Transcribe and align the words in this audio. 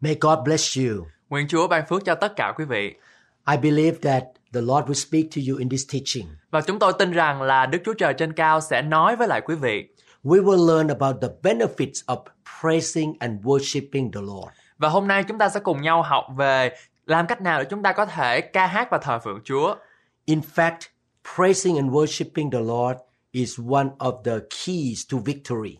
May 0.00 0.16
God 0.20 0.38
bless 0.44 0.78
you. 0.78 1.06
Nguyện 1.28 1.48
Chúa 1.48 1.68
ban 1.68 1.86
phước 1.88 2.04
cho 2.04 2.14
tất 2.14 2.36
cả 2.36 2.52
quý 2.56 2.64
vị. 2.64 2.94
I 3.50 3.56
believe 3.56 3.98
that 4.02 4.24
the 4.52 4.60
Lord 4.60 4.88
will 4.88 4.94
speak 4.94 5.24
to 5.36 5.42
you 5.48 5.58
in 5.58 5.68
this 5.68 5.92
teaching. 5.92 6.26
Và 6.50 6.60
chúng 6.60 6.78
tôi 6.78 6.92
tin 6.98 7.12
rằng 7.12 7.42
là 7.42 7.66
Đức 7.66 7.78
Chúa 7.84 7.94
Trời 7.94 8.14
trên 8.14 8.32
cao 8.32 8.60
sẽ 8.60 8.82
nói 8.82 9.16
với 9.16 9.28
lại 9.28 9.40
quý 9.40 9.54
vị. 9.54 9.88
We 10.24 10.44
will 10.44 10.66
learn 10.68 10.88
about 10.88 11.16
the 11.22 11.28
benefits 11.42 12.04
of 12.06 12.24
praising 12.60 13.14
and 13.18 13.40
worshiping 13.42 14.12
the 14.12 14.20
Lord. 14.20 14.48
Và 14.78 14.88
hôm 14.88 15.08
nay 15.08 15.24
chúng 15.28 15.38
ta 15.38 15.48
sẽ 15.48 15.60
cùng 15.60 15.82
nhau 15.82 16.02
học 16.02 16.26
về 16.36 16.70
làm 17.06 17.26
cách 17.26 17.40
nào 17.40 17.58
để 17.58 17.66
chúng 17.70 17.82
ta 17.82 17.92
có 17.92 18.06
thể 18.06 18.40
ca 18.40 18.66
hát 18.66 18.88
và 18.90 18.98
thờ 18.98 19.18
phượng 19.24 19.40
Chúa. 19.44 19.74
In 20.24 20.40
fact, 20.54 20.78
praising 21.36 21.76
and 21.76 21.90
worshiping 21.90 22.50
the 22.50 22.60
Lord 22.60 22.98
is 23.32 23.60
one 23.70 23.88
of 23.98 24.22
the 24.22 24.38
keys 24.66 25.06
to 25.12 25.18
victory. 25.24 25.76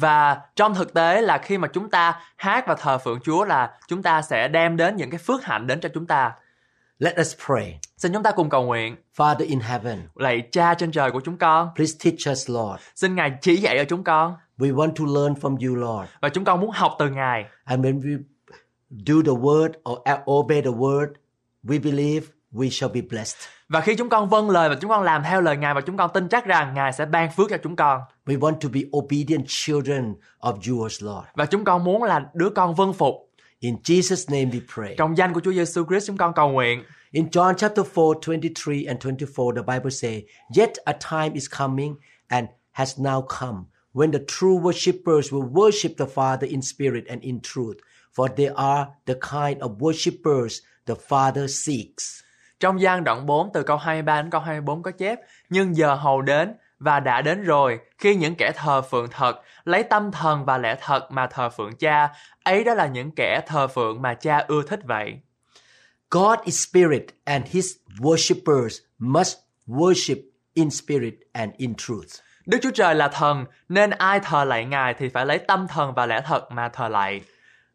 Và 0.00 0.40
trong 0.56 0.74
thực 0.74 0.94
tế 0.94 1.22
là 1.22 1.38
khi 1.38 1.58
mà 1.58 1.68
chúng 1.68 1.90
ta 1.90 2.20
hát 2.36 2.64
và 2.66 2.74
thờ 2.74 2.98
phượng 2.98 3.20
Chúa 3.20 3.44
là 3.44 3.70
chúng 3.88 4.02
ta 4.02 4.22
sẽ 4.22 4.48
đem 4.48 4.76
đến 4.76 4.96
những 4.96 5.10
cái 5.10 5.18
phước 5.18 5.44
hạnh 5.44 5.66
đến 5.66 5.80
cho 5.80 5.88
chúng 5.94 6.06
ta. 6.06 6.32
Let 6.98 7.20
us 7.20 7.34
pray. 7.46 7.80
Xin 7.96 8.12
chúng 8.12 8.22
ta 8.22 8.30
cùng 8.30 8.48
cầu 8.48 8.64
nguyện. 8.64 8.96
Father 9.16 9.48
in 9.48 9.60
heaven, 9.60 10.08
Lạy 10.14 10.42
Cha 10.52 10.74
trên 10.74 10.90
trời 10.90 11.10
của 11.10 11.20
chúng 11.24 11.36
con, 11.38 11.68
please 11.74 11.92
teach 12.04 12.32
us, 12.32 12.50
Lord. 12.50 12.82
xin 12.94 13.14
Ngài 13.14 13.32
chỉ 13.40 13.56
dạy 13.56 13.76
cho 13.78 13.84
chúng 13.84 14.04
con 14.04 14.34
We 14.58 14.74
want 14.74 14.92
to 14.94 15.04
learn 15.20 15.34
from 15.34 15.68
you, 15.68 15.74
Lord. 15.76 16.10
và 16.20 16.28
chúng 16.28 16.44
con 16.44 16.60
muốn 16.60 16.70
học 16.70 16.92
từ 16.98 17.10
Ngài. 17.10 17.44
And 17.64 17.86
when 17.86 18.00
we 18.00 18.22
do 18.90 19.14
the 19.14 19.40
word 19.40 19.68
or 19.92 19.98
obey 20.30 20.62
the 20.62 20.70
word, 20.70 21.06
we 21.64 21.82
believe 21.82 22.26
we 22.52 22.68
shall 22.70 22.94
be 22.94 23.00
blessed. 23.10 23.48
Và 23.68 23.80
khi 23.80 23.94
chúng 23.96 24.08
con 24.08 24.28
vâng 24.28 24.50
lời 24.50 24.68
và 24.68 24.74
chúng 24.80 24.90
con 24.90 25.02
làm 25.02 25.22
theo 25.22 25.40
lời 25.40 25.56
Ngài 25.56 25.74
và 25.74 25.80
chúng 25.80 25.96
con 25.96 26.10
tin 26.14 26.28
chắc 26.28 26.46
rằng 26.46 26.74
Ngài 26.74 26.92
sẽ 26.92 27.06
ban 27.06 27.30
phước 27.30 27.50
cho 27.50 27.56
chúng 27.62 27.76
con. 27.76 28.00
We 28.26 28.38
want 28.38 28.60
to 28.60 28.68
be 28.68 28.80
obedient 28.92 29.46
children 29.48 30.14
of 30.40 30.54
yours, 30.54 31.02
Lord. 31.02 31.26
Và 31.34 31.46
chúng 31.46 31.64
con 31.64 31.84
muốn 31.84 32.02
là 32.02 32.30
đứa 32.34 32.50
con 32.50 32.74
vâng 32.74 32.92
phục. 32.92 33.14
In 33.60 33.76
Jesus' 33.84 34.24
name 34.28 34.50
we 34.50 34.60
pray. 34.74 34.94
Trong 34.98 35.16
danh 35.16 35.32
của 35.32 35.40
Chúa 35.40 35.52
Giêsu 35.52 35.84
Christ 35.84 36.06
chúng 36.06 36.16
con 36.16 36.32
cầu 36.34 36.48
nguyện. 36.48 36.84
In 37.10 37.28
John 37.28 37.54
chapter 37.54 37.86
4, 37.94 38.20
23 38.26 38.74
and 38.88 39.00
24, 39.00 39.56
the 39.56 39.62
Bible 39.62 39.90
says, 39.90 40.22
Yet 40.56 40.72
a 40.84 40.92
time 40.92 41.34
is 41.34 41.48
coming 41.58 41.94
and 42.28 42.48
has 42.72 42.98
now 42.98 43.22
come 43.40 43.64
when 43.92 44.10
the 44.10 44.18
true 44.26 44.58
worshippers 44.58 45.32
will 45.32 45.48
worship 45.52 45.96
the 45.96 46.06
Father 46.06 46.46
in 46.50 46.62
spirit 46.62 47.04
and 47.08 47.22
in 47.22 47.40
truth, 47.40 47.76
for 48.12 48.28
they 48.28 48.48
are 48.54 48.88
the 49.06 49.14
kind 49.14 49.60
of 49.60 49.70
worshippers 49.80 50.60
the 50.86 50.94
Father 51.08 51.46
seeks. 51.48 52.20
Trong 52.60 52.80
gian 52.80 53.04
đoạn 53.04 53.26
4 53.26 53.50
từ 53.54 53.62
câu 53.62 53.76
23 53.76 54.22
đến 54.22 54.30
câu 54.30 54.40
24 54.40 54.82
có 54.82 54.90
chép 54.90 55.20
Nhưng 55.50 55.76
giờ 55.76 55.94
hầu 55.94 56.22
đến 56.22 56.54
và 56.78 57.00
đã 57.00 57.22
đến 57.22 57.42
rồi 57.42 57.78
khi 57.98 58.14
những 58.14 58.34
kẻ 58.34 58.52
thờ 58.56 58.82
phượng 58.82 59.08
thật 59.10 59.40
lấy 59.64 59.82
tâm 59.82 60.12
thần 60.12 60.44
và 60.44 60.58
lẽ 60.58 60.76
thật 60.80 61.12
mà 61.12 61.26
thờ 61.26 61.48
phượng 61.48 61.76
cha 61.76 62.08
ấy 62.42 62.64
đó 62.64 62.74
là 62.74 62.86
những 62.86 63.10
kẻ 63.10 63.40
thờ 63.46 63.66
phượng 63.66 64.02
mà 64.02 64.14
cha 64.14 64.44
ưa 64.48 64.62
thích 64.62 64.80
vậy 64.84 65.14
God 66.10 66.38
is 66.44 66.68
spirit 66.68 67.06
and 67.24 67.46
his 67.46 67.72
worshippers 67.98 68.78
must 68.98 69.36
worship 69.66 70.22
in 70.54 70.70
spirit 70.70 71.14
and 71.32 71.52
in 71.56 71.74
truth. 71.74 72.08
Đức 72.46 72.58
Chúa 72.62 72.70
Trời 72.70 72.94
là 72.94 73.08
thần 73.08 73.44
nên 73.68 73.90
ai 73.90 74.20
thờ 74.20 74.44
lạy 74.44 74.64
Ngài 74.64 74.94
thì 74.94 75.08
phải 75.08 75.26
lấy 75.26 75.38
tâm 75.38 75.66
thần 75.68 75.94
và 75.94 76.06
lẽ 76.06 76.22
thật 76.26 76.52
mà 76.52 76.68
thờ 76.68 76.88
lạy 76.88 77.20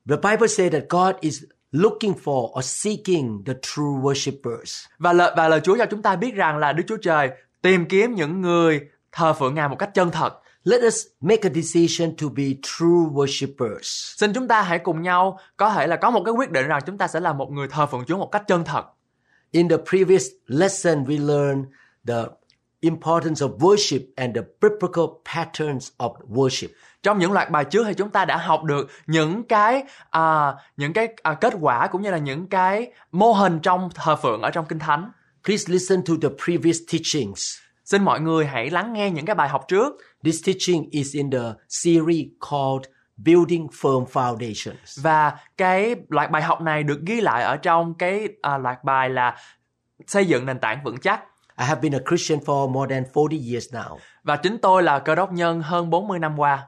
The 0.09 0.16
Bible 0.16 0.48
says 0.48 0.74
that 0.74 0.84
God 0.90 1.16
is 1.20 1.44
looking 1.72 2.14
for 2.24 2.59
or 2.59 2.66
seeking 2.66 3.44
the 3.46 3.54
true 3.62 4.02
worshippers. 4.02 4.86
và 4.98 5.14
lời 5.14 5.34
và 5.38 5.48
lời 5.48 5.59
Chúa 5.64 5.78
cho 5.78 5.86
chúng 5.86 6.02
ta 6.02 6.16
biết 6.16 6.36
rằng 6.36 6.58
là 6.58 6.74
Đức 6.74 6.84
Chúa 6.88 6.98
Trời 6.98 7.30
tìm 7.62 7.86
kiếm 7.86 8.16
những 8.16 8.42
người 8.42 8.81
thờ 9.12 9.34
phượng 9.34 9.56
Ngài 9.56 9.70
một 9.70 9.76
cách 9.80 9.94
chân 9.94 10.12
thật 10.12 10.42
Let 10.64 10.82
us 10.88 11.06
make 11.22 11.42
a 11.44 11.50
decision 11.50 12.16
to 12.22 12.28
be 12.36 12.44
true 12.62 13.10
worshippers. 13.14 14.16
Xin 14.18 14.34
chúng 14.34 14.48
ta 14.48 14.62
hãy 14.62 14.80
cùng 14.80 15.02
nhau 15.02 15.40
có 15.58 15.70
thể 15.70 15.88
là 15.88 15.96
có 15.96 16.12
một 16.12 16.22
cái 16.26 16.34
quyết 16.34 16.52
định 16.52 16.68
rằng 16.68 16.82
chúng 16.86 16.98
ta 16.98 17.08
sẽ 17.08 17.20
là 17.20 17.34
một 17.34 17.52
người 17.52 17.68
thờ 17.68 17.86
phượng 17.86 18.06
Chúa 18.06 18.18
một 18.18 18.30
cách 18.32 18.44
chân 18.48 18.64
thật. 18.64 18.86
In 19.52 19.70
the 19.70 19.78
previous 19.90 20.26
lesson, 20.48 21.04
we 21.04 21.28
learned 21.28 21.66
the 22.08 22.24
importance 22.82 23.46
of 23.46 23.58
worship 23.58 24.00
and 24.16 24.36
the 24.36 24.42
biblical 24.62 25.06
patterns 25.36 25.92
of 25.98 26.14
worship. 26.30 26.68
Trong 27.04 27.20
những 27.20 27.32
loạt 27.32 27.50
bài 27.50 27.66
trước 27.66 27.84
thì 27.88 27.94
chúng 27.94 28.10
ta 28.10 28.26
đã 28.26 28.38
học 28.38 28.64
được 28.64 28.88
những 29.08 29.44
cái 29.44 29.84
à, 30.10 30.54
những 30.78 30.94
cái 30.94 31.08
à, 31.24 31.34
kết 31.34 31.54
quả 31.62 31.88
cũng 31.88 32.02
như 32.02 32.12
là 32.12 32.18
những 32.18 32.48
cái 32.48 32.92
mô 33.12 33.32
hình 33.32 33.60
trong 33.60 33.90
thờ 33.96 34.16
phượng 34.16 34.42
ở 34.42 34.50
trong 34.50 34.66
Kinh 34.66 34.80
Thánh. 34.80 35.12
Please 35.44 35.74
listen 35.74 36.04
to 36.06 36.14
the 36.22 36.30
previous 36.46 36.78
teachings. 36.92 37.61
Xin 37.91 38.03
mọi 38.03 38.19
người 38.22 38.46
hãy 38.46 38.69
lắng 38.69 38.94
nghe 38.94 39.09
những 39.09 39.25
cái 39.25 39.35
bài 39.35 39.50
học 39.50 39.66
trước 39.68 39.94
This 40.24 40.46
teaching 40.46 40.90
is 40.91 41.16
in 41.16 41.31
the 41.31 41.53
series 41.69 42.25
called 42.50 42.84
Building 43.18 43.68
Firm 43.68 44.06
Foundations. 44.06 45.02
và 45.03 45.38
cái 45.57 45.96
loạt 46.09 46.31
bài 46.31 46.41
học 46.41 46.62
này 46.62 46.84
được 46.84 47.00
ghi 47.06 47.22
lại 47.22 47.44
ở 47.44 47.57
trong 47.57 47.94
cái 47.94 48.28
à, 48.41 48.57
loạt 48.57 48.84
bài 48.84 49.09
là 49.09 49.38
xây 50.07 50.25
dựng 50.25 50.46
nền 50.46 50.59
tảng 50.59 50.84
vững 50.84 50.97
chắc. 51.00 51.19
I 51.59 51.66
have 51.66 51.81
been 51.81 51.94
a 51.94 52.00
Christian 52.09 52.40
for 52.40 52.69
more 52.72 52.96
than 52.96 53.03
40 53.13 53.51
years 53.51 53.74
now, 53.74 53.97
Và 54.24 54.35
chính 54.35 54.57
tôi 54.57 54.84
là 54.84 55.00
cơ 55.00 55.16
đốc 55.16 55.31
nhân 55.31 55.62
hơn 55.62 55.90
40 55.90 56.19
năm 56.19 56.40
qua. 56.40 56.68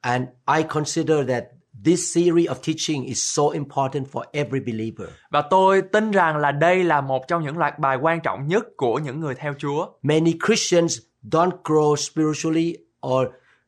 and 0.00 0.24
I 0.56 0.62
consider 0.68 1.28
that 1.28 1.44
this 1.84 2.14
series 2.14 2.48
of 2.48 2.54
teaching 2.54 3.04
is 3.04 3.36
so 3.36 3.42
important 3.42 4.06
for 4.12 4.22
every 4.32 4.60
believer. 4.60 5.08
Và 5.30 5.42
tôi 5.42 5.82
tin 5.82 6.10
rằng 6.10 6.36
là 6.36 6.52
đây 6.52 6.84
là 6.84 7.00
một 7.00 7.28
trong 7.28 7.44
những 7.44 7.58
loạt 7.58 7.78
bài 7.78 7.96
quan 8.00 8.20
trọng 8.20 8.48
nhất 8.48 8.64
của 8.76 8.98
những 8.98 9.20
người 9.20 9.34
theo 9.34 9.54
Chúa. 9.58 9.86
Many 10.02 10.32
Christians 10.46 10.98
don't 11.22 11.62
grow 11.64 11.96
spiritually 11.96 12.76
or 13.06 13.26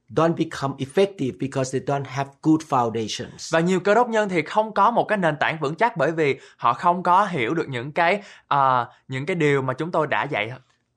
don't 0.08 0.34
become 0.36 0.74
effective 0.78 1.32
because 1.41 1.78
they 1.78 1.86
don't 1.86 2.04
have 2.06 2.30
good 2.42 2.60
foundations. 2.69 3.52
Và 3.52 3.60
nhiều 3.60 3.80
cơ 3.80 3.94
đốc 3.94 4.08
nhân 4.08 4.28
thì 4.28 4.42
không 4.42 4.75
có 4.75 4.90
một 4.90 5.04
cái 5.04 5.19
nền 5.19 5.36
tảng 5.40 5.58
vững 5.60 5.75
chắc 5.75 5.96
bởi 5.96 6.12
vì 6.12 6.40
họ 6.56 6.72
không 6.72 7.02
có 7.02 7.26
hiểu 7.26 7.54
được 7.54 7.69
những 7.69 7.92
cái 7.92 8.22
à, 8.48 8.86
những 9.08 9.26
cái 9.26 9.36
điều 9.36 9.62
mà 9.62 9.75
chúng 9.75 9.90
tôi 9.90 10.06
đã 10.06 10.25
dạy. 10.25 10.50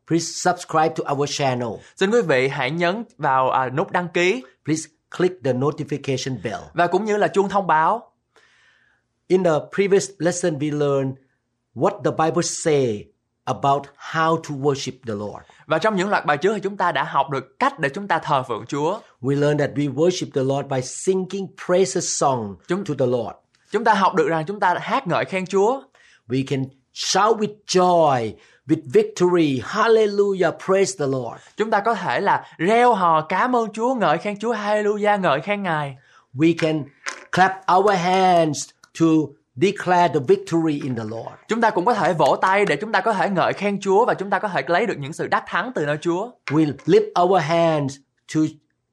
Please 0.08 0.26
subscribe 0.26 0.90
to 0.90 1.14
our 1.14 1.38
channel. 1.38 1.70
Xin 1.96 2.12
quý 2.12 2.22
vị 2.22 2.48
hãy 2.48 2.72
nhấn 2.72 3.04
vào 3.18 3.50
à, 3.50 3.70
nút 3.70 3.92
đăng 3.92 4.08
ký 4.08 4.44
Please 4.66 4.90
click 5.18 5.34
the 5.44 5.54
notification 5.54 6.38
bell. 6.44 6.62
và 6.74 6.88
cũng 6.88 7.06
như 7.06 7.18
là 7.18 7.28
chuông 7.28 7.50
thông 7.50 7.68
báo. 7.68 8.12
In 9.28 9.44
the 9.44 9.52
previous 9.76 10.10
lesson, 10.18 10.58
we 10.60 10.78
learned 10.78 11.16
what 11.76 12.02
the 12.04 12.12
Bible 12.26 12.42
say 12.44 13.06
about 13.44 13.84
how 14.14 14.36
to 14.38 14.56
worship 14.56 14.92
the 15.08 15.14
Lord. 15.14 15.44
Và 15.66 15.78
trong 15.80 15.96
những 15.96 16.10
loạt 16.10 16.26
bài 16.26 16.38
trước 16.38 16.54
thì 16.54 16.60
chúng 16.60 16.78
ta 16.78 16.92
đã 16.92 17.04
học 17.04 17.30
được 17.30 17.60
cách 17.60 17.80
để 17.80 17.90
chúng 17.90 18.08
ta 18.08 18.20
thờ 18.20 18.44
phượng 18.48 18.66
Chúa. 18.66 19.00
We 19.22 19.40
learned 19.40 19.60
that 19.60 19.78
we 19.78 19.94
worship 19.94 20.28
the 20.34 20.44
Lord 20.44 20.68
by 20.70 20.82
singing 20.82 21.48
praises 21.68 22.22
song 22.22 22.56
Chúng- 22.68 22.86
to 22.86 22.94
the 23.00 23.06
Lord. 23.06 23.36
Chúng 23.72 23.84
ta 23.84 23.94
học 23.94 24.16
được 24.16 24.28
rằng 24.28 24.46
chúng 24.48 24.60
ta 24.60 24.76
hát 24.82 25.08
ngợi 25.08 25.26
khen 25.26 25.46
Chúa 25.46 25.82
We 26.28 26.44
can 26.48 26.66
shout 26.94 27.38
with 27.38 27.54
joy, 27.68 28.32
with 28.68 28.82
victory. 28.94 29.62
Hallelujah, 29.66 30.52
praise 30.66 30.96
the 31.00 31.08
Lord. 31.08 31.42
Chúng 31.58 31.72
ta 31.72 31.80
có 31.80 31.94
thể 31.94 32.20
là 32.20 32.46
reo 32.58 32.94
hò 32.94 33.22
cảm 33.22 33.56
ơn 33.56 33.74
Chúa, 33.74 33.96
ngợi 33.96 34.18
khen 34.18 34.40
Chúa, 34.40 34.54
hallelujah, 34.54 35.22
ngợi 35.22 35.42
khen 35.42 35.64
Ngài. 35.64 35.96
We 36.34 36.54
can 36.58 36.84
clap 37.32 37.52
our 37.78 37.98
hands 37.98 38.70
to 39.00 39.06
declare 39.56 40.08
the 40.14 40.20
victory 40.28 40.80
in 40.84 40.96
the 40.96 41.04
Lord. 41.04 41.36
Chúng 41.48 41.62
ta 41.62 41.70
cũng 41.70 41.86
có 41.86 41.94
thể 41.94 42.14
vỗ 42.14 42.36
tay 42.42 42.66
để 42.66 42.76
chúng 42.76 42.92
ta 42.92 43.02
có 43.02 43.14
thể 43.14 43.30
ngợi 43.30 43.54
khen 43.54 43.80
Chúa 43.82 44.06
và 44.06 44.14
chúng 44.14 44.30
ta 44.30 44.40
có 44.40 44.48
thể 44.48 44.62
lấy 44.68 44.86
được 44.86 44.98
những 45.00 45.14
sự 45.14 45.28
đắc 45.28 45.44
thắng 45.48 45.72
từ 45.76 45.86
nơi 45.86 45.98
Chúa. 46.02 46.32
We 46.52 46.74
lift 46.86 47.24
our 47.24 47.42
hands 47.44 47.96
to 48.36 48.42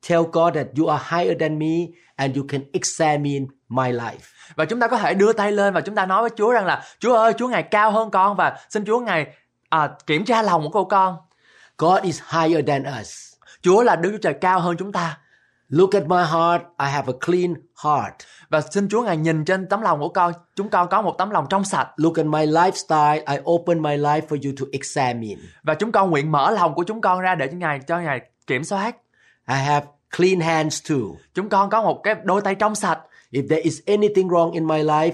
tell 0.09 0.23
God 0.33 0.55
that 0.55 0.67
you 0.79 0.87
are 0.87 1.05
higher 1.09 1.41
than 1.41 1.59
me 1.59 1.87
and 2.17 2.37
you 2.37 2.45
can 2.49 2.61
examine 2.73 3.47
my 3.69 3.93
life. 3.93 4.25
Và 4.57 4.65
chúng 4.65 4.81
ta 4.81 4.89
có 4.89 4.97
thể 4.97 5.15
đưa 5.15 5.33
tay 5.33 5.53
lên 5.53 5.75
và 5.75 5.81
chúng 5.81 5.95
ta 5.95 6.07
nói 6.07 6.23
với 6.23 6.31
Chúa 6.37 6.53
rằng 6.53 6.67
là 6.67 6.83
Chúa 6.99 7.15
ơi, 7.15 7.33
Chúa 7.39 7.49
Ngài 7.49 7.63
cao 7.63 7.91
hơn 7.91 8.11
con 8.11 8.37
và 8.37 8.57
xin 8.71 8.85
Chúa 8.85 9.01
Ngài 9.01 9.27
à, 9.69 9.91
kiểm 10.07 10.25
tra 10.25 10.43
lòng 10.43 10.63
của 10.63 10.69
cô 10.69 10.85
con. 10.85 11.17
God 11.79 12.03
is 12.03 12.21
higher 12.31 12.67
than 12.67 12.85
us. 13.01 13.33
Chúa 13.63 13.83
là 13.83 13.97
Đức 13.97 14.11
Chúa 14.13 14.19
Trời 14.19 14.35
cao 14.41 14.61
hơn 14.61 14.77
chúng 14.79 14.93
ta. 14.93 15.19
Look 15.69 15.91
at 15.91 16.07
my 16.07 16.17
heart. 16.17 16.63
I 16.79 16.87
have 16.87 17.13
a 17.13 17.27
clean 17.27 17.55
heart. 17.85 18.15
Và 18.49 18.61
xin 18.61 18.89
Chúa 18.89 19.03
Ngài 19.03 19.17
nhìn 19.17 19.45
trên 19.45 19.69
tấm 19.69 19.81
lòng 19.81 20.01
của 20.01 20.09
con, 20.09 20.33
chúng 20.57 20.69
con 20.69 20.89
có 20.89 21.03
một 21.03 21.15
tấm 21.19 21.31
lòng 21.31 21.47
trong 21.51 21.65
sạch. 21.65 21.89
Look 21.97 22.17
at 22.17 22.27
my 22.27 22.47
lifestyle. 22.47 23.21
I 23.27 23.39
open 23.51 23.83
my 23.83 23.97
life 23.97 24.21
for 24.29 24.39
you 24.45 24.53
to 24.61 24.67
examine. 24.73 25.37
Và 25.63 25.75
chúng 25.75 25.93
con 25.93 26.11
nguyện 26.11 26.33
mở 26.33 26.51
lòng 26.51 26.75
của 26.75 26.83
chúng 26.83 27.01
con 27.01 27.21
ra 27.21 27.35
để 27.35 27.47
cho 27.47 27.57
Ngài 27.57 27.81
cho 27.87 27.99
Ngài 27.99 28.21
kiểm 28.47 28.65
soát. 28.65 28.97
I 29.49 29.57
have 29.57 29.87
clean 30.17 30.41
hands 30.41 30.91
too. 30.91 30.97
Chúng 31.35 31.49
con 31.49 31.71
có 31.71 31.83
một 31.83 32.01
cái 32.03 32.15
đôi 32.25 32.41
tay 32.41 32.55
trong 32.55 32.75
sạch 32.75 32.99
If 33.33 33.49
there 33.49 33.61
is 33.61 33.81
anything 33.87 34.29
wrong 34.29 34.53
in 34.53 34.67
my 34.67 34.83
life, 34.83 35.13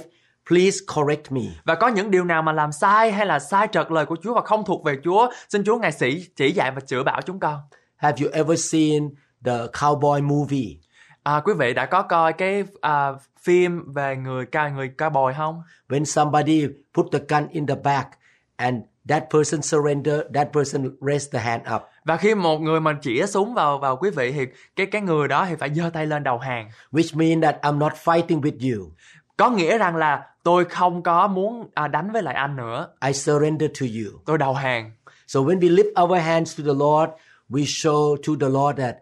please 0.49 0.77
correct 0.95 1.33
me. 1.33 1.43
và 1.65 1.75
có 1.75 1.89
những 1.89 2.11
điều 2.11 2.25
nào 2.25 2.43
mà 2.43 2.53
làm 2.53 2.73
sai 2.73 3.13
hay 3.13 3.27
là 3.27 3.39
sai 3.39 3.69
trật 3.73 3.91
lời 3.91 4.07
của 4.07 4.17
Chúa 4.23 4.35
và 4.35 4.41
không 4.41 4.65
thuộc 4.65 4.85
về 4.85 4.97
Chúa, 5.05 5.31
xin 5.49 5.65
Chúa 5.65 5.79
ngài 5.79 5.93
sĩ 5.93 6.27
chỉ 6.37 6.53
dạy 6.53 6.71
và 6.71 6.81
chữa 6.81 7.03
bảo 7.03 7.21
chúng 7.23 7.41
con. 7.41 7.61
Have 7.97 8.17
you 8.25 8.31
ever 8.33 8.73
seen 8.73 9.11
the 9.45 9.59
cowboy 9.73 10.23
movie? 10.23 10.77
À, 11.23 11.41
quý 11.45 11.53
vị 11.59 11.75
đã 11.75 11.87
có 11.87 12.03
coi 12.03 12.33
cái 12.33 12.65
à, 12.81 13.13
phim 13.43 13.93
về 13.93 14.17
người 14.17 14.47
ca 14.47 14.69
người 14.69 14.91
cowboy 14.99 15.33
không? 15.37 15.63
When 15.89 16.05
somebody 16.05 16.67
put 16.95 17.07
the 17.13 17.19
gun 17.29 17.49
in 17.51 17.67
the 17.67 17.75
back 17.75 18.09
and 18.57 18.77
that 19.09 19.25
person 19.31 19.63
surrender, 19.63 20.21
that 20.35 20.49
person 20.53 20.97
raise 21.01 21.31
the 21.33 21.39
hand 21.39 21.63
up. 21.75 21.83
Và 22.05 22.17
khi 22.17 22.35
một 22.35 22.59
người 22.59 22.81
mà 22.81 22.93
chĩa 23.03 23.27
súng 23.27 23.55
vào 23.55 23.79
vào 23.79 23.97
quý 23.97 24.11
vị 24.11 24.33
thì 24.33 24.47
cái 24.77 24.87
cái 24.87 25.03
người 25.03 25.29
đó 25.29 25.47
thì 25.49 25.55
phải 25.55 25.75
giơ 25.75 25.91
tay 25.91 26.07
lên 26.07 26.23
đầu 26.23 26.39
hàng. 26.39 26.71
which 26.93 27.19
means 27.19 27.43
that 27.43 27.57
I'm 27.63 27.79
not 27.79 27.93
fighting 28.05 28.41
with 28.41 28.77
you. 28.77 28.91
Có 29.37 29.51
nghĩa 29.51 29.79
rằng 29.79 29.97
là 29.97 30.27
tôi 30.43 30.65
không 30.65 31.03
có 31.03 31.27
muốn 31.27 31.71
à, 31.75 31.89
đánh 31.89 32.13
với 32.13 32.23
lại 32.23 32.35
anh 32.35 32.57
nữa. 32.57 32.89
I 33.07 33.13
surrender 33.13 33.71
to 33.81 33.87
you. 33.87 34.21
Tôi 34.27 34.39
đầu 34.39 34.55
hàng. 34.55 34.93
So 35.27 35.41
when 35.41 35.59
we 35.59 35.75
lift 35.75 36.05
our 36.05 36.23
hands 36.23 36.59
to 36.59 36.65
the 36.65 36.75
Lord, 36.79 37.13
we 37.49 37.65
show 37.65 38.17
to 38.17 38.33
the 38.41 38.49
Lord 38.53 38.79
that 38.79 38.97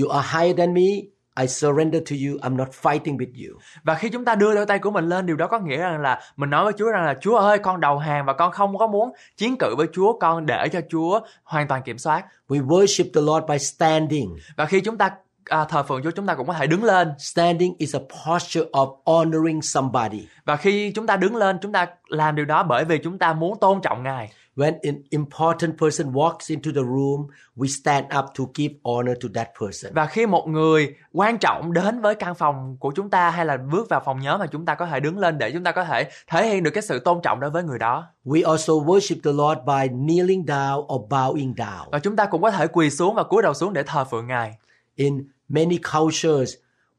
you 0.00 0.08
are 0.08 0.28
higher 0.38 0.58
than 0.58 0.74
me. 0.74 1.14
I 1.40 1.46
surrender 1.48 2.02
to 2.10 2.16
you. 2.26 2.38
I'm 2.38 2.56
not 2.56 2.68
fighting 2.82 3.16
with 3.16 3.48
you. 3.48 3.58
Và 3.82 3.94
khi 3.94 4.08
chúng 4.08 4.24
ta 4.24 4.34
đưa 4.34 4.54
đôi 4.54 4.66
tay 4.66 4.78
của 4.78 4.90
mình 4.90 5.08
lên 5.08 5.26
điều 5.26 5.36
đó 5.36 5.46
có 5.46 5.58
nghĩa 5.58 5.76
rằng 5.76 6.00
là 6.00 6.20
mình 6.36 6.50
nói 6.50 6.64
với 6.64 6.72
Chúa 6.78 6.90
rằng 6.90 7.04
là 7.04 7.14
Chúa 7.20 7.36
ơi 7.36 7.58
con 7.58 7.80
đầu 7.80 7.98
hàng 7.98 8.26
và 8.26 8.32
con 8.32 8.52
không 8.52 8.78
có 8.78 8.86
muốn 8.86 9.12
chiến 9.36 9.56
cự 9.58 9.74
với 9.76 9.86
Chúa, 9.92 10.18
con 10.18 10.46
để 10.46 10.68
cho 10.72 10.80
Chúa 10.88 11.20
hoàn 11.44 11.68
toàn 11.68 11.82
kiểm 11.82 11.98
soát. 11.98 12.24
We 12.48 12.66
worship 12.66 13.04
the 13.14 13.20
Lord 13.20 13.46
by 13.48 13.58
standing. 13.58 14.36
Và 14.56 14.66
khi 14.66 14.80
chúng 14.80 14.98
ta 14.98 15.10
à, 15.44 15.64
thờ 15.64 15.82
phượng 15.82 16.02
Chúa 16.02 16.10
chúng 16.10 16.26
ta 16.26 16.34
cũng 16.34 16.46
có 16.46 16.52
thể 16.52 16.66
đứng 16.66 16.84
lên. 16.84 17.12
Standing 17.18 17.74
is 17.78 17.96
a 17.96 18.00
posture 18.26 18.64
of 18.72 18.96
honoring 19.04 19.62
somebody. 19.62 20.26
Và 20.44 20.56
khi 20.56 20.92
chúng 20.94 21.06
ta 21.06 21.16
đứng 21.16 21.36
lên 21.36 21.58
chúng 21.62 21.72
ta 21.72 21.86
làm 22.08 22.36
điều 22.36 22.44
đó 22.44 22.62
bởi 22.62 22.84
vì 22.84 22.98
chúng 22.98 23.18
ta 23.18 23.32
muốn 23.32 23.58
tôn 23.60 23.80
trọng 23.80 24.02
Ngài. 24.02 24.30
When 24.56 24.78
an 24.82 25.02
important 25.10 25.78
person 25.78 26.12
walks 26.12 26.48
into 26.48 26.70
the 26.74 26.82
room, 26.82 27.26
we 27.56 27.66
stand 27.66 28.06
up 28.18 28.24
to 28.38 28.44
give 28.54 28.74
honor 28.84 29.16
to 29.22 29.28
that 29.34 29.48
person. 29.60 29.94
Và 29.94 30.06
khi 30.06 30.26
một 30.26 30.48
người 30.48 30.94
quan 31.12 31.38
trọng 31.38 31.72
đến 31.72 32.00
với 32.00 32.14
căn 32.14 32.34
phòng 32.34 32.76
của 32.80 32.92
chúng 32.94 33.10
ta 33.10 33.30
hay 33.30 33.46
là 33.46 33.56
bước 33.56 33.88
vào 33.88 34.02
phòng 34.04 34.20
nhóm 34.20 34.40
mà 34.40 34.46
chúng 34.46 34.64
ta 34.64 34.74
có 34.74 34.86
thể 34.86 35.00
đứng 35.00 35.18
lên 35.18 35.38
để 35.38 35.50
chúng 35.52 35.64
ta 35.64 35.72
có 35.72 35.84
thể 35.84 36.10
thể 36.26 36.46
hiện 36.48 36.62
được 36.62 36.70
cái 36.70 36.82
sự 36.82 36.98
tôn 36.98 37.20
trọng 37.22 37.40
đối 37.40 37.50
với 37.50 37.62
người 37.62 37.78
đó. 37.78 38.06
We 38.24 38.50
also 38.50 38.72
worship 38.72 39.16
the 39.24 39.32
Lord 39.32 39.60
by 39.66 39.88
kneeling 39.88 40.44
down 40.44 40.94
or 40.94 41.08
bowing 41.10 41.54
down. 41.54 41.90
Và 41.92 41.98
chúng 41.98 42.16
ta 42.16 42.26
cũng 42.26 42.42
có 42.42 42.50
thể 42.50 42.66
quỳ 42.66 42.90
xuống 42.90 43.14
và 43.14 43.22
cúi 43.22 43.42
đầu 43.42 43.54
xuống 43.54 43.72
để 43.72 43.82
thờ 43.82 44.04
phượng 44.04 44.26
Ngài. 44.26 44.58
In 44.94 45.28
many 45.54 45.78
cultures, 45.92 46.54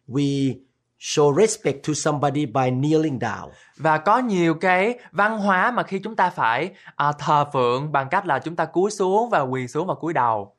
we 0.08 0.56
show 1.00 1.42
respect 1.42 1.88
to 1.88 1.94
somebody 1.94 2.46
by 2.46 2.70
kneeling 2.70 3.20
down. 3.20 3.50
Và 3.78 3.98
có 3.98 4.18
nhiều 4.18 4.54
cái 4.54 5.00
văn 5.12 5.38
hóa 5.38 5.72
mà 5.72 5.84
khi 5.84 6.00
chúng 6.00 6.16
ta 6.16 6.30
phải 6.30 6.72
à, 6.96 7.12
thờ 7.20 7.46
phượng 7.54 7.92
bằng 7.92 8.08
cách 8.12 8.26
là 8.26 8.40
chúng 8.40 8.56
ta 8.56 8.66
cúi 8.66 8.92
xuống 8.92 9.30
và 9.30 9.42
quỳ 9.42 9.68
xuống 9.68 9.88
và 9.88 9.96
cúi 9.96 10.14
đầu. 10.14 10.56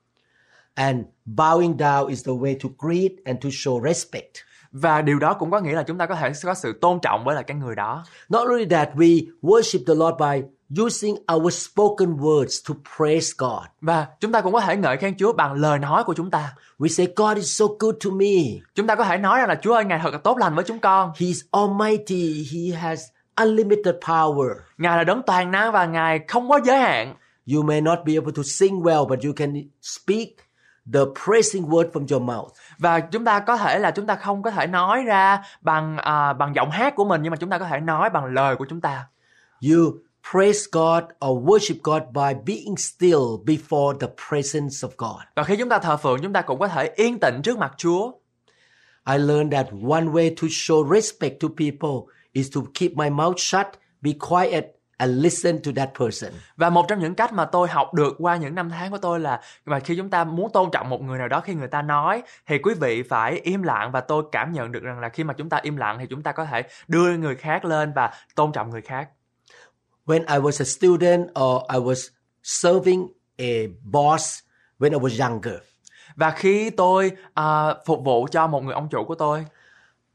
And 0.75 1.01
bowing 1.27 1.77
down 1.77 2.07
is 2.07 2.27
the 2.27 2.33
way 2.33 2.57
to 2.63 2.69
greet 2.79 3.13
and 3.25 3.45
to 3.45 3.49
show 3.49 3.85
respect. 3.85 4.33
Và 4.73 5.03
điều 5.03 5.19
đó 5.19 5.35
cũng 5.35 5.51
có 5.51 5.61
nghĩa 5.61 5.73
là 5.73 5.83
chúng 5.83 5.99
ta 5.99 6.07
có 6.07 6.15
thể 6.15 6.33
có 6.43 6.55
sự 6.55 6.79
tôn 6.81 6.99
trọng 7.03 7.25
với 7.25 7.35
lại 7.35 7.45
cái 7.45 7.57
người 7.57 7.75
đó. 7.77 8.05
Not 8.29 8.49
only 8.49 8.65
that, 8.65 8.89
we 8.95 9.27
worship 9.43 9.79
the 9.87 9.95
Lord 9.95 10.21
by 10.21 10.56
using 10.71 11.17
our 11.35 11.55
spoken 11.55 12.17
words 12.17 12.69
to 12.69 12.75
praise 12.97 13.33
God. 13.39 13.67
Và 13.81 14.07
chúng 14.21 14.33
ta 14.33 14.41
cũng 14.41 14.53
có 14.53 14.61
thể 14.61 14.77
ngợi 14.77 14.97
khen 14.97 15.17
Chúa 15.17 15.33
bằng 15.33 15.53
lời 15.53 15.79
nói 15.79 16.05
của 16.05 16.15
chúng 16.15 16.31
ta. 16.31 16.55
We 16.79 16.89
say, 16.89 17.09
God 17.17 17.37
is 17.37 17.61
so 17.61 17.65
good 17.79 17.95
to 18.05 18.11
me. 18.11 18.61
Chúng 18.75 18.87
ta 18.87 18.95
có 18.95 19.05
thể 19.05 19.19
nói 19.19 19.39
rằng 19.39 19.49
là 19.49 19.55
Chúa 19.63 19.75
ơi 19.75 19.85
Ngài 19.85 19.99
thật 20.03 20.13
là 20.13 20.19
tốt 20.19 20.39
lành 20.39 20.55
với 20.55 20.65
chúng 20.65 20.79
con. 20.79 21.13
He's 21.17 21.43
almighty. 21.51 22.47
He 22.53 22.79
has 22.79 23.01
unlimited 23.37 23.95
power. 24.01 24.55
Ngài 24.79 24.97
là 24.97 25.05
đấng 25.05 25.23
toàn 25.27 25.51
năng 25.51 25.73
và 25.73 25.87
Ngài 25.87 26.21
không 26.29 26.49
có 26.49 26.61
giới 26.65 26.79
hạn. 26.79 27.15
You 27.55 27.63
may 27.63 27.81
not 27.81 27.99
be 28.07 28.15
able 28.15 28.33
to 28.37 28.43
sing 28.43 28.81
well, 28.81 29.09
but 29.09 29.19
you 29.25 29.33
can 29.37 29.55
speak 29.83 30.29
the 30.93 31.01
praising 31.25 31.65
word 31.65 31.91
from 31.91 32.07
your 32.11 32.23
mouth. 32.23 32.53
Và 32.79 33.01
chúng 33.01 33.25
ta 33.25 33.41
có 33.41 33.57
thể 33.57 33.79
là 33.79 33.91
chúng 33.91 34.07
ta 34.07 34.15
không 34.15 34.43
có 34.43 34.51
thể 34.51 34.67
nói 34.67 35.03
ra 35.03 35.43
bằng 35.61 35.97
à, 35.97 36.33
bằng 36.33 36.55
giọng 36.55 36.71
hát 36.71 36.95
của 36.97 37.05
mình 37.05 37.23
nhưng 37.23 37.31
mà 37.31 37.37
chúng 37.37 37.51
ta 37.51 37.59
có 37.59 37.67
thể 37.67 37.81
nói 37.81 38.11
bằng 38.11 38.25
lời 38.25 38.57
của 38.57 38.67
chúng 38.69 38.81
ta. 38.81 39.07
You 39.71 39.95
praise 40.33 40.67
God 40.73 41.05
or 41.27 41.43
worship 41.43 41.83
God 41.83 42.03
by 42.13 42.35
being 42.47 42.77
still 42.77 43.45
before 43.45 43.99
the 43.99 44.09
presence 44.29 44.89
of 44.89 44.91
God. 44.97 45.23
Và 45.37 45.45
khi 45.45 45.57
chúng 45.57 45.69
ta 45.69 45.79
thờ 45.79 45.97
phượng 45.97 46.19
chúng 46.23 46.33
ta 46.33 46.43
cũng 46.43 46.59
có 46.59 46.69
thể 46.69 46.93
yên 46.97 47.21
tĩnh 47.21 47.43
trước 47.43 47.59
mặt 47.59 47.73
Chúa. 47.77 48.13
I 49.09 49.19
learned 49.19 49.53
that 49.53 49.67
one 49.89 50.05
way 50.05 50.35
to 50.35 50.49
show 50.49 50.95
respect 50.95 51.41
to 51.41 51.49
people 51.49 52.15
is 52.33 52.55
to 52.55 52.61
keep 52.75 52.93
my 52.93 53.11
mouth 53.11 53.39
shut, 53.39 53.67
be 54.01 54.11
quiet, 54.29 54.77
and 54.97 55.23
listen 55.23 55.59
to 55.63 55.71
that 55.77 55.91
person. 56.01 56.33
Và 56.57 56.71
một 56.71 56.89
trong 56.89 57.01
những 57.01 57.15
cách 57.15 57.33
mà 57.33 57.45
tôi 57.45 57.69
học 57.69 57.95
được 57.95 58.15
qua 58.19 58.37
những 58.37 58.55
năm 58.55 58.71
tháng 58.71 58.91
của 58.91 58.99
tôi 58.99 59.21
là 59.21 59.41
mà 59.65 59.81
khi 59.81 59.97
chúng 59.97 60.11
ta 60.11 60.25
muốn 60.25 60.53
tôn 60.53 60.71
trọng 60.71 60.89
một 60.89 61.03
người 61.03 61.19
nào 61.19 61.29
đó 61.29 61.41
khi 61.41 61.55
người 61.55 61.69
ta 61.69 61.83
nói 61.83 62.23
thì 62.47 62.59
quý 62.59 62.75
vị 62.81 63.03
phải 63.03 63.41
im 63.45 63.63
lặng 63.63 63.93
và 63.93 64.01
tôi 64.01 64.23
cảm 64.33 64.53
nhận 64.53 64.73
được 64.73 64.83
rằng 64.83 65.01
là 65.01 65.09
khi 65.09 65.25
mà 65.25 65.35
chúng 65.35 65.49
ta 65.49 65.61
im 65.63 65.77
lặng 65.77 65.97
thì 65.99 66.07
chúng 66.11 66.23
ta 66.23 66.33
có 66.33 66.45
thể 66.45 66.63
đưa 66.89 67.17
người 67.17 67.37
khác 67.37 67.65
lên 67.65 67.93
và 67.93 68.11
tôn 68.35 68.53
trọng 68.53 68.71
người 68.71 68.83
khác. 68.83 69.09
When 70.07 70.25
I 70.29 70.39
was 70.39 70.61
a 70.61 70.65
student 70.65 71.31
or 71.35 71.63
I 71.69 71.79
was 71.79 72.11
serving 72.43 73.09
a 73.39 73.67
boss 73.83 74.43
when 74.79 74.93
I 74.93 74.99
was 74.99 75.19
younger, 75.19 75.59
Và 76.17 76.31
khi 76.31 76.71
tôi 76.71 77.13
à, 77.35 77.75
phục 77.87 78.05
vụ 78.05 78.27
cho 78.31 78.47
một 78.47 78.63
người 78.63 78.75
ông 78.75 78.89
chủ 78.89 79.05
của 79.05 79.15
tôi 79.15 79.45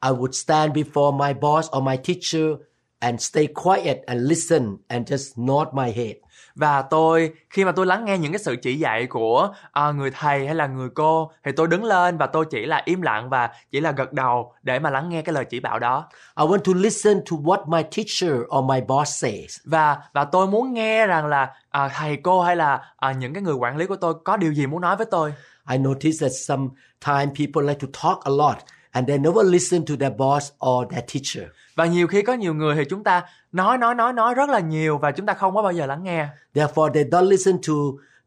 I 0.03 0.09
would 0.09 0.31
stand 0.31 0.73
before 0.73 1.27
my 1.27 1.33
boss 1.33 1.69
or 1.77 1.83
my 1.83 1.97
teacher 1.97 2.57
and 2.99 3.21
stay 3.21 3.47
quiet 3.47 3.97
and 4.07 4.21
listen 4.29 4.77
and 4.87 5.07
just 5.07 5.37
nod 5.37 5.67
my 5.73 5.91
head. 5.91 6.15
Và 6.55 6.81
tôi 6.81 7.33
khi 7.49 7.65
mà 7.65 7.71
tôi 7.71 7.85
lắng 7.85 8.05
nghe 8.05 8.17
những 8.17 8.31
cái 8.31 8.39
sự 8.39 8.55
chỉ 8.55 8.79
dạy 8.79 9.07
của 9.07 9.53
à, 9.71 9.91
người 9.91 10.11
thầy 10.11 10.45
hay 10.45 10.55
là 10.55 10.67
người 10.67 10.89
cô 10.95 11.31
thì 11.43 11.51
tôi 11.51 11.67
đứng 11.67 11.83
lên 11.83 12.17
và 12.17 12.27
tôi 12.27 12.45
chỉ 12.45 12.65
là 12.65 12.81
im 12.85 13.01
lặng 13.01 13.29
và 13.29 13.49
chỉ 13.71 13.79
là 13.79 13.91
gật 13.91 14.13
đầu 14.13 14.53
để 14.63 14.79
mà 14.79 14.89
lắng 14.89 15.09
nghe 15.09 15.21
cái 15.21 15.33
lời 15.33 15.45
chỉ 15.45 15.59
bảo 15.59 15.79
đó 15.79 16.09
I 16.39 16.45
want 16.45 16.57
to 16.57 16.71
listen 16.75 17.21
to 17.31 17.37
what 17.37 17.67
my 17.67 17.83
teacher 17.83 18.39
or 18.57 18.65
my 18.65 18.81
boss 18.87 19.23
says. 19.23 19.57
và 19.65 19.97
và 20.13 20.25
tôi 20.25 20.47
muốn 20.47 20.73
nghe 20.73 21.07
rằng 21.07 21.27
là 21.27 21.49
à, 21.69 21.87
thầy 21.87 22.17
cô 22.17 22.41
hay 22.41 22.55
là 22.55 22.93
à, 22.97 23.11
những 23.11 23.33
cái 23.33 23.43
người 23.43 23.55
quản 23.55 23.77
lý 23.77 23.85
của 23.85 23.95
tôi 23.95 24.13
có 24.25 24.37
điều 24.37 24.53
gì 24.53 24.67
muốn 24.67 24.81
nói 24.81 24.95
với 24.95 25.05
tôi 25.11 25.33
I 25.71 25.77
notice 25.77 26.17
that 26.21 26.31
sometimes 26.31 27.39
people 27.39 27.67
like 27.67 27.79
to 27.79 27.87
talk 28.03 28.23
a 28.23 28.29
lot 28.29 28.57
and 28.91 29.07
they 29.07 29.17
never 29.17 29.45
listen 29.45 29.85
to 29.85 29.93
their 29.99 30.13
boss 30.17 30.51
or 30.65 30.91
their 30.91 31.03
teacher. 31.13 31.49
và 31.75 31.85
nhiều 31.85 32.07
khi 32.07 32.21
có 32.21 32.33
nhiều 32.33 32.53
người 32.53 32.75
thì 32.75 32.83
chúng 32.89 33.03
ta 33.03 33.23
nói 33.51 33.77
nói 33.77 33.95
nói 33.95 34.13
nói 34.13 34.35
rất 34.35 34.49
là 34.49 34.59
nhiều 34.59 34.97
và 34.97 35.11
chúng 35.11 35.25
ta 35.25 35.33
không 35.33 35.55
có 35.55 35.61
bao 35.61 35.71
giờ 35.71 35.85
lắng 35.85 36.03
nghe 36.03 36.27
Therefore, 36.53 36.93
they 36.93 37.03
don't 37.03 37.29
listen 37.29 37.57
to 37.67 37.73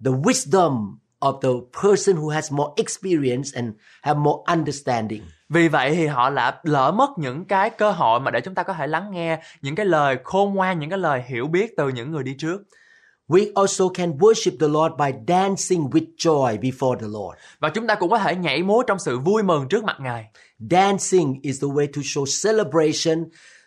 the 0.04 0.10
wisdom 0.10 0.94
of 1.20 1.40
the 1.40 1.80
person 1.82 2.16
who 2.16 2.28
has 2.28 2.52
more 2.52 2.72
experience 2.76 3.50
and 3.54 3.74
have 4.02 4.18
more 4.18 4.42
understanding. 4.46 5.22
Vì 5.48 5.68
vậy 5.68 5.94
thì 5.94 6.06
họ 6.06 6.30
đã 6.30 6.60
lỡ 6.62 6.92
mất 6.92 7.10
những 7.18 7.44
cái 7.44 7.70
cơ 7.70 7.90
hội 7.90 8.20
mà 8.20 8.30
để 8.30 8.40
chúng 8.40 8.54
ta 8.54 8.62
có 8.62 8.72
thể 8.72 8.86
lắng 8.86 9.10
nghe 9.10 9.40
những 9.62 9.74
cái 9.74 9.86
lời 9.86 10.18
khôn 10.24 10.54
ngoan, 10.54 10.78
những 10.78 10.90
cái 10.90 10.98
lời 10.98 11.22
hiểu 11.26 11.46
biết 11.46 11.76
từ 11.76 11.88
những 11.88 12.10
người 12.10 12.22
đi 12.22 12.34
trước. 12.38 12.62
We 13.28 13.52
also 13.54 13.88
can 13.88 14.18
worship 14.18 14.52
the 14.60 14.68
Lord 14.68 14.94
by 14.98 15.18
dancing 15.28 15.90
with 15.90 16.06
joy 16.18 16.58
before 16.58 16.96
the 16.96 17.06
Lord. 17.06 17.38
Và 17.58 17.68
chúng 17.68 17.86
ta 17.86 17.94
cũng 17.94 18.10
có 18.10 18.18
thể 18.18 18.36
nhảy 18.36 18.62
múa 18.62 18.82
trong 18.82 18.98
sự 18.98 19.18
vui 19.18 19.42
mừng 19.42 19.68
trước 19.68 19.84
mặt 19.84 19.96
Ngài. 20.00 20.24
Dancing 20.58 21.40
is 21.42 21.62
the 21.62 21.68
way 21.68 21.86
to 21.86 22.02
show 22.02 22.24
celebration 22.44 23.24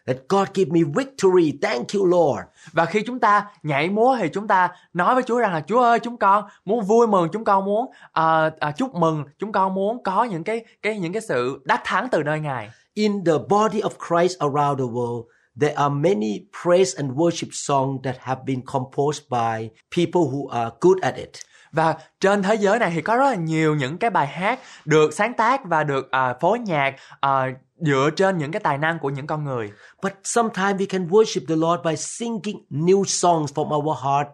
that 0.07 0.17
God 0.29 0.47
give 0.53 0.71
me 0.71 0.79
victory. 0.95 1.53
Thank 1.61 1.87
you, 1.95 2.05
Lord. 2.05 2.47
Và 2.71 2.85
khi 2.85 3.01
chúng 3.05 3.19
ta 3.19 3.45
nhảy 3.63 3.89
múa 3.89 4.17
thì 4.19 4.29
chúng 4.33 4.47
ta 4.47 4.69
nói 4.93 5.15
với 5.15 5.23
Chúa 5.23 5.39
rằng 5.39 5.53
là 5.53 5.61
Chúa 5.67 5.81
ơi 5.81 5.99
chúng 5.99 6.17
con 6.17 6.45
muốn 6.65 6.85
vui 6.85 7.07
mừng, 7.07 7.29
chúng 7.33 7.43
con 7.43 7.65
muốn 7.65 7.91
à, 8.11 8.51
à, 8.59 8.71
chúc 8.71 8.95
mừng, 8.95 9.23
chúng 9.39 9.51
con 9.51 9.73
muốn 9.73 10.03
có 10.03 10.23
những 10.23 10.43
cái 10.43 10.65
cái 10.81 10.99
những 10.99 11.13
cái 11.13 11.21
sự 11.21 11.61
đắc 11.65 11.81
thắng 11.83 12.07
từ 12.11 12.23
nơi 12.23 12.39
Ngài. 12.39 12.69
In 12.93 13.25
the 13.25 13.37
body 13.49 13.81
of 13.81 13.89
Christ 14.07 14.39
around 14.39 14.79
the 14.79 14.85
world, 14.85 15.23
there 15.61 15.73
are 15.73 15.93
many 15.93 16.39
praise 16.63 16.97
and 16.97 17.11
worship 17.11 17.49
songs 17.51 18.03
that 18.03 18.15
have 18.19 18.41
been 18.45 18.61
composed 18.61 19.23
by 19.29 19.69
people 19.97 20.21
who 20.21 20.47
are 20.47 20.69
good 20.81 20.97
at 21.01 21.15
it. 21.15 21.29
Và 21.71 21.95
trên 22.19 22.43
thế 22.43 22.55
giới 22.55 22.79
này 22.79 22.91
thì 22.95 23.01
có 23.01 23.15
rất 23.15 23.29
là 23.29 23.35
nhiều 23.35 23.75
những 23.75 23.97
cái 23.97 24.09
bài 24.09 24.27
hát 24.27 24.59
được 24.85 25.13
sáng 25.13 25.33
tác 25.33 25.65
và 25.65 25.83
được 25.83 26.11
à, 26.11 26.33
phối 26.41 26.59
nhạc 26.59 26.95
à, 27.19 27.47
dựa 27.79 28.09
trên 28.15 28.37
những 28.37 28.51
cái 28.51 28.59
tài 28.59 28.77
năng 28.77 28.99
của 28.99 29.09
những 29.09 29.27
con 29.27 29.43
người. 29.43 29.71
But 30.03 30.13
sometimes 30.23 30.81
we 30.81 30.85
can 30.85 31.07
worship 31.07 31.41
the 31.47 31.55
Lord 31.55 31.83
by 31.85 31.95
singing 31.95 32.65
new 32.69 33.03
songs 33.03 33.53
from 33.53 33.75
our 33.75 33.97
heart 34.03 34.27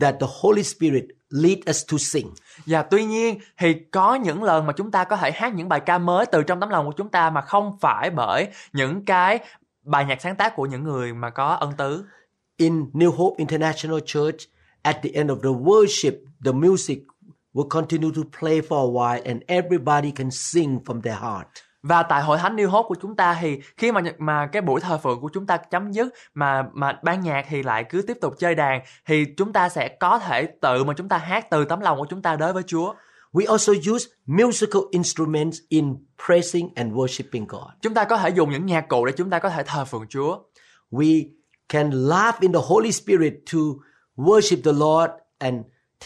that 0.00 0.14
the 0.20 0.26
Holy 0.40 0.62
Spirit 0.62 1.04
lead 1.30 1.58
us 1.70 1.84
to 1.92 1.98
sing. 1.98 2.30
Và 2.66 2.82
tuy 2.82 3.04
nhiên 3.04 3.38
thì 3.58 3.74
có 3.74 4.14
những 4.14 4.42
lần 4.42 4.66
mà 4.66 4.72
chúng 4.72 4.90
ta 4.90 5.04
có 5.04 5.16
thể 5.16 5.30
hát 5.30 5.54
những 5.54 5.68
bài 5.68 5.80
ca 5.80 5.98
mới 5.98 6.26
từ 6.26 6.42
trong 6.42 6.60
tấm 6.60 6.68
lòng 6.68 6.86
của 6.86 6.92
chúng 6.96 7.08
ta 7.08 7.30
mà 7.30 7.40
không 7.40 7.78
phải 7.80 8.10
bởi 8.10 8.48
những 8.72 9.04
cái 9.04 9.38
bài 9.84 10.04
nhạc 10.04 10.20
sáng 10.20 10.36
tác 10.36 10.56
của 10.56 10.66
những 10.66 10.84
người 10.84 11.14
mà 11.14 11.30
có 11.30 11.54
ân 11.54 11.72
tứ. 11.76 12.04
In 12.56 12.90
New 12.92 13.10
Hope 13.10 13.34
International 13.38 13.98
Church, 14.06 14.38
at 14.82 14.96
the 15.02 15.10
end 15.12 15.30
of 15.30 15.40
the 15.40 15.48
worship, 15.48 16.12
the 16.44 16.52
music 16.52 16.98
will 17.54 17.68
continue 17.68 18.10
to 18.16 18.22
play 18.40 18.60
for 18.60 18.78
a 18.78 18.90
while 18.92 19.22
and 19.24 19.42
everybody 19.46 20.10
can 20.10 20.30
sing 20.30 20.78
from 20.84 21.00
their 21.02 21.20
heart. 21.20 21.48
Và 21.82 22.02
tại 22.02 22.22
hội 22.22 22.38
thánh 22.38 22.56
New 22.56 22.68
Hope 22.68 22.86
của 22.88 22.94
chúng 23.02 23.16
ta 23.16 23.38
thì 23.40 23.58
khi 23.76 23.92
mà 23.92 24.00
mà 24.18 24.46
cái 24.46 24.62
buổi 24.62 24.80
thờ 24.80 24.98
phượng 24.98 25.20
của 25.20 25.30
chúng 25.32 25.46
ta 25.46 25.56
chấm 25.56 25.92
dứt 25.92 26.14
mà 26.34 26.62
mà 26.72 26.98
ban 27.02 27.20
nhạc 27.20 27.46
thì 27.48 27.62
lại 27.62 27.84
cứ 27.84 28.02
tiếp 28.02 28.16
tục 28.20 28.34
chơi 28.38 28.54
đàn 28.54 28.80
thì 29.06 29.24
chúng 29.36 29.52
ta 29.52 29.68
sẽ 29.68 29.88
có 29.88 30.18
thể 30.18 30.46
tự 30.46 30.84
mà 30.84 30.94
chúng 30.96 31.08
ta 31.08 31.18
hát 31.18 31.50
từ 31.50 31.64
tấm 31.64 31.80
lòng 31.80 31.98
của 31.98 32.06
chúng 32.10 32.22
ta 32.22 32.36
đối 32.36 32.52
với 32.52 32.62
Chúa. 32.66 32.94
We 33.32 33.50
also 33.50 33.72
use 33.92 34.06
musical 34.26 34.82
instruments 34.90 35.58
in 35.68 35.96
praising 36.26 36.68
and 36.74 36.92
worshiping 36.92 37.46
God. 37.48 37.70
Chúng 37.82 37.94
ta 37.94 38.04
có 38.04 38.16
thể 38.16 38.28
dùng 38.28 38.50
những 38.50 38.66
nhạc 38.66 38.88
cụ 38.88 39.06
để 39.06 39.12
chúng 39.16 39.30
ta 39.30 39.38
có 39.38 39.50
thể 39.50 39.62
thờ 39.62 39.84
phượng 39.84 40.06
Chúa. 40.08 40.38
We 40.90 41.24
can 41.68 41.90
laugh 41.90 42.40
in 42.40 42.52
the 42.52 42.60
Holy 42.62 42.92
Spirit 42.92 43.32
to 43.52 43.58
worship 44.16 44.62
the 44.64 44.72
Lord 44.72 45.10
and 45.38 45.56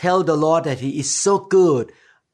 tell 0.02 0.22
the 0.26 0.36
Lord 0.36 0.66
that 0.66 0.78
He 0.78 0.88
is 0.88 1.24
so 1.24 1.32
good. 1.50 1.86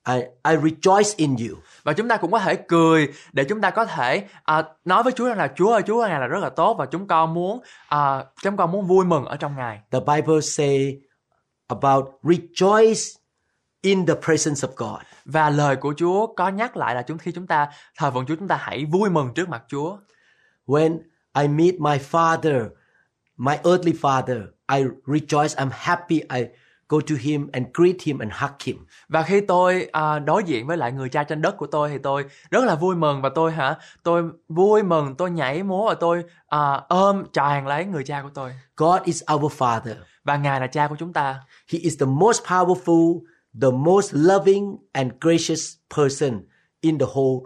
I, 0.05 0.23
I 0.43 0.57
rejoice 0.57 1.15
in 1.17 1.37
you. 1.37 1.57
Và 1.83 1.93
chúng 1.93 2.09
ta 2.09 2.17
cũng 2.17 2.33
có 2.33 2.39
thể 2.39 2.57
cười 2.57 3.09
để 3.33 3.45
chúng 3.45 3.61
ta 3.61 3.71
có 3.71 3.85
thể 3.85 4.25
à, 4.45 4.63
nói 4.85 5.03
với 5.03 5.13
Chúa 5.13 5.29
rằng 5.29 5.39
là 5.39 5.53
Chúa 5.57 5.73
ơi, 5.73 5.83
Chúa 5.87 6.01
ơi, 6.01 6.11
Ngài 6.11 6.21
là 6.21 6.27
rất 6.27 6.39
là 6.39 6.51
tốt 6.51 6.75
và 6.79 6.87
chúng 6.87 7.07
con 7.07 7.35
muốn 7.35 7.61
à, 7.89 8.25
chúng 8.43 8.57
con 8.57 8.73
muốn 8.73 8.87
vui 8.87 9.05
mừng 9.05 9.25
ở 9.25 9.37
trong 9.37 9.57
Ngài. 9.57 9.81
The 9.91 9.99
Bible 10.01 10.41
say 10.41 11.01
about 11.69 12.05
rejoice 12.23 13.21
in 13.83 14.07
the 14.07 14.15
presence 14.15 14.69
of 14.69 14.73
God. 14.77 15.01
Và 15.25 15.51
lời 15.51 15.77
của 15.77 15.95
Chúa 15.97 16.27
có 16.27 16.49
nhắc 16.49 16.77
lại 16.77 16.95
là 16.95 17.03
chúng 17.03 17.19
khi 17.19 17.33
chúng 17.33 17.47
ta 17.47 17.69
thờ 17.97 18.11
phượng 18.11 18.27
Chúa 18.27 18.37
chúng 18.37 18.49
ta 18.49 18.57
hãy 18.57 18.85
vui 18.85 19.11
mừng 19.11 19.35
trước 19.35 19.49
mặt 19.49 19.63
Chúa. 19.69 19.99
When 20.67 20.99
I 21.39 21.49
meet 21.49 21.75
my 21.81 21.99
father, 22.11 22.69
my 23.37 23.55
earthly 23.65 23.93
father, 23.93 24.43
I 24.69 24.85
rejoice, 25.07 25.55
I'm 25.57 25.71
happy, 25.73 26.21
I 26.29 26.45
go 26.91 26.99
to 27.01 27.15
him 27.21 27.49
and 27.53 27.67
greet 27.75 27.97
him 28.03 28.19
and 28.19 28.33
hug 28.33 28.51
him. 28.65 28.87
Và 29.09 29.23
khi 29.23 29.41
tôi 29.41 29.89
à, 29.93 30.19
đối 30.19 30.45
diện 30.45 30.67
với 30.67 30.77
lại 30.77 30.93
người 30.93 31.09
cha 31.09 31.25
trên 31.25 31.43
đất 31.43 31.57
của 31.57 31.67
tôi 31.67 31.91
thì 31.91 31.99
tôi 31.99 32.25
rất 32.51 32.65
là 32.65 32.75
vui 32.75 32.97
mừng 32.97 33.23
và 33.23 33.31
tôi 33.35 33.53
hả 33.53 33.77
tôi 34.03 34.23
vui 34.49 34.83
mừng 34.83 35.15
tôi 35.17 35.31
nhảy 35.31 35.63
múa 35.63 35.89
và 35.89 35.95
tôi 35.95 36.25
à, 36.49 36.83
ôm 36.89 37.25
tràn 37.33 37.67
lấy 37.67 37.85
người 37.85 38.05
cha 38.05 38.23
của 38.23 38.31
tôi 38.35 38.53
God 38.77 39.03
is 39.03 39.23
our 39.35 39.53
father. 39.53 39.95
và 40.25 40.37
ngài 40.37 40.61
là 40.61 40.67
cha 40.67 40.89
của 40.89 40.97
chúng 40.99 41.13
ta 41.13 41.41
He 41.73 41.79
is 41.79 42.01
the 42.01 42.07
most 42.07 42.43
powerful, 42.45 43.21
the 43.63 43.69
most 43.73 44.15
loving 44.15 44.77
and 44.93 45.13
gracious 45.21 45.73
person 45.97 46.41
in 46.81 46.99
the 46.99 47.07
whole 47.07 47.41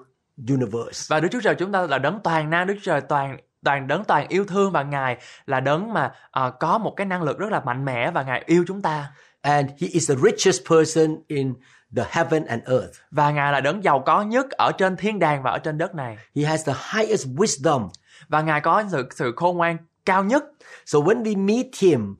universe. 0.48 1.06
và 1.08 1.20
Đức 1.20 1.28
Chúa 1.32 1.40
Trời 1.40 1.54
chúng 1.54 1.72
ta 1.72 1.86
là 1.86 1.98
đấng 1.98 2.20
toàn 2.24 2.50
năng 2.50 2.66
Đức 2.66 2.74
Chúa 2.74 2.92
Trời 2.92 3.00
toàn 3.00 3.36
toàn 3.64 3.86
đấng 3.86 4.04
toàn 4.04 4.28
yêu 4.28 4.44
thương 4.44 4.72
và 4.72 4.82
ngài 4.82 5.16
là 5.46 5.60
đấng 5.60 5.92
mà 5.92 6.12
à, 6.30 6.50
có 6.60 6.78
một 6.78 6.94
cái 6.96 7.06
năng 7.06 7.22
lực 7.22 7.38
rất 7.38 7.52
là 7.52 7.60
mạnh 7.60 7.84
mẽ 7.84 8.10
và 8.10 8.22
ngài 8.22 8.42
yêu 8.46 8.64
chúng 8.68 8.82
ta 8.82 9.12
And 9.44 9.70
he 9.80 9.88
is 9.92 10.10
the 10.10 10.16
richest 10.22 10.60
person 10.70 11.16
in 11.28 11.54
the 11.96 12.02
heaven 12.10 12.44
and 12.44 12.62
earth. 12.64 12.92
và 13.10 13.30
ngài 13.30 13.52
là 13.52 13.60
đấng 13.60 13.84
giàu 13.84 14.02
có 14.06 14.22
nhất 14.22 14.50
ở 14.50 14.72
trên 14.78 14.96
thiên 14.96 15.18
đàng 15.18 15.42
và 15.42 15.50
ở 15.50 15.58
trên 15.58 15.78
đất 15.78 15.94
này 15.94 16.16
He 16.36 16.44
has 16.44 16.66
the 16.68 16.72
highest 16.94 17.26
wisdom. 17.26 17.88
và 18.28 18.42
ngài 18.42 18.60
có 18.60 18.84
sự 18.92 19.08
sự 19.14 19.32
khôn 19.36 19.56
ngoan 19.56 19.76
cao 20.06 20.24
nhất 20.24 20.44
So 20.86 20.98
when 20.98 21.22
we 21.22 21.44
meet 21.44 21.66
him, 21.78 22.16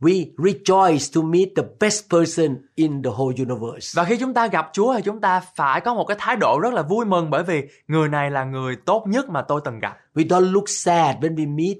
we 0.00 0.34
rejoice 0.36 1.06
to 1.14 1.22
meet 1.22 1.48
the 1.56 1.62
best 1.80 2.04
person 2.10 2.56
in 2.74 3.02
the 3.02 3.10
whole 3.10 3.34
universe. 3.46 3.92
Và 3.94 4.04
khi 4.04 4.16
chúng 4.16 4.34
ta 4.34 4.46
gặp 4.46 4.70
Chúa 4.72 4.94
thì 4.96 5.02
chúng 5.02 5.20
ta 5.20 5.40
phải 5.54 5.80
có 5.80 5.94
một 5.94 6.04
cái 6.04 6.16
thái 6.20 6.36
độ 6.36 6.58
rất 6.62 6.74
là 6.74 6.82
vui 6.82 7.04
mừng 7.04 7.30
bởi 7.30 7.42
vì 7.42 7.68
người 7.88 8.08
này 8.08 8.30
là 8.30 8.44
người 8.44 8.76
tốt 8.86 9.04
nhất 9.08 9.28
mà 9.28 9.42
tôi 9.42 9.60
từng 9.64 9.78
gặp. 9.78 9.98
We 10.14 10.26
don't 10.26 10.52
look 10.52 10.68
sad 10.68 11.16
when 11.16 11.34
we 11.34 11.54
meet 11.56 11.76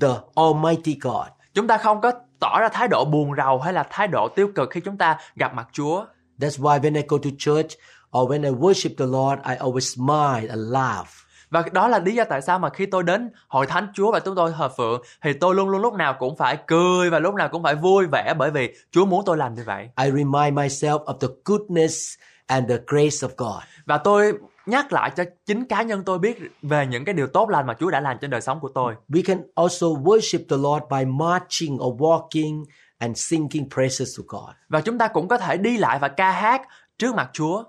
the 0.00 0.20
Almighty 0.36 0.98
God. 1.00 1.26
Chúng 1.54 1.66
ta 1.66 1.78
không 1.78 2.00
có 2.00 2.12
tỏ 2.40 2.58
ra 2.60 2.68
thái 2.68 2.88
độ 2.88 3.04
buồn 3.04 3.30
rầu 3.36 3.60
hay 3.60 3.72
là 3.72 3.82
thái 3.90 4.08
độ 4.08 4.28
tiêu 4.28 4.48
cực 4.54 4.70
khi 4.70 4.80
chúng 4.80 4.96
ta 4.96 5.18
gặp 5.36 5.54
mặt 5.54 5.68
Chúa. 5.72 6.04
That's 6.38 6.62
why 6.62 6.80
when 6.80 6.94
I 6.94 7.02
go 7.08 7.18
to 7.18 7.30
church 7.38 7.76
or 8.18 8.30
when 8.30 8.44
I 8.44 8.50
worship 8.50 8.90
the 8.98 9.06
Lord, 9.06 9.42
I 9.48 9.54
always 9.56 9.94
smile 9.94 10.48
and 10.48 10.72
laugh. 10.72 11.24
Và 11.50 11.62
đó 11.72 11.88
là 11.88 11.98
lý 11.98 12.14
do 12.14 12.24
tại 12.24 12.42
sao 12.42 12.58
mà 12.58 12.70
khi 12.70 12.86
tôi 12.86 13.02
đến 13.02 13.30
hội 13.48 13.66
thánh 13.66 13.88
Chúa 13.94 14.12
và 14.12 14.20
chúng 14.20 14.34
tôi 14.34 14.52
thờ 14.58 14.68
phượng 14.76 15.02
thì 15.22 15.32
tôi 15.32 15.54
luôn 15.54 15.68
luôn 15.68 15.82
lúc 15.82 15.94
nào 15.94 16.16
cũng 16.18 16.36
phải 16.36 16.58
cười 16.66 17.10
và 17.10 17.18
lúc 17.18 17.34
nào 17.34 17.48
cũng 17.48 17.62
phải 17.62 17.74
vui 17.74 18.06
vẻ 18.06 18.34
bởi 18.38 18.50
vì 18.50 18.74
Chúa 18.90 19.04
muốn 19.04 19.24
tôi 19.26 19.36
làm 19.36 19.54
như 19.54 19.62
vậy. 19.66 19.88
I 20.04 20.10
remind 20.10 20.58
myself 20.58 21.04
of 21.04 21.18
the 21.18 21.28
goodness 21.44 22.14
and 22.46 22.68
the 22.68 22.76
grace 22.86 23.28
of 23.28 23.28
God. 23.36 23.62
Và 23.84 23.98
tôi 23.98 24.32
nhắc 24.66 24.92
lại 24.92 25.10
cho 25.16 25.24
chính 25.46 25.64
cá 25.64 25.82
nhân 25.82 26.02
tôi 26.04 26.18
biết 26.18 26.38
về 26.62 26.86
những 26.86 27.04
cái 27.04 27.14
điều 27.14 27.26
tốt 27.26 27.50
lành 27.50 27.66
mà 27.66 27.74
Chúa 27.80 27.90
đã 27.90 28.00
làm 28.00 28.18
trên 28.20 28.30
đời 28.30 28.40
sống 28.40 28.60
của 28.60 28.70
tôi. 28.74 28.94
We 29.08 29.22
can 29.24 29.42
also 29.54 29.86
worship 29.86 30.38
the 30.48 30.56
Lord 30.56 30.84
by 30.90 31.04
marching 31.04 31.74
or 31.74 32.00
walking 32.00 32.64
and 32.98 33.18
singing 33.18 33.70
praises 33.74 34.18
to 34.18 34.24
God. 34.26 34.54
Và 34.68 34.80
chúng 34.80 34.98
ta 34.98 35.08
cũng 35.08 35.28
có 35.28 35.38
thể 35.38 35.56
đi 35.56 35.76
lại 35.76 35.98
và 35.98 36.08
ca 36.08 36.30
hát 36.30 36.62
trước 36.98 37.14
mặt 37.14 37.30
Chúa. 37.32 37.64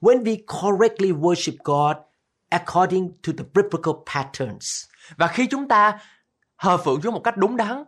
When 0.00 0.22
we 0.22 0.36
correctly 0.62 1.12
worship 1.12 1.56
God 1.64 1.96
according 2.48 3.12
to 3.26 3.32
the 3.38 3.44
biblical 3.54 3.94
patterns, 4.14 4.84
Và 5.16 5.26
khi 5.26 5.46
chúng 5.46 5.68
ta 5.68 5.98
thờ 6.58 6.76
phượng 6.76 7.00
Chúa 7.00 7.10
một 7.10 7.20
cách 7.24 7.36
đúng 7.36 7.56
đắn, 7.56 7.84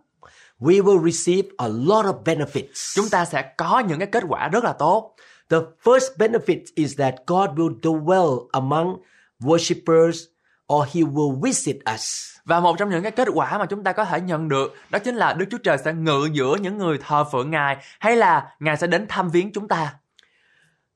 we 0.61 0.83
will 0.83 1.11
receive 1.11 1.49
a 1.59 1.69
lot 1.69 2.07
of 2.07 2.23
benefits. 2.25 2.95
chúng 2.95 3.09
ta 3.11 3.25
sẽ 3.25 3.43
có 3.57 3.79
những 3.79 3.99
cái 3.99 4.09
kết 4.13 4.25
quả 4.29 4.49
rất 4.49 4.65
là 4.65 4.73
tốt. 4.73 5.16
The 5.49 5.61
first 5.85 6.19
benefit 6.19 6.65
is 6.75 6.99
that 6.99 7.15
God 7.27 7.51
will 7.59 7.81
dwell 7.81 8.49
among 8.53 8.97
worshippers 9.41 10.27
or 10.73 10.87
he 10.87 11.03
will 11.03 11.41
visit 11.43 11.77
us. 11.95 12.37
Và 12.45 12.61
một 12.61 12.79
trong 12.79 12.91
những 12.91 13.03
cái 13.03 13.13
kết 13.13 13.29
quả 13.35 13.59
mà 13.59 13.67
chúng 13.67 13.85
ta 13.85 13.93
có 13.93 14.05
thể 14.05 14.21
nhận 14.21 14.49
được 14.49 14.75
đó 14.91 14.99
chính 14.99 15.17
là 15.17 15.33
Đức 15.33 15.47
Chúa 15.51 15.59
Trời 15.59 15.79
sẽ 15.85 15.93
ngự 15.93 16.29
giữa 16.33 16.57
những 16.57 16.79
người 16.79 16.99
thờ 17.07 17.25
phượng 17.33 17.51
Ngài 17.51 17.77
hay 18.01 18.17
là 18.17 18.57
Ngài 18.61 18.77
sẽ 18.77 18.87
đến 18.87 19.07
thăm 19.09 19.31
viếng 19.31 19.53
chúng 19.53 19.69
ta. 19.69 19.95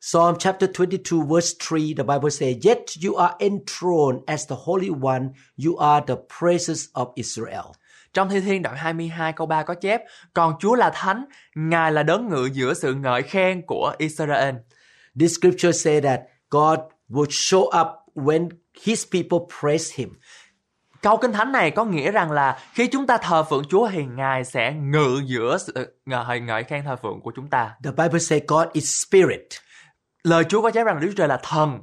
Psalm 0.01 0.39
chapter 0.39 0.71
22 0.79 1.21
verse 1.29 1.55
3 1.71 1.79
the 1.97 2.05
Bible 2.05 2.31
says, 2.31 2.57
Yet 2.65 2.79
you 3.05 3.15
are 3.17 3.35
enthroned 3.39 4.21
as 4.27 4.47
the 4.49 4.57
Holy 4.65 4.91
One, 5.03 5.29
you 5.67 5.77
are 5.77 6.05
the 6.07 6.17
praises 6.41 6.89
of 6.95 7.13
Israel. 7.17 7.75
Trong 8.15 8.29
Thi 8.29 8.41
Thiên 8.41 8.63
đoạn 8.63 8.77
22 8.77 9.33
câu 9.33 9.47
3 9.47 9.63
có 9.63 9.75
chép 9.75 10.03
Còn 10.35 10.55
Chúa 10.61 10.75
là 10.75 10.91
Thánh, 10.95 11.25
Ngài 11.55 11.93
là 11.93 12.03
đấng 12.03 12.29
ngự 12.29 12.49
giữa 12.53 12.75
sự 12.75 12.95
ngợi 12.95 13.23
khen 13.23 13.63
của 13.67 13.95
Israel. 13.99 14.55
This 15.21 15.39
scripture 15.39 15.73
say 15.73 16.01
that 16.01 16.21
God 16.51 16.79
will 17.09 17.27
show 17.27 17.81
up 17.81 17.87
when 18.15 18.49
his 18.85 19.07
people 19.13 19.39
praise 19.61 19.95
him. 19.97 20.09
Câu 21.03 21.17
Kinh 21.17 21.33
Thánh 21.33 21.53
này 21.53 21.71
có 21.71 21.85
nghĩa 21.85 22.11
rằng 22.11 22.31
là 22.31 22.59
khi 22.73 22.87
chúng 22.87 23.07
ta 23.07 23.17
thờ 23.17 23.43
phượng 23.43 23.65
Chúa 23.69 23.89
thì 23.93 24.05
Ngài 24.05 24.45
sẽ 24.45 24.73
ngự 24.73 25.23
giữa 25.27 25.59
sự 25.59 26.01
ngợi 26.07 26.41
ngợi 26.41 26.65
khen 26.65 26.85
thờ 26.85 26.97
phượng 26.97 27.21
của 27.21 27.33
chúng 27.37 27.51
ta. 27.51 27.75
The 27.85 27.91
Bible 27.91 28.19
say 28.19 28.41
God 28.49 28.69
is 28.73 29.07
spirit 29.07 29.47
Lời 30.23 30.45
Chúa 30.49 30.63
có 30.63 30.71
chép 30.71 30.85
rằng 30.87 31.01
Đức 31.01 31.07
Chúa 31.11 31.17
Trời 31.17 31.29
là 31.29 31.41
thần 31.43 31.79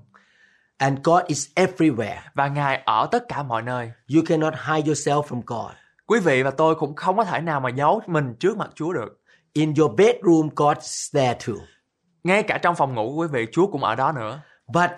and 0.78 1.00
God 1.04 1.24
is 1.28 1.48
everywhere. 1.56 2.18
và 2.34 2.48
Ngài 2.48 2.82
ở 2.86 3.08
tất 3.12 3.24
cả 3.30 3.44
mọi 3.44 3.62
nơi. 3.62 3.92
You 4.16 4.24
cannot 4.26 4.54
hide 4.54 4.92
yourself 4.92 5.24
from 5.24 5.42
God. 5.46 5.72
Quý 6.08 6.20
vị 6.20 6.44
và 6.44 6.52
tôi 6.52 6.76
cũng 6.76 6.96
không 6.96 7.18
có 7.18 7.24
thể 7.24 7.42
nào 7.42 7.60
mà 7.60 7.70
giấu 7.70 8.02
mình 8.08 8.36
trước 8.40 8.58
mặt 8.58 8.70
Chúa 8.76 8.94
được. 8.94 9.22
In 9.54 9.74
your 9.74 9.92
bedroom, 9.98 10.50
God 10.56 10.78
is 10.78 11.16
there 11.16 11.34
too. 11.48 11.56
Ngay 12.24 12.44
cả 12.44 12.58
trong 12.58 12.76
phòng 12.76 12.96
ngủ 12.96 13.14
của 13.16 13.22
quý 13.22 13.28
vị, 13.32 13.48
Chúa 13.52 13.68
cũng 13.68 13.84
ở 13.84 13.96
đó 13.96 14.12
nữa. 14.12 14.42
But 14.74 14.92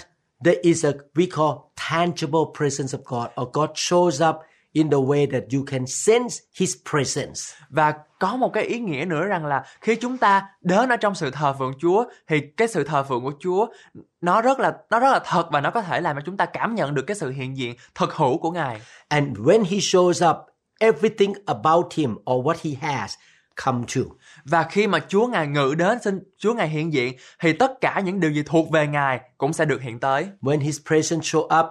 there 0.45 0.59
is 0.61 0.85
a 0.85 0.91
we 1.15 1.27
call 1.35 1.57
tangible 1.89 2.39
presence 2.57 2.97
of 2.97 3.01
God, 3.05 3.29
or 3.41 3.47
God 3.53 3.69
shows 3.75 4.29
up 4.29 4.35
in 4.71 4.89
the 4.89 4.97
way 4.97 5.31
that 5.31 5.43
you 5.53 5.63
can 5.67 5.87
sense 5.87 6.35
His 6.59 6.75
presence. 6.91 7.41
Và 7.69 7.93
có 8.19 8.35
một 8.35 8.53
cái 8.53 8.63
ý 8.63 8.79
nghĩa 8.79 9.05
nữa 9.05 9.25
rằng 9.25 9.45
là 9.45 9.63
khi 9.81 9.95
chúng 9.95 10.17
ta 10.17 10.49
đến 10.61 10.89
ở 10.89 10.97
trong 10.97 11.15
sự 11.15 11.31
thờ 11.31 11.55
phượng 11.59 11.73
Chúa 11.79 12.05
thì 12.27 12.41
cái 12.57 12.67
sự 12.67 12.83
thờ 12.83 13.03
phượng 13.03 13.23
của 13.23 13.33
Chúa 13.39 13.67
nó 14.21 14.41
rất 14.41 14.59
là 14.59 14.77
nó 14.89 14.99
rất 14.99 15.11
là 15.11 15.19
thật 15.25 15.47
và 15.51 15.61
nó 15.61 15.71
có 15.71 15.81
thể 15.81 16.01
làm 16.01 16.15
cho 16.15 16.21
chúng 16.25 16.37
ta 16.37 16.45
cảm 16.45 16.75
nhận 16.75 16.95
được 16.95 17.03
cái 17.07 17.15
sự 17.15 17.29
hiện 17.29 17.57
diện 17.57 17.75
thực 17.95 18.13
hữu 18.13 18.37
của 18.37 18.51
Ngài. 18.51 18.81
And 19.07 19.37
when 19.37 19.63
He 19.63 19.77
shows 19.77 20.31
up, 20.31 20.37
everything 20.79 21.33
about 21.45 21.93
Him 21.93 22.15
or 22.15 22.45
what 22.45 22.55
He 22.63 22.89
has 22.89 23.13
come 23.65 23.83
true. 23.87 24.03
Và 24.45 24.63
khi 24.63 24.87
mà 24.87 24.99
Chúa 25.07 25.27
Ngài 25.27 25.47
ngự 25.47 25.75
đến 25.77 25.97
xin 26.03 26.19
Chúa 26.37 26.53
Ngài 26.53 26.69
hiện 26.69 26.93
diện 26.93 27.13
thì 27.39 27.53
tất 27.53 27.71
cả 27.81 27.99
những 28.05 28.19
điều 28.19 28.31
gì 28.31 28.43
thuộc 28.45 28.71
về 28.71 28.87
Ngài 28.87 29.19
cũng 29.37 29.53
sẽ 29.53 29.65
được 29.65 29.81
hiện 29.81 29.99
tới. 29.99 30.27
When 30.41 30.59
His 30.59 30.79
presence 30.87 31.23
show 31.23 31.43
up, 31.43 31.65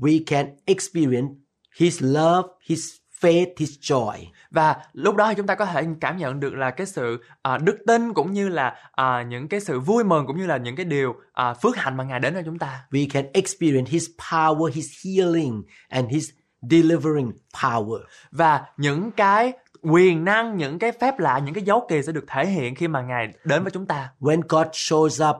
we 0.00 0.22
can 0.26 0.46
experience 0.64 1.34
His 1.78 2.02
love, 2.02 2.48
His 2.66 2.94
faith, 3.20 3.46
His 3.58 3.70
joy. 3.80 4.12
Và 4.50 4.76
lúc 4.92 5.16
đó 5.16 5.28
thì 5.28 5.34
chúng 5.34 5.46
ta 5.46 5.54
có 5.54 5.66
thể 5.66 5.84
cảm 6.00 6.16
nhận 6.16 6.40
được 6.40 6.54
là 6.54 6.70
cái 6.70 6.86
sự 6.86 7.22
à, 7.42 7.58
đức 7.58 7.76
tin 7.86 8.14
cũng 8.14 8.32
như 8.32 8.48
là 8.48 8.74
à, 8.92 9.22
những 9.22 9.48
cái 9.48 9.60
sự 9.60 9.80
vui 9.80 10.04
mừng 10.04 10.26
cũng 10.26 10.38
như 10.38 10.46
là 10.46 10.56
những 10.56 10.76
cái 10.76 10.84
điều 10.84 11.14
à, 11.32 11.54
phước 11.54 11.76
hạnh 11.76 11.96
mà 11.96 12.04
Ngài 12.04 12.20
đến 12.20 12.34
cho 12.34 12.42
chúng 12.44 12.58
ta. 12.58 12.84
We 12.90 13.06
can 13.12 13.24
experience 13.32 13.90
His 13.90 14.06
power, 14.30 14.72
His 14.72 14.86
healing, 15.04 15.62
and 15.88 16.08
His 16.10 16.30
delivering 16.70 17.32
power. 17.62 18.00
Và 18.30 18.64
những 18.76 19.10
cái 19.10 19.52
quyền 19.82 20.24
năng, 20.24 20.56
những 20.56 20.78
cái 20.78 20.92
phép 20.92 21.18
lạ, 21.18 21.38
những 21.38 21.54
cái 21.54 21.64
dấu 21.64 21.86
kỳ 21.88 22.02
sẽ 22.02 22.12
được 22.12 22.24
thể 22.26 22.46
hiện 22.46 22.74
khi 22.74 22.88
mà 22.88 23.02
Ngài 23.02 23.28
đến 23.44 23.62
với 23.62 23.70
chúng 23.70 23.86
ta. 23.86 24.10
When 24.20 24.42
God 24.48 24.66
shows 24.66 25.30
up 25.30 25.36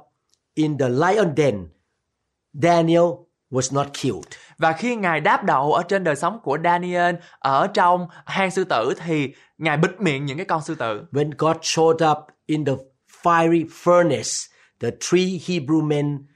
in 0.54 0.78
the 0.78 0.88
lion 0.88 1.34
den, 1.36 1.68
Daniel 2.52 3.04
was 3.50 3.74
not 3.74 3.86
killed. 4.02 4.24
Và 4.58 4.72
khi 4.72 4.96
Ngài 4.96 5.20
đáp 5.20 5.44
đậu 5.44 5.72
ở 5.72 5.82
trên 5.82 6.04
đời 6.04 6.16
sống 6.16 6.40
của 6.42 6.58
Daniel 6.64 7.14
ở 7.38 7.66
trong 7.66 8.08
hang 8.24 8.50
sư 8.50 8.64
tử 8.64 8.94
thì 9.04 9.34
Ngài 9.58 9.76
bịt 9.76 10.00
miệng 10.00 10.24
những 10.24 10.36
cái 10.36 10.46
con 10.46 10.62
sư 10.62 10.74
tử. 10.74 11.04
When 11.12 11.30
God 11.38 11.56
showed 11.56 12.12
up 12.12 12.18
in 12.46 12.64
the 12.64 12.72
fiery 13.22 13.66
furnace, 13.84 14.48
the 14.80 14.90
three 14.90 15.38
Hebrew 15.46 15.82
men 15.82 16.26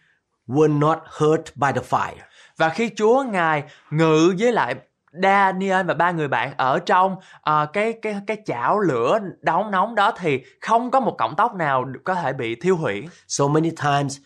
were 0.47 0.79
not 0.79 0.99
hurt 1.05 1.57
by 1.57 1.73
the 1.75 1.83
fire. 1.91 2.28
Và 2.59 2.69
khi 2.69 2.91
Chúa 2.97 3.23
ngài 3.23 3.63
ngự 3.91 4.35
với 4.39 4.53
lại 4.53 4.75
Daniel 5.23 5.87
và 5.87 5.95
ba 5.95 6.11
người 6.11 6.29
bạn 6.29 6.55
ở 6.57 6.79
trong 6.79 7.17
à, 7.43 7.67
cái 7.73 7.93
cái 8.03 8.17
cái 8.27 8.37
chảo 8.47 8.79
lửa 8.79 9.19
nóng 9.43 9.71
nóng 9.71 9.95
đó 9.95 10.13
thì 10.19 10.43
không 10.61 10.91
có 10.91 11.01
một 11.01 11.15
cọng 11.19 11.35
tóc 11.37 11.55
nào 11.55 11.85
có 12.05 12.15
thể 12.15 12.33
bị 12.33 12.55
thiêu 12.55 12.77
hủy. 12.77 13.09
So 13.29 13.49
many 13.49 13.71
times, 13.71 14.19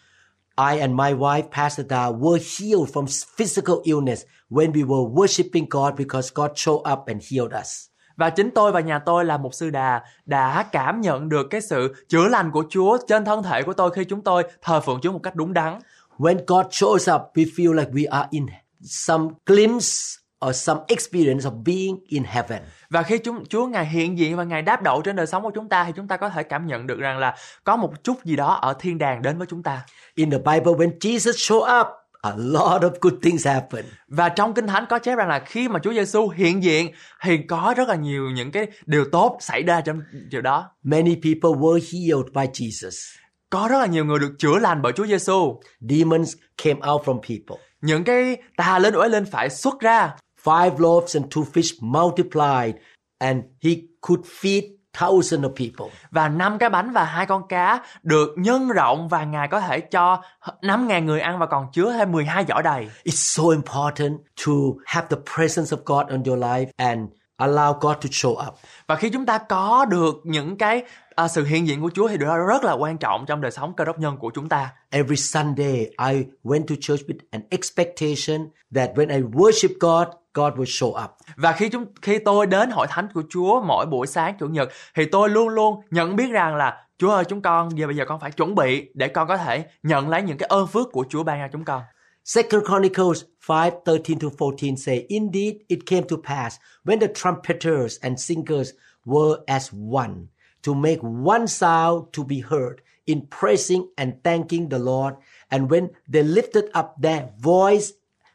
I 0.73 0.79
and 0.79 0.95
my 0.95 1.12
wife, 1.12 1.43
Pastor 1.53 1.87
Da, 1.91 2.11
were 2.11 2.39
healed 2.61 2.93
from 2.95 3.07
physical 3.37 3.77
illness 3.85 4.23
when 4.51 4.73
we 4.73 4.87
were 4.87 5.15
worshiping 5.15 5.67
God 5.71 5.95
because 5.99 6.31
God 6.35 6.51
showed 6.51 6.93
up 6.93 7.07
and 7.07 7.33
healed 7.33 7.61
us. 7.61 7.87
Và 8.17 8.31
chính 8.31 8.51
tôi 8.51 8.73
và 8.73 8.81
nhà 8.81 8.99
tôi 8.99 9.25
là 9.25 9.37
một 9.37 9.55
sư 9.55 9.71
đà 9.71 10.03
đã 10.25 10.65
cảm 10.73 11.01
nhận 11.01 11.29
được 11.29 11.47
cái 11.51 11.61
sự 11.61 11.95
chữa 12.09 12.29
lành 12.29 12.51
của 12.51 12.65
Chúa 12.71 12.99
trên 13.09 13.25
thân 13.25 13.43
thể 13.43 13.62
của 13.62 13.73
tôi 13.73 13.91
khi 13.91 14.05
chúng 14.05 14.23
tôi 14.23 14.43
thờ 14.62 14.81
phượng 14.81 15.01
Chúa 15.03 15.12
một 15.12 15.21
cách 15.23 15.35
đúng 15.35 15.53
đắn. 15.53 15.79
When 16.23 16.38
God 16.47 16.67
shows 16.71 17.09
up, 17.14 17.23
we 17.35 17.45
feel 17.57 17.73
like 17.73 17.91
we 17.93 18.11
are 18.11 18.29
in 18.31 18.47
some 18.83 19.29
glimpse 19.47 20.19
or 20.47 20.57
some 20.57 20.81
experience 20.88 21.45
of 21.49 21.62
being 21.64 21.97
in 22.07 22.25
heaven. 22.25 22.62
Và 22.91 23.02
khi 23.02 23.19
chúng 23.19 23.45
Chúa 23.47 23.67
ngài 23.67 23.87
hiện 23.87 24.19
diện 24.19 24.37
và 24.37 24.45
ngài 24.45 24.62
đáp 24.62 24.83
đậu 24.83 25.02
trên 25.02 25.17
đời 25.17 25.26
sống 25.26 25.43
của 25.43 25.50
chúng 25.55 25.69
ta 25.69 25.85
thì 25.85 25.93
chúng 25.97 26.09
ta 26.09 26.17
có 26.17 26.29
thể 26.29 26.43
cảm 26.43 26.67
nhận 26.67 26.87
được 26.87 26.99
rằng 26.99 27.19
là 27.19 27.37
có 27.64 27.76
một 27.76 28.05
chút 28.05 28.25
gì 28.25 28.37
đó 28.37 28.55
ở 28.55 28.75
thiên 28.79 28.99
đàng 28.99 29.23
đến 29.23 29.38
với 29.38 29.47
chúng 29.50 29.62
ta. 29.62 29.85
In 30.14 30.31
the 30.31 30.38
Bible, 30.38 30.73
when 30.73 30.99
Jesus 30.99 31.33
showed 31.33 31.81
up, 31.81 31.87
a 32.21 32.33
lot 32.37 32.83
of 32.83 32.91
good 33.00 33.14
things 33.23 33.47
happen. 33.47 33.85
Và 34.09 34.29
trong 34.29 34.55
Kinh 34.55 34.67
Thánh 34.67 34.85
có 34.88 34.99
chép 34.99 35.19
rằng 35.19 35.29
là 35.29 35.38
khi 35.38 35.69
mà 35.69 35.79
Chúa 35.79 35.93
Giêsu 35.93 36.29
hiện 36.29 36.62
diện 36.62 36.93
thì 37.23 37.38
có 37.49 37.75
rất 37.76 37.88
là 37.88 37.95
nhiều 37.95 38.31
những 38.31 38.50
cái 38.50 38.67
điều 38.87 39.05
tốt 39.12 39.37
xảy 39.41 39.62
ra 39.62 39.81
trong 39.81 40.00
điều 40.31 40.41
đó. 40.41 40.71
Many 40.83 41.14
people 41.14 41.50
were 41.50 41.81
healed 41.93 42.33
by 42.35 42.64
Jesus. 42.67 43.22
Có 43.52 43.68
rất 43.68 43.78
là 43.78 43.87
nhiều 43.87 44.04
người 44.04 44.18
được 44.18 44.35
chữa 44.38 44.59
lành 44.59 44.82
bởi 44.82 44.92
Chúa 44.92 45.06
Giêsu. 45.06 45.61
Demons 45.80 46.35
came 46.64 46.80
out 46.92 47.02
from 47.02 47.14
people. 47.14 47.64
Những 47.80 48.04
cái 48.04 48.37
tà 48.56 48.78
linh 48.78 48.94
uế 48.94 49.09
linh 49.09 49.25
phải 49.25 49.50
xuất 49.50 49.80
ra 49.80 50.14
Five 50.44 50.78
loaves 50.78 51.16
and 51.16 51.26
two 51.26 51.44
fish 51.52 51.76
multiplied, 51.80 52.75
and 53.18 53.38
he 53.64 53.71
could 54.00 54.26
feed 54.40 54.62
thousands 54.92 55.44
of 55.44 55.49
people. 55.49 55.97
và 56.11 56.28
năm 56.28 56.59
cái 56.59 56.71
bánh 56.71 56.92
và 56.92 57.04
hai 57.04 57.26
con 57.26 57.49
cá 57.49 57.80
được 58.02 58.28
nhân 58.37 58.68
rộng 58.68 59.09
và 59.09 59.25
Ngài 59.25 59.49
có 59.49 59.61
thể 59.61 59.80
cho 59.80 60.23
5.000 60.62 61.04
người 61.04 61.21
ăn 61.21 61.38
và 61.38 61.47
còn 61.47 61.66
chứa 61.73 61.92
thêm 61.92 62.12
12 62.12 62.44
giỏ 62.49 62.62
đầy. 62.62 62.88
It's 63.04 63.11
so 63.42 63.42
important 63.42 64.12
to 64.47 64.52
have 64.85 65.06
the 65.11 65.16
presence 65.37 65.76
of 65.76 65.82
God 65.87 66.12
on 66.12 66.23
your 66.25 66.44
life 66.44 66.66
and 66.76 67.00
allow 67.37 67.73
God 67.73 67.97
to 67.97 68.09
show 68.11 68.49
up. 68.49 68.54
Và 68.87 68.97
khi 68.97 69.11
chúng 69.11 69.26
ta 69.26 69.38
có 69.38 69.85
được 69.85 70.14
những 70.25 70.59
cái 70.59 70.82
à, 71.16 71.28
sự 71.28 71.45
hiện 71.45 71.66
diện 71.66 71.83
của 71.83 71.90
Chúa 71.95 72.09
thì 72.09 72.19
đó 72.19 72.38
rất 72.38 72.64
là 72.64 72.73
quan 72.73 72.99
trọng 72.99 73.26
trong 73.26 73.40
đời 73.40 73.50
sống 73.50 73.75
cơ 73.76 73.85
đốc 73.85 73.99
nhân 73.99 74.16
của 74.16 74.31
chúng 74.35 74.49
ta. 74.49 74.73
Every 74.90 75.16
Sunday, 75.16 75.90
I 76.09 76.25
went 76.45 76.66
to 76.66 76.75
church 76.81 77.07
with 77.07 77.19
an 77.31 77.42
expectation 77.50 78.49
that 78.75 78.90
when 78.95 79.09
I 79.09 79.23
worship 79.23 79.75
God, 79.81 80.09
God 80.35 80.54
will 80.54 80.64
show 80.64 81.04
up. 81.04 81.11
Và 81.37 81.52
khi 81.52 81.69
chúng 81.69 81.87
khi 82.02 82.19
tôi 82.19 82.47
đến 82.47 82.71
hội 82.71 82.87
thánh 82.90 83.09
của 83.14 83.23
Chúa 83.31 83.61
mỗi 83.61 83.87
buổi 83.87 84.07
sáng 84.07 84.35
chủ 84.38 84.47
nhật 84.47 84.69
thì 84.95 85.04
tôi 85.04 85.28
luôn 85.28 85.49
luôn 85.49 85.81
nhận 85.90 86.16
biết 86.16 86.31
rằng 86.33 86.57
là 86.57 86.87
Chúa 86.99 87.11
ơi 87.11 87.25
chúng 87.28 87.42
con 87.42 87.78
giờ 87.78 87.87
bây 87.87 87.97
giờ 87.97 88.04
con 88.09 88.21
phải 88.21 88.31
chuẩn 88.31 88.54
bị 88.54 88.90
để 88.95 89.09
con 89.09 89.28
có 89.28 89.37
thể 89.37 89.64
nhận 89.83 90.09
lấy 90.09 90.23
những 90.23 90.38
cái 90.38 90.47
ơn 90.47 90.66
phước 90.66 90.92
của 90.92 91.04
Chúa 91.09 91.23
ban 91.23 91.40
cho 91.40 91.49
chúng 91.52 91.64
con. 91.64 91.83
Second 92.25 92.62
Chronicles 92.66 93.25
5, 93.49 93.73
13 93.85 94.19
to 94.21 94.28
14 94.38 94.76
say, 94.76 95.07
Indeed, 95.09 95.54
it 95.69 95.78
came 95.87 96.02
to 96.02 96.16
pass 96.25 96.57
when 96.85 97.00
the 97.00 97.09
trumpeters 97.14 97.99
and 98.00 98.21
singers 98.21 98.71
were 99.04 99.37
as 99.47 99.73
one, 99.92 100.14
to 100.62 100.75
make 100.75 101.00
one 101.00 101.49
sound 101.49 102.12
to 102.12 102.25
be 102.25 102.40
heard 102.40 102.83
in 103.07 103.26
praising 103.26 103.88
and 103.99 104.22
thanking 104.22 104.68
the 104.68 104.79
Lord. 104.79 105.16
And 105.51 105.70
when 105.70 105.90
they 106.09 106.22
lifted 106.22 106.70
up 106.75 107.01
their 107.01 107.31
voice 107.38 107.92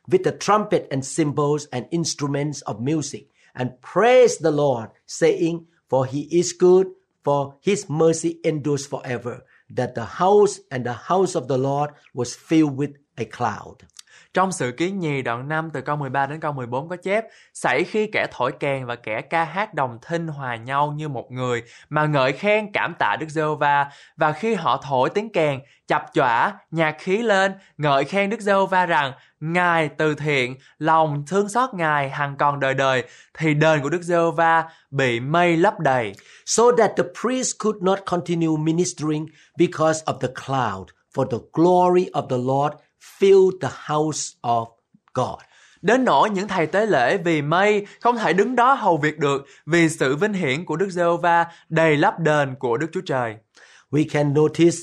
with 0.07 0.23
the 0.23 0.31
trumpet 0.31 0.87
and 0.91 1.05
cymbals 1.05 1.65
and 1.71 1.87
instruments 1.91 2.61
of 2.61 2.81
music, 2.81 3.29
and 3.55 3.81
praised 3.81 4.41
the 4.41 4.51
Lord, 4.51 4.91
saying, 5.05 5.67
For 5.89 6.05
he 6.05 6.23
is 6.23 6.53
good, 6.53 6.87
for 7.23 7.55
his 7.59 7.89
mercy 7.89 8.39
endures 8.43 8.85
forever, 8.85 9.43
that 9.69 9.95
the 9.95 10.05
house 10.05 10.59
and 10.71 10.85
the 10.85 10.93
house 10.93 11.35
of 11.35 11.47
the 11.47 11.57
Lord 11.57 11.91
was 12.13 12.35
filled 12.35 12.77
with 12.77 12.95
a 13.17 13.25
cloud. 13.25 13.87
Trong 14.37 14.51
sự 14.51 14.71
ký 14.71 14.91
nhì 14.91 15.21
đoạn 15.21 15.47
5 15.47 15.69
từ 15.73 15.81
câu 15.81 15.95
13 15.95 16.25
đến 16.25 16.39
câu 16.39 16.51
14 16.51 16.89
có 16.89 16.95
chép 16.95 17.25
Xảy 17.53 17.83
khi 17.83 18.07
kẻ 18.13 18.27
thổi 18.31 18.51
kèn 18.59 18.85
và 18.85 18.95
kẻ 18.95 19.21
ca 19.21 19.43
hát 19.43 19.73
đồng 19.73 19.97
thinh 20.07 20.27
hòa 20.27 20.55
nhau 20.55 20.93
như 20.97 21.07
một 21.07 21.31
người 21.31 21.63
Mà 21.89 22.05
ngợi 22.05 22.31
khen 22.31 22.71
cảm 22.73 22.93
tạ 22.99 23.15
Đức 23.19 23.29
giê 23.29 23.41
va 23.59 23.91
Và 24.17 24.31
khi 24.31 24.53
họ 24.53 24.81
thổi 24.83 25.09
tiếng 25.09 25.31
kèn 25.31 25.59
chập 25.87 26.05
chọa 26.13 26.53
nhạc 26.71 26.95
khí 26.99 27.17
lên 27.17 27.51
Ngợi 27.77 28.03
khen 28.03 28.29
Đức 28.29 28.41
giê 28.41 28.53
va 28.69 28.85
rằng 28.85 29.11
Ngài 29.39 29.89
từ 29.89 30.15
thiện 30.15 30.55
lòng 30.79 31.23
thương 31.27 31.49
xót 31.49 31.73
Ngài 31.73 32.09
hằng 32.09 32.35
còn 32.37 32.59
đời 32.59 32.73
đời 32.73 33.03
Thì 33.37 33.53
đền 33.53 33.81
của 33.81 33.89
Đức 33.89 34.01
giê 34.01 34.31
va 34.35 34.63
bị 34.91 35.19
mây 35.19 35.57
lấp 35.57 35.79
đầy 35.79 36.13
so 36.45 36.63
that 36.77 36.91
the 36.97 37.03
priest 37.21 37.57
could 37.59 37.81
not 37.81 37.99
continue 38.05 38.57
ministering 38.59 39.25
because 39.57 40.03
of 40.05 40.19
the 40.19 40.27
cloud, 40.45 40.87
for 41.15 41.25
the 41.25 41.37
glory 41.53 42.05
of 42.13 42.27
the 42.27 42.37
Lord 42.37 42.86
filled 43.19 43.51
the 43.61 43.69
house 43.85 44.37
of 44.41 44.65
God. 45.13 45.39
Đến 45.81 46.05
nỗi 46.05 46.29
những 46.29 46.47
thầy 46.47 46.67
tế 46.67 46.85
lễ 46.85 47.17
vì 47.17 47.41
mây 47.41 47.85
không 48.01 48.17
thể 48.17 48.33
đứng 48.33 48.55
đó 48.55 48.73
hầu 48.73 48.97
việc 48.97 49.19
được 49.19 49.45
vì 49.65 49.89
sự 49.89 50.15
vinh 50.15 50.33
hiển 50.33 50.65
của 50.65 50.75
Đức 50.75 50.89
giê 50.89 51.03
va 51.21 51.45
đầy 51.69 51.97
lấp 51.97 52.19
đền 52.19 52.55
của 52.59 52.77
Đức 52.77 52.87
Chúa 52.93 53.01
Trời. 53.05 53.35
We 53.91 54.05
can 54.11 54.33
notice 54.33 54.77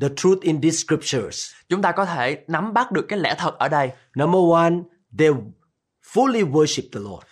the 0.00 0.08
truth 0.16 0.40
in 0.40 0.60
these 0.60 0.76
scriptures. 0.76 1.52
Chúng 1.68 1.82
ta 1.82 1.92
có 1.92 2.04
thể 2.04 2.44
nắm 2.48 2.72
bắt 2.72 2.92
được 2.92 3.06
cái 3.08 3.18
lẽ 3.18 3.34
thật 3.38 3.58
ở 3.58 3.68
đây. 3.68 3.90
Number 4.14 4.40
one, 4.52 4.72
they 5.18 5.28
fully 6.12 6.50
worship 6.50 6.82
the 6.92 7.00
Lord. 7.00 7.26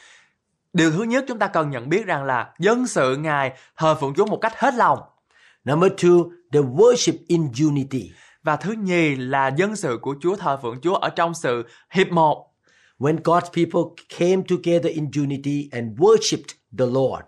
Điều 0.73 0.91
thứ 0.91 1.03
nhất 1.03 1.25
chúng 1.29 1.39
ta 1.39 1.47
cần 1.47 1.71
nhận 1.71 1.89
biết 1.89 2.07
rằng 2.07 2.25
là 2.25 2.55
dân 2.59 2.87
sự 2.87 3.17
Ngài 3.17 3.53
thờ 3.77 3.95
phượng 4.01 4.15
Chúa 4.15 4.27
một 4.27 4.39
cách 4.41 4.53
hết 4.57 4.75
lòng. 4.75 4.99
Number 5.65 5.93
two, 5.93 6.31
they 6.53 6.63
worship 6.63 7.19
in 7.29 7.49
unity. 7.67 8.13
Và 8.43 8.57
thứ 8.57 8.75
nhì 8.83 9.17
là 9.17 9.49
dân 9.49 9.77
sự 9.77 9.99
của 10.03 10.15
Chúa 10.21 10.37
thờ 10.37 10.59
phượng 10.63 10.81
Chúa 10.81 10.95
ở 10.95 11.09
trong 11.09 11.35
sự 11.35 11.67
hiệp 11.91 12.13
một. 12.13 12.47
When 12.99 13.17
God's 13.23 13.67
people 13.67 14.05
came 14.19 14.43
together 14.49 14.93
in 14.95 15.11
unity 15.17 15.69
and 15.73 15.99
worshiped 15.99 16.55
the 16.79 16.87
Lord, 16.87 17.25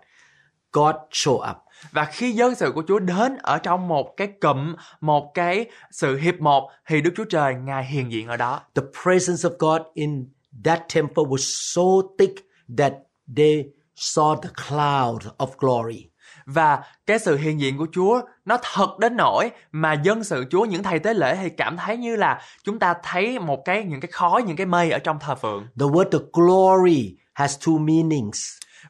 God 0.71 0.95
showed 1.11 1.51
up. 1.51 1.57
Và 1.91 2.05
khi 2.05 2.31
dân 2.31 2.55
sự 2.55 2.71
của 2.71 2.83
Chúa 2.87 2.99
đến 2.99 3.37
ở 3.41 3.57
trong 3.57 3.87
một 3.87 4.13
cái 4.17 4.27
cụm, 4.41 4.75
một 5.01 5.31
cái 5.33 5.65
sự 5.91 6.17
hiệp 6.17 6.39
một 6.39 6.69
thì 6.87 7.01
Đức 7.01 7.11
Chúa 7.15 7.25
Trời 7.25 7.55
Ngài 7.55 7.85
hiện 7.85 8.11
diện 8.11 8.27
ở 8.27 8.37
đó. 8.37 8.61
The 8.75 8.83
presence 9.03 9.49
of 9.49 9.55
God 9.59 9.81
in 9.93 10.29
that 10.63 10.81
temple 10.95 11.23
was 11.23 11.73
so 11.73 12.07
thick 12.19 12.35
that 12.77 12.93
they 13.37 13.65
saw 13.95 14.41
the 14.41 14.49
cloud 14.67 15.21
of 15.37 15.47
glory. 15.57 16.12
Và 16.45 16.83
cái 17.05 17.19
sự 17.19 17.37
hiện 17.37 17.59
diện 17.59 17.77
của 17.77 17.87
Chúa 17.91 18.21
nó 18.45 18.57
thật 18.73 18.99
đến 18.99 19.17
nỗi 19.17 19.51
mà 19.71 19.93
dân 19.93 20.23
sự 20.23 20.45
Chúa 20.49 20.65
những 20.65 20.83
thầy 20.83 20.99
tế 20.99 21.13
lễ 21.13 21.35
thì 21.41 21.49
cảm 21.49 21.77
thấy 21.77 21.97
như 21.97 22.15
là 22.15 22.41
chúng 22.63 22.79
ta 22.79 22.93
thấy 23.03 23.39
một 23.39 23.61
cái 23.65 23.83
những 23.83 23.99
cái 23.99 24.11
khói 24.11 24.43
những 24.43 24.55
cái 24.57 24.65
mây 24.65 24.91
ở 24.91 24.99
trong 24.99 25.19
thờ 25.19 25.35
phượng 25.35 25.67
The 25.79 25.85
word 25.85 26.09
the 26.11 26.19
glory 26.33 27.17
has 27.33 27.57
two 27.59 27.79
meanings. 27.79 28.41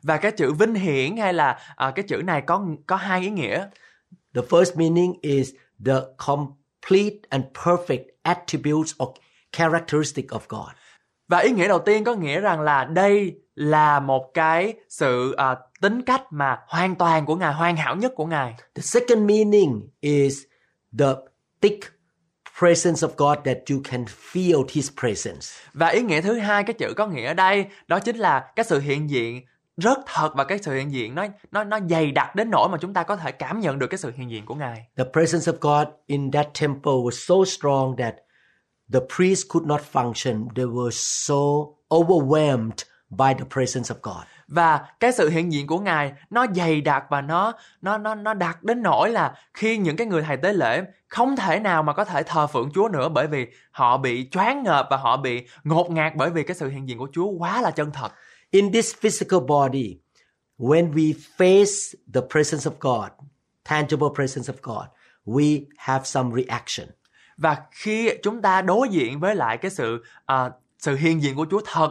và 0.03 0.17
cái 0.17 0.31
chữ 0.31 0.53
vinh 0.53 0.75
hiển 0.75 1.17
hay 1.17 1.33
là 1.33 1.59
à, 1.75 1.91
cái 1.95 2.05
chữ 2.07 2.17
này 2.17 2.41
có 2.41 2.65
có 2.87 2.95
hai 2.95 3.21
ý 3.21 3.29
nghĩa 3.29 3.67
The 4.35 4.41
first 4.49 4.75
meaning 4.77 5.13
is 5.21 5.49
the 5.85 5.93
complete 6.27 7.15
and 7.29 7.45
perfect 7.53 8.03
attributes 8.23 8.93
or 9.03 9.09
characteristic 9.57 10.27
of 10.27 10.39
God. 10.49 10.69
và 11.27 11.37
ý 11.39 11.51
nghĩa 11.51 11.67
đầu 11.67 11.79
tiên 11.79 12.03
có 12.03 12.15
nghĩa 12.15 12.39
rằng 12.39 12.61
là 12.61 12.85
đây 12.85 13.35
là 13.55 13.99
một 13.99 14.31
cái 14.33 14.73
sự 14.89 15.33
à, 15.33 15.55
tính 15.83 16.01
cách 16.01 16.23
mà 16.29 16.59
hoàn 16.67 16.95
toàn 16.95 17.25
của 17.25 17.35
ngài 17.35 17.53
hoàn 17.53 17.77
hảo 17.77 17.95
nhất 17.95 18.11
của 18.15 18.25
ngài 18.25 18.53
The 18.75 18.81
second 18.81 19.19
meaning 19.19 19.89
is 19.99 20.41
the 20.99 21.13
thick 21.61 21.83
presence 22.59 23.07
of 23.07 23.09
God 23.17 23.45
that 23.45 23.57
you 23.71 23.81
can 23.83 24.05
feel 24.31 24.65
his 24.71 24.91
presence. 24.99 25.47
và 25.73 25.87
ý 25.87 26.01
nghĩa 26.01 26.21
thứ 26.21 26.39
hai 26.39 26.63
cái 26.63 26.73
chữ 26.73 26.93
có 26.93 27.07
nghĩa 27.07 27.27
ở 27.27 27.33
đây 27.33 27.65
đó 27.87 27.99
chính 27.99 28.15
là 28.15 28.51
cái 28.55 28.65
sự 28.65 28.79
hiện 28.79 29.09
diện 29.09 29.41
rất 29.77 29.99
thật 30.05 30.29
và 30.35 30.43
cái 30.43 30.59
sự 30.61 30.73
hiện 30.73 30.91
diện 30.91 31.15
nó 31.15 31.25
nó 31.51 31.63
nó 31.63 31.79
dày 31.89 32.11
đặc 32.11 32.35
đến 32.35 32.49
nỗi 32.49 32.69
mà 32.69 32.77
chúng 32.81 32.93
ta 32.93 33.03
có 33.03 33.15
thể 33.15 33.31
cảm 33.31 33.59
nhận 33.59 33.79
được 33.79 33.87
cái 33.87 33.97
sự 33.97 34.11
hiện 34.15 34.31
diện 34.31 34.45
của 34.45 34.55
ngài 34.55 34.87
The 34.97 35.05
presence 35.13 35.51
of 35.51 35.57
God 35.61 35.93
in 36.05 36.31
that 36.31 36.47
temple 36.61 36.91
was 36.91 37.11
so 37.11 37.35
strong 37.57 37.95
that 37.97 38.15
the 38.93 38.99
priests 39.15 39.49
could 39.49 39.67
not 39.67 39.81
function. 39.93 40.47
They 40.55 40.65
were 40.65 40.91
so 40.91 41.35
overwhelmed 41.95 42.77
by 43.09 43.33
the 43.39 43.45
presence 43.49 43.95
of 43.95 44.01
God. 44.01 44.32
Và 44.47 44.85
cái 44.99 45.11
sự 45.11 45.29
hiện 45.29 45.53
diện 45.53 45.67
của 45.67 45.79
ngài 45.79 46.13
nó 46.29 46.45
dày 46.55 46.81
đặc 46.81 47.03
và 47.09 47.21
nó 47.21 47.53
nó 47.81 47.97
nó 47.97 48.15
nó 48.15 48.33
đặc 48.33 48.63
đến 48.63 48.81
nỗi 48.81 49.09
là 49.09 49.35
khi 49.53 49.77
những 49.77 49.95
cái 49.95 50.07
người 50.07 50.21
thầy 50.21 50.37
tế 50.37 50.53
lễ 50.53 50.83
không 51.07 51.35
thể 51.35 51.59
nào 51.59 51.83
mà 51.83 51.93
có 51.93 52.05
thể 52.05 52.23
thờ 52.23 52.47
phượng 52.47 52.69
Chúa 52.73 52.89
nữa 52.89 53.09
bởi 53.09 53.27
vì 53.27 53.47
họ 53.71 53.97
bị 53.97 54.29
choáng 54.31 54.63
ngợp 54.63 54.87
và 54.89 54.97
họ 54.97 55.17
bị 55.17 55.47
ngột 55.63 55.91
ngạt 55.91 56.13
bởi 56.15 56.29
vì 56.29 56.43
cái 56.43 56.55
sự 56.55 56.69
hiện 56.69 56.89
diện 56.89 56.97
của 56.97 57.09
Chúa 57.13 57.27
quá 57.27 57.61
là 57.61 57.71
chân 57.71 57.91
thật 57.91 58.11
In 58.53 58.71
this 58.71 58.95
physical 58.95 59.39
body, 59.39 59.99
when 60.57 60.93
we 60.93 61.13
face 61.37 61.95
the 62.13 62.21
presence 62.21 62.69
of 62.69 62.73
God, 62.79 63.09
tangible 63.63 64.09
presence 64.15 64.53
of 64.53 64.57
God, 64.61 64.85
we 65.25 65.65
have 65.77 66.05
some 66.05 66.29
reaction. 66.35 66.87
Và 67.37 67.57
khi 67.71 68.09
chúng 68.23 68.41
ta 68.41 68.61
đối 68.61 68.89
diện 68.89 69.19
với 69.19 69.35
lại 69.35 69.57
cái 69.57 69.71
sự 69.71 70.03
à, 70.25 70.51
sự 70.79 70.95
hiện 70.95 71.21
diện 71.21 71.35
của 71.35 71.45
Chúa 71.51 71.61
thật 71.65 71.89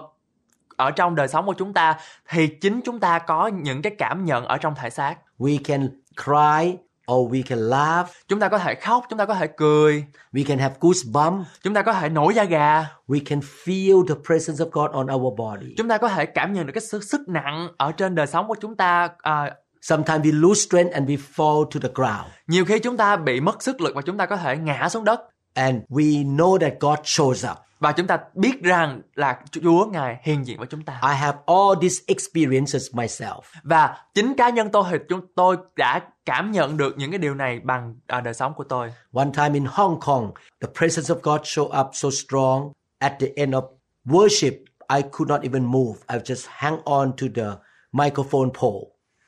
ở 0.76 0.90
trong 0.90 1.14
đời 1.14 1.28
sống 1.28 1.46
của 1.46 1.54
chúng 1.58 1.72
ta 1.72 1.96
thì 2.28 2.46
chính 2.46 2.80
chúng 2.84 3.00
ta 3.00 3.18
có 3.18 3.46
những 3.46 3.82
cái 3.82 3.94
cảm 3.98 4.24
nhận 4.24 4.44
ở 4.44 4.56
trong 4.56 4.74
thể 4.74 4.90
xác. 4.90 5.14
We 5.38 5.58
can 5.64 5.88
cry 6.16 6.76
or 7.12 7.32
we 7.32 7.42
can 7.48 7.58
laugh. 7.58 8.06
Chúng 8.28 8.40
ta 8.40 8.48
có 8.48 8.58
thể 8.58 8.74
khóc, 8.74 9.04
chúng 9.10 9.18
ta 9.18 9.24
có 9.24 9.34
thể 9.34 9.46
cười, 9.46 10.04
We 10.32 10.44
can 10.44 10.58
have 10.58 10.74
goosebumps. 10.80 11.48
chúng 11.62 11.74
ta 11.74 11.82
có 11.82 11.92
thể 11.92 12.08
nổi 12.08 12.34
da 12.34 12.44
gà, 12.44 12.86
We 13.08 13.20
can 13.26 13.40
feel 13.64 14.06
the 14.08 14.14
presence 14.26 14.64
of 14.64 14.70
God 14.70 14.90
on 14.90 15.06
our 15.16 15.38
body. 15.38 15.74
chúng 15.76 15.88
ta 15.88 15.98
có 15.98 16.08
thể 16.08 16.26
cảm 16.26 16.52
nhận 16.52 16.66
được 16.66 16.72
cái 16.74 16.80
sức 16.82 17.04
sức 17.04 17.20
nặng 17.28 17.68
ở 17.76 17.92
trên 17.92 18.14
đời 18.14 18.26
sống 18.26 18.48
của 18.48 18.56
chúng 18.60 18.76
ta. 18.76 19.08
À, 19.22 19.54
Sometimes 19.82 20.24
we 20.26 20.40
lose 20.40 20.60
strength 20.60 20.92
and 20.94 21.10
we 21.10 21.16
fall 21.34 21.64
to 21.64 21.80
the 21.82 21.88
ground. 21.94 22.26
nhiều 22.46 22.64
khi 22.64 22.78
chúng 22.78 22.96
ta 22.96 23.16
bị 23.16 23.40
mất 23.40 23.62
sức 23.62 23.80
lực 23.80 23.94
và 23.94 24.02
chúng 24.02 24.16
ta 24.18 24.26
có 24.26 24.36
thể 24.36 24.56
ngã 24.56 24.88
xuống 24.88 25.04
đất 25.04 25.20
And 25.54 25.76
we 25.88 26.36
know 26.36 26.58
that 26.58 26.72
God 26.80 26.98
shows 26.98 27.52
up. 27.52 27.58
Và 27.82 27.92
chúng 27.92 28.06
ta 28.06 28.18
biết 28.34 28.62
rằng 28.62 29.02
là 29.14 29.40
Chúa 29.50 29.86
ngài 29.86 30.18
hiện 30.22 30.46
diện 30.46 30.58
với 30.58 30.66
chúng 30.66 30.82
ta. 30.82 31.00
I 31.02 31.14
have 31.14 31.38
all 31.46 31.82
these 31.82 32.02
experiences 32.06 32.94
myself. 32.94 33.40
Và 33.62 33.96
chính 34.14 34.34
cá 34.36 34.48
nhân 34.48 34.68
tôi 34.72 34.84
thì 34.90 34.98
chúng 35.08 35.20
tôi 35.34 35.56
đã 35.76 36.00
cảm 36.26 36.52
nhận 36.52 36.76
được 36.76 36.94
những 36.98 37.10
cái 37.10 37.18
điều 37.18 37.34
này 37.34 37.60
bằng 37.60 37.94
à, 38.06 38.20
đời 38.20 38.34
sống 38.34 38.54
của 38.54 38.64
tôi. 38.64 38.92
One 39.12 39.30
time 39.34 39.54
in 39.54 39.64
Hong 39.68 40.00
Kong, 40.00 40.32
the 40.60 40.68
presence 40.78 41.14
of 41.14 41.20
God 41.22 41.40
showed 41.40 41.80
up 41.80 41.90
so 41.92 42.08
strong. 42.10 42.72
At 42.98 43.12
the 43.20 43.26
end 43.36 43.54
of 43.54 43.62
worship, 44.06 44.52
I 44.96 45.02
could 45.12 45.28
not 45.28 45.42
even 45.42 45.64
move. 45.64 45.94
I 46.08 46.18
just 46.18 46.46
hang 46.48 46.78
on 46.84 47.12
to 47.12 47.26
the 47.34 47.50
microphone 47.92 48.50
pole. 48.60 48.84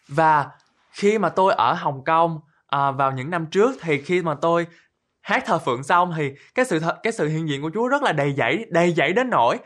Và 0.08 0.46
khi 0.92 1.18
mà 1.18 1.28
tôi 1.28 1.52
ở 1.52 1.74
Hồng 1.74 2.04
Kông 2.04 2.40
à, 2.66 2.90
vào 2.90 3.12
những 3.12 3.30
năm 3.30 3.46
trước 3.46 3.76
thì 3.80 4.02
khi 4.02 4.22
mà 4.22 4.34
tôi 4.34 4.66
hát 5.24 5.42
thờ 5.46 5.58
phượng 5.58 5.82
xong 5.82 6.12
thì 6.16 6.30
cái 6.54 6.64
sự 6.64 6.78
th- 6.78 6.96
cái 7.02 7.12
sự 7.12 7.28
hiện 7.28 7.48
diện 7.48 7.62
của 7.62 7.70
Chúa 7.74 7.88
rất 7.88 8.02
là 8.02 8.12
đầy 8.12 8.34
dẫy 8.36 8.66
đầy 8.70 8.92
dẫy 8.92 9.12
đến 9.12 9.30
nỗi 9.30 9.58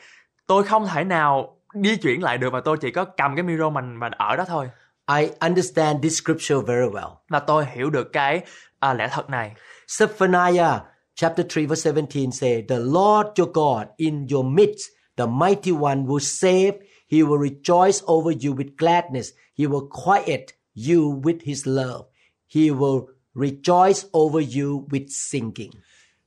tôi 0.47 0.65
không 0.65 0.87
thể 0.95 1.05
nào 1.05 1.57
di 1.75 1.97
chuyển 1.97 2.23
lại 2.23 2.39
được 2.39 2.53
và 2.53 2.61
tôi 2.61 2.77
chỉ 2.81 2.91
có 2.91 3.05
cầm 3.05 3.37
cái 3.37 3.43
micro 3.43 3.71
mình 3.71 3.97
mà 3.97 4.11
ở 4.19 4.37
đó 4.37 4.45
thôi 4.49 4.71
I 5.19 5.29
understand 5.41 6.03
this 6.03 6.23
scripture 6.23 6.57
very 6.67 6.89
well. 6.89 7.15
và 7.29 7.39
tôi 7.39 7.67
hiểu 7.67 7.91
được 7.91 8.13
cái 8.13 8.41
à, 8.79 8.95
lẽ 8.95 9.09
thật 9.13 9.31
này 9.31 9.53
Zephaniah 9.89 10.79
chapter 11.15 11.47
3 11.57 11.67
verse 11.69 11.93
17 11.93 12.31
say, 12.33 12.63
The 12.69 12.79
Lord 12.79 13.29
your 13.39 13.51
God 13.55 13.89
in 13.97 14.27
your 14.33 14.45
midst, 14.45 14.89
the 15.17 15.27
mighty 15.27 15.73
one 15.73 16.07
will 16.07 16.21
save. 16.21 16.79
He 17.11 17.23
will 17.23 17.39
rejoice 17.39 18.01
over 18.07 18.33
you 18.47 18.55
with 18.55 18.77
gladness. 18.77 19.31
He 19.59 19.67
will 19.67 19.89
quiet 20.05 20.53
you 20.75 21.21
with 21.25 21.43
his 21.43 21.67
love. 21.67 22.05
He 22.47 22.71
will 22.71 23.09
rejoice 23.41 24.09
over 24.19 24.59
you 24.59 24.87
with 24.91 25.07
singing. 25.09 25.71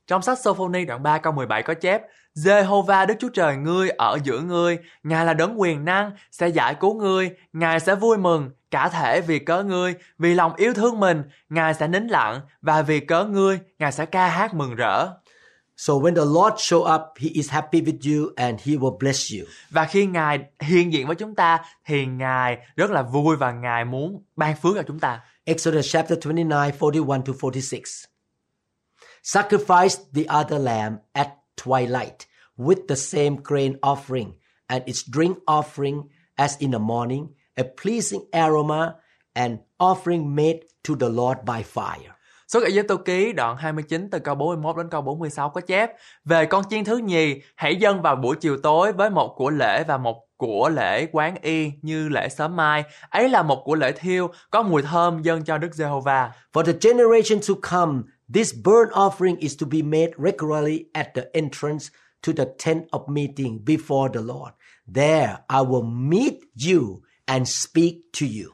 Trong 0.06 0.22
sách 0.22 0.38
Sophoni 0.38 0.84
đoạn 0.84 1.02
3 1.02 1.18
câu 1.18 1.32
17 1.32 1.62
có 1.62 1.74
chép 1.74 2.02
Jehovah 2.34 3.06
Đức 3.06 3.14
Chúa 3.18 3.28
Trời 3.28 3.56
ngươi 3.56 3.88
ở 3.90 4.18
giữa 4.24 4.40
ngươi, 4.40 4.78
Ngài 5.02 5.26
là 5.26 5.34
đấng 5.34 5.60
quyền 5.60 5.84
năng, 5.84 6.10
sẽ 6.30 6.48
giải 6.48 6.74
cứu 6.74 6.94
ngươi, 6.94 7.30
Ngài 7.52 7.80
sẽ 7.80 7.94
vui 7.94 8.18
mừng, 8.18 8.50
cả 8.70 8.88
thể 8.88 9.20
vì 9.20 9.38
cớ 9.38 9.62
ngươi, 9.62 9.94
vì 10.18 10.34
lòng 10.34 10.54
yêu 10.54 10.74
thương 10.74 11.00
mình, 11.00 11.22
Ngài 11.48 11.74
sẽ 11.74 11.88
nín 11.88 12.06
lặng, 12.06 12.40
và 12.62 12.82
vì 12.82 13.00
cớ 13.00 13.24
ngươi, 13.24 13.58
Ngài 13.78 13.92
sẽ 13.92 14.06
ca 14.06 14.28
hát 14.28 14.54
mừng 14.54 14.74
rỡ. 14.74 15.08
So 15.76 15.94
when 15.94 16.14
the 16.14 16.24
Lord 16.24 16.56
show 16.56 16.94
up, 16.94 17.02
he 17.20 17.28
is 17.32 17.50
happy 17.50 17.80
with 17.80 18.18
you 18.18 18.30
and 18.36 18.60
he 18.66 18.74
will 18.74 18.98
bless 18.98 19.32
you. 19.32 19.46
Và 19.70 19.84
khi 19.84 20.06
Ngài 20.06 20.40
hiện 20.60 20.92
diện 20.92 21.06
với 21.06 21.16
chúng 21.16 21.34
ta, 21.34 21.60
thì 21.84 22.06
Ngài 22.06 22.58
rất 22.76 22.90
là 22.90 23.02
vui 23.02 23.36
và 23.36 23.52
Ngài 23.52 23.84
muốn 23.84 24.22
ban 24.36 24.56
phước 24.56 24.76
cho 24.76 24.82
chúng 24.86 24.98
ta. 24.98 25.20
Exodus 25.44 25.90
chapter 25.90 26.14
29, 26.14 26.72
41 26.72 27.24
to 27.24 27.32
46. 27.32 28.06
Sacrifice 29.22 29.96
the 30.12 30.28
other 30.28 30.56
lamb 30.56 31.00
at 31.16 31.36
twilight 31.56 32.26
with 32.56 32.86
the 32.86 32.94
same 32.94 33.34
grain 33.36 33.76
offering 33.82 34.36
and 34.68 34.84
its 34.86 35.02
drink 35.02 35.40
offering 35.48 36.10
as 36.38 36.56
in 36.58 36.70
the 36.70 36.78
morning, 36.78 37.34
a 37.56 37.64
pleasing 37.64 38.24
aroma 38.32 39.00
and 39.34 39.58
offering 39.80 40.32
made 40.32 40.64
to 40.84 40.94
the 40.94 41.08
Lord 41.08 41.44
by 41.44 41.64
fire. 41.64 42.14
Xuất 42.48 42.62
Ai 42.62 42.82
Tô 42.88 42.96
ký 42.96 43.32
đoạn 43.32 43.56
29 43.56 44.10
từ 44.10 44.18
câu 44.18 44.34
41 44.34 44.76
đến 44.76 44.88
câu 44.90 45.02
46 45.02 45.50
có 45.50 45.60
chép 45.60 45.90
Về 46.24 46.46
con 46.46 46.64
chiên 46.70 46.84
thứ 46.84 46.96
nhì, 46.96 47.42
hãy 47.56 47.76
dâng 47.76 48.02
vào 48.02 48.16
buổi 48.16 48.36
chiều 48.36 48.56
tối 48.62 48.92
với 48.92 49.10
một 49.10 49.34
của 49.36 49.50
lễ 49.50 49.84
và 49.84 49.98
một 49.98 50.26
của 50.36 50.68
lễ 50.68 51.06
quán 51.12 51.34
y 51.42 51.70
như 51.82 52.08
lễ 52.08 52.28
sớm 52.28 52.56
mai. 52.56 52.84
Ấy 53.10 53.28
là 53.28 53.42
một 53.42 53.62
của 53.64 53.74
lễ 53.74 53.92
thiêu, 53.92 54.30
có 54.50 54.62
mùi 54.62 54.82
thơm 54.82 55.22
dâng 55.22 55.44
cho 55.44 55.58
Đức 55.58 55.74
Giê-hô-va. 55.74 56.32
For 56.52 56.62
the 56.62 56.72
generation 56.72 57.40
to 57.48 57.54
come, 57.70 58.02
this 58.34 58.54
burnt 58.64 58.92
offering 58.92 59.36
is 59.38 59.56
to 59.60 59.66
be 59.70 59.82
made 59.82 60.10
regularly 60.18 60.84
at 60.92 61.06
the 61.14 61.22
entrance 61.32 61.86
to 62.26 62.32
the 62.36 62.44
tent 62.64 62.82
of 62.90 63.12
meeting 63.12 63.64
before 63.64 64.08
the 64.14 64.20
Lord. 64.20 64.52
There 64.94 65.36
I 65.48 65.58
will 65.58 66.08
meet 66.10 66.34
you 66.70 67.02
and 67.26 67.48
speak 67.48 67.94
to 68.20 68.26
you. 68.26 68.52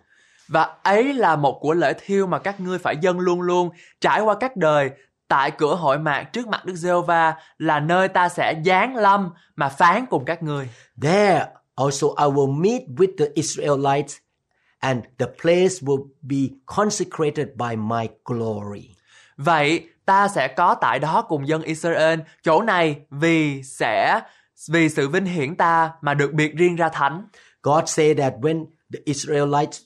Và 0.48 0.68
ấy 0.82 1.14
là 1.14 1.36
một 1.36 1.58
của 1.60 1.74
lễ 1.74 1.92
thiêu 2.06 2.26
mà 2.26 2.38
các 2.38 2.60
ngươi 2.60 2.78
phải 2.78 2.96
dâng 3.00 3.20
luôn 3.20 3.40
luôn, 3.40 3.70
trải 4.00 4.20
qua 4.20 4.34
các 4.40 4.56
đời, 4.56 4.90
tại 5.28 5.50
cửa 5.50 5.74
hội 5.74 5.98
mạc 5.98 6.22
trước 6.22 6.48
mặt 6.48 6.64
Đức 6.64 6.74
Giê-hô-va 6.74 7.34
là 7.58 7.80
nơi 7.80 8.08
ta 8.08 8.28
sẽ 8.28 8.54
giáng 8.64 8.96
lâm 8.96 9.30
mà 9.56 9.68
phán 9.68 10.06
cùng 10.06 10.24
các 10.24 10.42
ngươi. 10.42 10.68
There 11.02 11.46
also 11.74 12.06
I 12.06 12.24
will 12.24 12.60
meet 12.60 12.82
with 12.96 13.12
the 13.18 13.24
Israelites, 13.34 14.16
and 14.78 15.04
the 15.18 15.26
place 15.42 15.74
will 15.80 16.06
be 16.22 16.36
consecrated 16.66 17.48
by 17.54 17.76
my 17.76 18.08
glory. 18.24 18.90
Vậy 19.36 19.88
ta 20.04 20.28
sẽ 20.28 20.48
có 20.48 20.74
tại 20.74 20.98
đó 20.98 21.22
cùng 21.28 21.48
dân 21.48 21.62
Israel, 21.62 22.20
chỗ 22.42 22.62
này 22.62 22.96
vì 23.10 23.62
sẽ 23.62 24.20
vì 24.68 24.88
sự 24.88 25.08
vinh 25.08 25.24
hiển 25.24 25.56
ta 25.56 25.90
mà 26.00 26.14
được 26.14 26.32
biệt 26.32 26.54
riêng 26.56 26.76
ra 26.76 26.88
thánh. 26.88 27.28
God 27.62 27.84
said 27.86 28.18
that 28.18 28.34
when 28.40 28.66
the 28.92 28.98
Israelites 29.04 29.80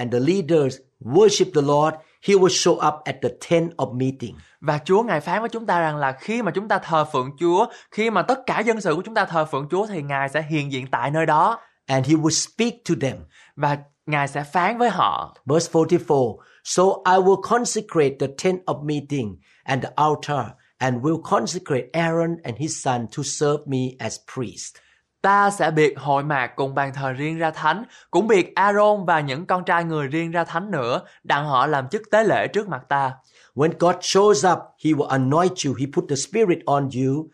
and 0.00 0.12
the 0.12 0.18
leaders 0.20 0.76
worship 1.04 1.52
the 1.54 1.62
Lord, 1.62 1.94
He 2.22 2.34
will 2.34 2.48
show 2.48 2.72
up 2.72 2.94
at 3.04 3.14
the 3.22 3.28
tent 3.48 3.72
of 3.76 3.94
meeting. 3.96 4.34
Và 4.60 4.78
Chúa 4.84 5.02
Ngài 5.02 5.20
phán 5.20 5.40
với 5.40 5.48
chúng 5.48 5.66
ta 5.66 5.80
rằng 5.80 5.96
là 5.96 6.12
khi 6.12 6.42
mà 6.42 6.50
chúng 6.54 6.68
ta 6.68 6.78
thờ 6.78 7.04
phượng 7.12 7.30
Chúa, 7.40 7.66
khi 7.90 8.10
mà 8.10 8.22
tất 8.22 8.38
cả 8.46 8.60
dân 8.60 8.80
sự 8.80 8.94
của 8.94 9.02
chúng 9.02 9.14
ta 9.14 9.24
thờ 9.24 9.44
phượng 9.44 9.68
Chúa 9.70 9.86
thì 9.86 10.02
Ngài 10.02 10.28
sẽ 10.28 10.42
hiện 10.42 10.72
diện 10.72 10.86
tại 10.90 11.10
nơi 11.10 11.26
đó 11.26 11.58
And 11.86 12.06
He 12.08 12.14
will 12.14 12.30
speak 12.30 12.72
to 12.88 12.94
them. 13.00 13.16
và 13.56 13.78
Ngài 14.06 14.28
sẽ 14.28 14.44
phán 14.52 14.78
với 14.78 14.90
họ. 14.90 15.36
Verse 15.46 15.70
44 15.72 16.38
So 16.64 16.82
I 16.82 17.16
will 17.18 17.40
consecrate 17.42 18.10
the 18.20 18.26
tent 18.44 18.60
of 18.66 18.84
meeting 18.84 19.36
and 19.64 19.82
the 19.84 19.90
altar, 19.96 20.46
and 20.78 20.96
will 21.02 21.22
consecrate 21.30 21.84
Aaron 21.92 22.36
and 22.44 22.56
his 22.58 22.84
son 22.84 23.06
to 23.16 23.22
serve 23.22 23.62
me 23.66 23.78
as 23.98 24.16
priest. 24.36 24.76
Ta 25.22 25.50
sẽ 25.50 25.70
biệt 25.70 25.98
hội 25.98 26.24
mạc 26.24 26.46
cùng 26.56 26.74
bàn 26.74 26.92
thờ 26.94 27.12
riêng 27.12 27.38
ra 27.38 27.50
thánh, 27.50 27.84
cũng 28.10 28.28
biệt 28.28 28.54
Aaron 28.54 29.04
và 29.04 29.20
những 29.20 29.46
con 29.46 29.64
trai 29.64 29.84
người 29.84 30.08
riêng 30.08 30.30
ra 30.30 30.44
thánh 30.44 30.70
nữa, 30.70 31.00
đặng 31.24 31.46
họ 31.46 31.66
làm 31.66 31.88
chức 31.88 32.02
tế 32.10 32.24
lễ 32.24 32.46
trước 32.46 32.68
mặt 32.68 32.82
ta. 32.88 33.12
When 33.54 33.72
God 33.78 33.96
shows 33.96 34.52
up, 34.52 34.58
He 34.84 34.90
will 34.90 35.06
anoint 35.06 35.52
you. 35.66 35.74
He 35.78 35.86
put 35.92 36.04
the 36.08 36.16
Spirit 36.16 36.58
on 36.66 36.82
you 36.82 37.28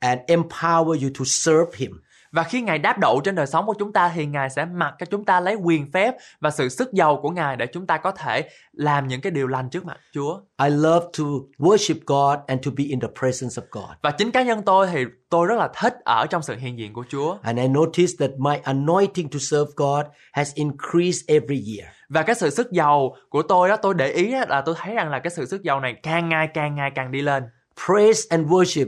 and 0.00 0.20
empower 0.26 1.02
you 1.02 1.10
to 1.18 1.24
serve 1.24 1.76
Him. 1.76 2.00
Và 2.32 2.42
khi 2.42 2.60
Ngài 2.60 2.78
đáp 2.78 2.98
đậu 2.98 3.20
trên 3.24 3.34
đời 3.34 3.46
sống 3.46 3.66
của 3.66 3.74
chúng 3.78 3.92
ta 3.92 4.12
thì 4.14 4.26
Ngài 4.26 4.50
sẽ 4.50 4.64
mặc 4.64 4.94
cho 4.98 5.06
chúng 5.06 5.24
ta 5.24 5.40
lấy 5.40 5.54
quyền 5.54 5.92
phép 5.92 6.14
và 6.40 6.50
sự 6.50 6.68
sức 6.68 6.92
giàu 6.92 7.18
của 7.22 7.30
Ngài 7.30 7.56
để 7.56 7.66
chúng 7.66 7.86
ta 7.86 7.96
có 7.96 8.10
thể 8.10 8.48
làm 8.72 9.08
những 9.08 9.20
cái 9.20 9.30
điều 9.30 9.46
lành 9.46 9.70
trước 9.70 9.84
mặt 9.84 9.96
Chúa. 10.12 10.40
I 10.62 10.70
love 10.70 11.06
to 11.18 11.24
worship 11.58 11.94
God 12.06 12.38
and 12.46 12.66
to 12.66 12.70
be 12.76 12.84
in 12.84 13.00
the 13.00 13.08
presence 13.18 13.62
of 13.62 13.66
God. 13.70 13.96
Và 14.02 14.10
chính 14.10 14.30
cá 14.30 14.42
nhân 14.42 14.62
tôi 14.62 14.86
thì 14.92 15.04
tôi 15.30 15.46
rất 15.46 15.58
là 15.58 15.68
thích 15.74 15.94
ở 16.04 16.26
trong 16.26 16.42
sự 16.42 16.56
hiện 16.56 16.78
diện 16.78 16.92
của 16.92 17.04
Chúa. 17.08 17.36
And 17.42 17.58
I 17.58 17.68
notice 17.68 18.12
that 18.18 18.30
my 18.38 18.56
anointing 18.62 19.28
to 19.30 19.38
serve 19.40 19.70
God 19.76 20.06
has 20.32 20.54
increased 20.54 21.26
every 21.26 21.64
year. 21.76 21.92
Và 22.08 22.22
cái 22.22 22.34
sự 22.34 22.50
sức 22.50 22.72
giàu 22.72 23.16
của 23.28 23.42
tôi 23.42 23.68
đó 23.68 23.76
tôi 23.76 23.94
để 23.94 24.08
ý 24.08 24.34
là 24.48 24.62
tôi 24.66 24.74
thấy 24.78 24.94
rằng 24.94 25.10
là 25.10 25.18
cái 25.18 25.30
sự 25.30 25.46
sức 25.46 25.62
giàu 25.62 25.80
này 25.80 25.94
càng 26.02 26.28
ngày 26.28 26.48
càng 26.54 26.74
ngày 26.74 26.90
càng 26.94 27.12
đi 27.12 27.22
lên. 27.22 27.44
Praise 27.86 28.20
and 28.30 28.46
worship 28.46 28.86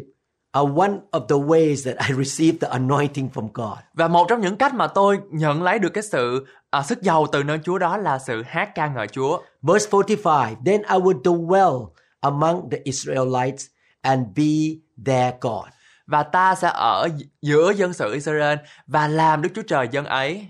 are 0.53 0.73
one 0.73 1.01
of 1.11 1.29
the 1.29 1.39
ways 1.39 1.85
that 1.85 1.97
I 2.09 2.13
receive 2.13 2.59
the 2.61 2.69
anointing 2.71 3.29
from 3.35 3.49
God. 3.53 3.79
Và 3.95 4.09
một 4.09 4.27
trong 4.29 4.41
những 4.41 4.57
cách 4.57 4.75
mà 4.75 4.87
tôi 4.87 5.19
nhận 5.31 5.63
lấy 5.63 5.79
được 5.79 5.89
cái 5.89 6.03
sự 6.03 6.47
à, 6.71 6.83
sức 6.83 7.03
giàu 7.03 7.27
từ 7.33 7.43
nơi 7.43 7.59
Chúa 7.65 7.79
đó 7.79 7.97
là 7.97 8.19
sự 8.19 8.43
hát 8.47 8.71
ca 8.75 8.87
ngợi 8.89 9.09
Chúa. 9.09 9.43
Verse 9.63 9.91
45 9.91 10.55
Then 10.67 10.83
I 10.83 10.97
will 10.97 11.23
dwell 11.23 11.87
among 12.21 12.71
the 12.71 12.79
Israelites 12.85 13.67
and 14.03 14.27
be 14.37 14.81
their 15.07 15.35
God. 15.41 15.69
Và 16.07 16.23
ta 16.23 16.55
sẽ 16.55 16.71
ở 16.75 17.09
giữa 17.43 17.71
dân 17.71 17.93
sự 17.93 18.13
Israel 18.13 18.59
và 18.87 19.09
làm 19.09 19.43
Đức 19.43 19.49
Chúa 19.55 19.63
Trời 19.63 19.89
dân 19.91 20.05
ấy. 20.05 20.47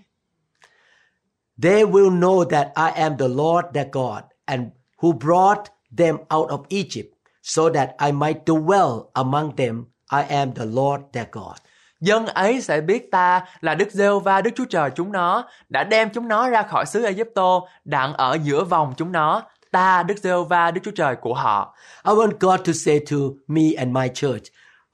They 1.63 1.85
will 1.85 2.19
know 2.21 2.45
that 2.45 2.67
I 2.67 3.03
am 3.03 3.17
the 3.19 3.29
Lord 3.29 3.67
their 3.75 3.87
God 3.93 4.23
and 4.45 4.63
who 4.99 5.13
brought 5.13 5.65
them 5.99 6.17
out 6.17 6.49
of 6.49 6.63
Egypt 6.69 7.09
so 7.43 7.63
that 7.71 7.91
I 8.07 8.13
might 8.13 8.45
dwell 8.47 9.11
among 9.13 9.57
them. 9.57 9.92
I 10.13 10.37
am 10.37 10.55
the 10.55 10.65
Lord 10.65 11.03
their 11.13 11.27
God. 11.33 11.57
Dân 12.01 12.27
ấy 12.27 12.61
sẽ 12.61 12.81
biết 12.81 13.11
ta 13.11 13.47
là 13.61 13.75
Đức 13.75 13.91
giê 13.91 14.09
va 14.25 14.41
Đức 14.41 14.51
Chúa 14.57 14.65
Trời 14.65 14.91
chúng 14.95 15.13
nó 15.13 15.49
đã 15.69 15.85
đem 15.85 16.11
chúng 16.11 16.29
nó 16.29 16.49
ra 16.49 16.63
khỏi 16.63 16.87
xứ 16.87 17.03
Ai-cập-tô 17.03 17.69
đặng 17.85 18.15
ở 18.15 18.39
giữa 18.43 18.65
vòng 18.65 18.95
chúng 18.97 19.13
nó. 19.13 19.43
ta 19.73 20.03
Đức 20.03 20.19
Giê-hô-va 20.19 20.71
Đức 20.71 20.81
Chúa 20.85 20.91
Trời 20.91 21.17
của 21.17 21.35
họ. 21.35 21.75
I 22.05 22.13
want 22.13 22.33
God 22.41 22.61
to 22.67 22.73
say 22.73 23.01
to 23.11 23.17
me 23.47 23.63
and 23.77 23.91
my 23.91 24.09
church, 24.15 24.45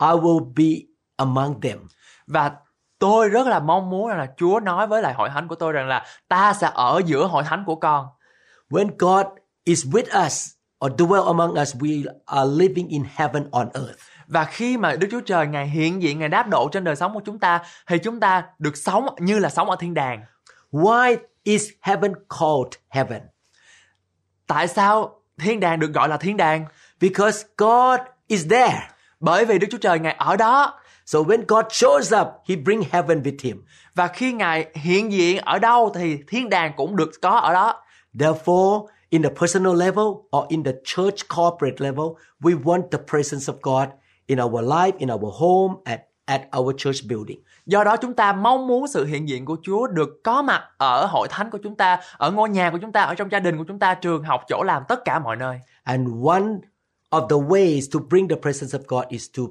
I 0.00 0.08
will 0.08 0.52
be 0.56 0.86
among 1.16 1.60
them. 1.60 1.78
Và 2.26 2.52
tôi 2.98 3.28
rất 3.28 3.46
là 3.46 3.60
mong 3.60 3.90
muốn 3.90 4.08
rằng 4.08 4.18
là 4.18 4.26
Chúa 4.36 4.60
nói 4.60 4.86
với 4.86 5.02
lại 5.02 5.14
hội 5.14 5.28
thánh 5.28 5.48
của 5.48 5.54
tôi 5.54 5.72
rằng 5.72 5.88
là 5.88 6.06
ta 6.28 6.52
sẽ 6.52 6.70
ở 6.74 7.00
giữa 7.06 7.26
hội 7.26 7.42
thánh 7.44 7.64
của 7.66 7.76
con. 7.76 8.06
When 8.70 8.88
God 8.98 9.26
is 9.64 9.86
with 9.86 10.26
us 10.26 10.48
or 10.84 10.92
dwell 10.92 11.26
among 11.26 11.52
us, 11.62 11.76
we 11.76 12.04
are 12.26 12.50
living 12.50 12.88
in 12.88 13.04
heaven 13.14 13.48
on 13.50 13.68
earth. 13.74 13.98
Và 14.28 14.44
khi 14.44 14.76
mà 14.76 14.96
Đức 14.96 15.08
Chúa 15.10 15.20
Trời 15.20 15.46
Ngài 15.46 15.68
hiện 15.68 16.02
diện, 16.02 16.18
Ngài 16.18 16.28
đáp 16.28 16.48
độ 16.48 16.68
trên 16.72 16.84
đời 16.84 16.96
sống 16.96 17.14
của 17.14 17.20
chúng 17.24 17.38
ta 17.38 17.60
thì 17.86 17.98
chúng 17.98 18.20
ta 18.20 18.44
được 18.58 18.76
sống 18.76 19.06
như 19.18 19.38
là 19.38 19.48
sống 19.48 19.70
ở 19.70 19.76
thiên 19.80 19.94
đàng. 19.94 20.24
Why 20.72 21.16
is 21.42 21.68
heaven 21.80 22.14
called 22.14 22.72
heaven? 22.88 23.22
Tại 24.46 24.68
sao 24.68 25.20
thiên 25.38 25.60
đàng 25.60 25.80
được 25.80 25.92
gọi 25.92 26.08
là 26.08 26.16
thiên 26.16 26.36
đàng? 26.36 26.64
Because 27.00 27.46
God 27.56 28.00
is 28.26 28.46
there. 28.50 28.88
Bởi 29.20 29.44
vì 29.44 29.58
Đức 29.58 29.66
Chúa 29.70 29.78
Trời 29.78 29.98
Ngài 29.98 30.14
ở 30.18 30.36
đó. 30.36 30.80
So 31.06 31.18
when 31.18 31.44
God 31.48 31.64
shows 31.64 32.22
up, 32.22 32.28
he 32.48 32.56
bring 32.56 32.82
heaven 32.90 33.22
with 33.22 33.36
him. 33.42 33.64
Và 33.94 34.08
khi 34.08 34.32
Ngài 34.32 34.66
hiện 34.74 35.12
diện 35.12 35.36
ở 35.36 35.58
đâu 35.58 35.92
thì 35.94 36.18
thiên 36.28 36.48
đàng 36.50 36.72
cũng 36.76 36.96
được 36.96 37.10
có 37.22 37.30
ở 37.30 37.52
đó. 37.52 37.82
Therefore, 38.14 38.86
in 39.08 39.22
the 39.22 39.30
personal 39.40 39.76
level 39.76 40.06
or 40.36 40.48
in 40.48 40.64
the 40.64 40.72
church 40.84 41.28
corporate 41.36 41.76
level, 41.78 42.06
we 42.40 42.62
want 42.62 42.82
the 42.90 42.98
presence 43.10 43.52
of 43.52 43.56
God 43.62 43.88
in 44.28 44.38
our 44.40 44.64
life, 44.64 44.92
in 44.98 45.10
our 45.10 45.34
home, 45.34 45.74
at, 45.84 46.00
at 46.24 46.42
our 46.58 46.74
church 46.78 47.08
building. 47.08 47.38
Do 47.66 47.84
đó 47.84 47.96
chúng 47.96 48.14
ta 48.14 48.32
mong 48.32 48.66
muốn 48.66 48.88
sự 48.88 49.04
hiện 49.04 49.28
diện 49.28 49.44
của 49.44 49.56
Chúa 49.62 49.86
được 49.86 50.08
có 50.24 50.42
mặt 50.42 50.62
ở 50.78 51.06
hội 51.06 51.28
thánh 51.30 51.50
của 51.50 51.58
chúng 51.62 51.76
ta, 51.76 52.00
ở 52.16 52.30
ngôi 52.30 52.48
nhà 52.48 52.70
của 52.70 52.78
chúng 52.78 52.92
ta, 52.92 53.02
ở 53.02 53.14
trong 53.14 53.32
gia 53.32 53.40
đình 53.40 53.58
của 53.58 53.64
chúng 53.68 53.78
ta, 53.78 53.94
trường 53.94 54.22
học, 54.22 54.44
chỗ 54.48 54.62
làm, 54.62 54.82
tất 54.88 55.04
cả 55.04 55.18
mọi 55.18 55.36
nơi. 55.36 55.58
And 55.82 56.08
one 56.24 56.44
of 57.10 57.28
the 57.28 57.36
ways 57.48 57.80
to 57.92 58.00
bring 58.10 58.28
the 58.28 58.36
presence 58.42 58.78
of 58.78 58.82
God 58.88 59.04
is 59.08 59.26
to 59.36 59.42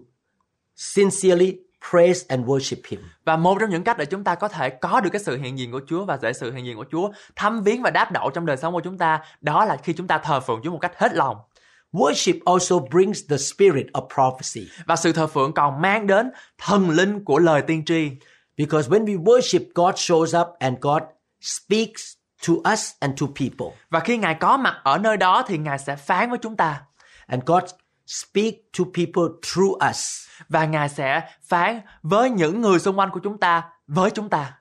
sincerely 0.75 1.57
praise 1.91 2.25
and 2.29 2.45
worship 2.45 2.77
Him. 2.87 2.99
Và 3.25 3.37
một 3.37 3.57
trong 3.59 3.69
những 3.69 3.83
cách 3.83 3.97
để 3.97 4.05
chúng 4.05 4.23
ta 4.23 4.35
có 4.35 4.47
thể 4.47 4.69
có 4.69 5.01
được 5.01 5.09
cái 5.13 5.19
sự 5.19 5.37
hiện 5.37 5.59
diện 5.59 5.71
của 5.71 5.81
Chúa 5.87 6.05
và 6.05 6.17
để 6.21 6.33
sự 6.33 6.51
hiện 6.51 6.65
diện 6.65 6.77
của 6.77 6.85
Chúa 6.91 7.09
thăm 7.35 7.63
viếng 7.63 7.81
và 7.81 7.89
đáp 7.89 8.11
đậu 8.11 8.29
trong 8.29 8.45
đời 8.45 8.57
sống 8.57 8.73
của 8.73 8.81
chúng 8.83 8.97
ta, 8.97 9.21
đó 9.41 9.65
là 9.65 9.77
khi 9.83 9.93
chúng 9.93 10.07
ta 10.07 10.17
thờ 10.17 10.39
phượng 10.39 10.61
Chúa 10.63 10.71
một 10.71 10.79
cách 10.81 10.91
hết 10.95 11.13
lòng. 11.13 11.37
Worship 11.93 12.39
also 12.45 12.79
brings 12.79 13.21
the 13.29 13.37
spirit 13.37 13.87
of 13.93 14.07
prophecy. 14.15 14.69
Và 14.85 14.95
sự 14.95 15.13
thờ 15.13 15.27
phượng 15.27 15.53
còn 15.53 15.81
mang 15.81 16.07
đến 16.07 16.31
thần 16.57 16.89
linh 16.89 17.25
của 17.25 17.39
lời 17.39 17.61
tiên 17.61 17.85
tri. 17.85 18.09
Because 18.57 18.89
when 18.89 19.05
we 19.05 19.23
worship, 19.23 19.65
God 19.75 19.95
shows 19.95 20.41
up 20.41 20.47
and 20.59 20.77
God 20.81 21.03
speaks 21.41 22.13
to 22.47 22.53
us 22.71 22.91
and 22.99 23.21
to 23.21 23.27
people. 23.27 23.77
Và 23.89 23.99
khi 23.99 24.17
Ngài 24.17 24.35
có 24.35 24.57
mặt 24.57 24.75
ở 24.83 24.97
nơi 24.97 25.17
đó 25.17 25.43
thì 25.47 25.57
Ngài 25.57 25.79
sẽ 25.79 25.95
phán 25.95 26.29
với 26.29 26.39
chúng 26.41 26.57
ta. 26.57 26.81
And 27.27 27.43
God 27.45 27.63
speak 28.05 28.53
to 28.77 28.83
people 28.93 29.23
through 29.41 29.89
us. 29.89 30.27
Và 30.49 30.65
Ngài 30.65 30.89
sẽ 30.89 31.21
phán 31.43 31.81
với 32.03 32.29
những 32.29 32.61
người 32.61 32.79
xung 32.79 32.99
quanh 32.99 33.09
của 33.13 33.19
chúng 33.23 33.37
ta, 33.37 33.63
với 33.87 34.11
chúng 34.11 34.29
ta. 34.29 34.57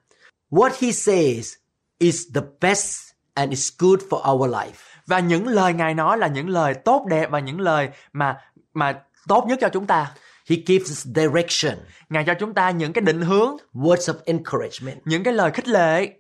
What 0.51 0.71
he 0.81 0.93
says 0.93 1.55
is 1.99 2.23
the 2.35 2.41
best 2.61 3.13
and 3.35 3.51
is 3.51 3.73
good 3.79 4.01
for 4.11 4.33
our 4.33 4.51
life. 4.51 4.96
Và 5.07 5.21
những 5.21 5.49
lời 5.49 5.73
Ngài 5.73 5.95
nói 5.95 6.19
là 6.19 6.27
những 6.27 6.49
lời 6.49 6.75
tốt 6.75 7.07
đẹp 7.09 7.31
và 7.31 7.39
những 7.39 7.61
lời 7.61 7.89
mà 8.13 8.41
mà 8.75 9.03
tốt 9.29 9.45
nhất 9.49 9.59
cho 9.61 9.69
chúng 9.69 9.87
ta. 9.87 10.15
He 10.51 10.57
gives 10.67 10.91
us 10.91 11.07
direction, 11.07 11.75
Ngài 12.09 12.25
cho 12.25 12.35
chúng 12.35 12.55
ta 12.55 12.71
những 12.71 12.93
cái 12.93 13.03
định 13.03 13.21
hướng, 13.21 13.57
words 13.75 14.15
of 14.15 14.15
encouragement, 14.25 14.99
những 15.05 15.23
cái 15.25 15.35
lời 15.35 15.51
khích 15.51 15.69
lệ 15.69 16.11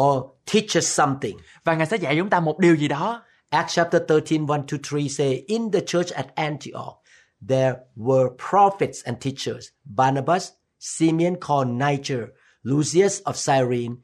or 0.00 0.22
teach 0.52 0.76
us 0.76 1.00
something. 1.00 1.36
và 1.64 1.74
Ngài 1.74 1.86
sẽ 1.86 1.96
dạy 1.96 2.16
chúng 2.16 2.30
ta 2.30 2.40
một 2.40 2.58
điều 2.58 2.74
gì 2.74 2.88
đó. 2.88 3.22
Acts 3.50 3.74
chapter 3.74 4.02
13, 4.08 4.38
1 4.38 4.60
to 4.70 4.76
3 4.92 5.08
say, 5.08 5.44
In 5.48 5.70
the 5.72 5.80
church 5.86 6.12
at 6.12 6.26
Antioch, 6.34 6.94
there 7.48 7.74
were 7.96 8.28
prophets 8.50 9.04
and 9.04 9.16
teachers, 9.20 9.68
Barnabas, 9.84 10.50
Simeon 10.78 11.34
called 11.40 11.68
Niger, 11.68 12.26
Lucius 12.62 13.20
of 13.24 13.36
Cyrene, 13.36 13.96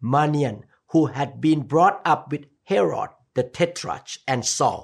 Manian, 0.00 0.62
who 0.92 1.06
had 1.06 1.40
been 1.40 1.68
brought 1.68 2.00
up 2.04 2.26
with 2.30 2.44
Herod 2.64 3.08
the 3.34 3.42
Tetrarch 3.58 4.06
and 4.26 4.46
Saul. 4.46 4.80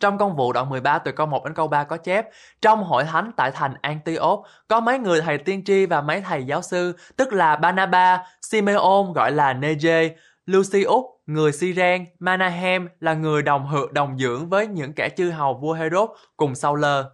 Trong 0.00 0.18
công 0.18 0.36
vụ 0.36 0.52
đoạn 0.52 0.68
13 0.68 0.98
từ 0.98 1.12
câu 1.12 1.26
1 1.26 1.44
đến 1.44 1.54
câu 1.54 1.68
3 1.68 1.84
có 1.84 1.96
chép 1.96 2.28
Trong 2.60 2.84
hội 2.84 3.04
thánh 3.04 3.30
tại 3.36 3.50
thành 3.50 3.74
Antioch 3.80 4.44
có 4.68 4.80
mấy 4.80 4.98
người 4.98 5.20
thầy 5.20 5.38
tiên 5.38 5.64
tri 5.64 5.86
và 5.86 6.00
mấy 6.00 6.20
thầy 6.20 6.44
giáo 6.44 6.62
sư 6.62 6.96
tức 7.16 7.32
là 7.32 7.56
Banaba, 7.56 8.26
Simeon 8.42 9.12
gọi 9.14 9.32
là 9.32 9.54
Neje, 9.54 10.10
Lucius 10.46 11.04
người 11.26 11.52
Syren, 11.52 12.06
Manahem 12.18 12.88
là 13.00 13.14
người 13.14 13.42
đồng 13.42 13.66
hự 13.66 13.86
đồng 13.92 14.18
dưỡng 14.18 14.48
với 14.48 14.66
những 14.66 14.92
kẻ 14.92 15.08
chư 15.16 15.30
hầu 15.30 15.54
vua 15.54 15.72
Herod 15.72 16.10
cùng 16.36 16.54
Sauler. 16.54 17.04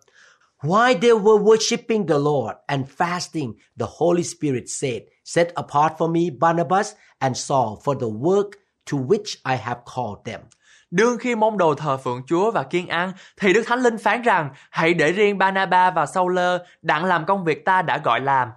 While 0.62 0.98
they 1.00 1.10
were 1.10 1.42
worshiping 1.42 2.06
the 2.06 2.14
Lord 2.14 2.56
and 2.66 2.86
fasting, 2.96 3.52
the 3.78 3.86
Holy 3.98 4.22
Spirit 4.22 4.64
said, 4.66 5.02
Set 5.24 5.54
apart 5.54 5.92
for 5.98 6.10
me 6.10 6.20
Barnabas 6.40 6.92
and 7.18 7.36
Saul 7.36 7.78
for 7.84 7.94
the 8.00 8.06
work 8.06 8.50
to 8.92 8.98
which 8.98 9.36
I 9.50 9.56
have 9.56 9.80
called 9.94 10.24
them. 10.24 10.40
Đương 10.90 11.18
khi 11.18 11.34
môn 11.34 11.58
đồ 11.58 11.74
thờ 11.74 11.96
phượng 11.96 12.22
Chúa 12.26 12.50
và 12.50 12.62
kiên 12.62 12.88
ăn, 12.88 13.12
thì 13.36 13.52
Đức 13.52 13.62
Thánh 13.66 13.80
Linh 13.80 13.98
phán 13.98 14.22
rằng, 14.22 14.50
hãy 14.70 14.94
để 14.94 15.12
riêng 15.12 15.38
Barnaba 15.38 15.90
và 15.90 16.06
Sauler 16.06 16.60
đặng 16.82 17.04
làm 17.04 17.26
công 17.26 17.44
việc 17.44 17.64
ta 17.64 17.82
đã 17.82 17.98
gọi 17.98 18.20
làm. 18.20 18.48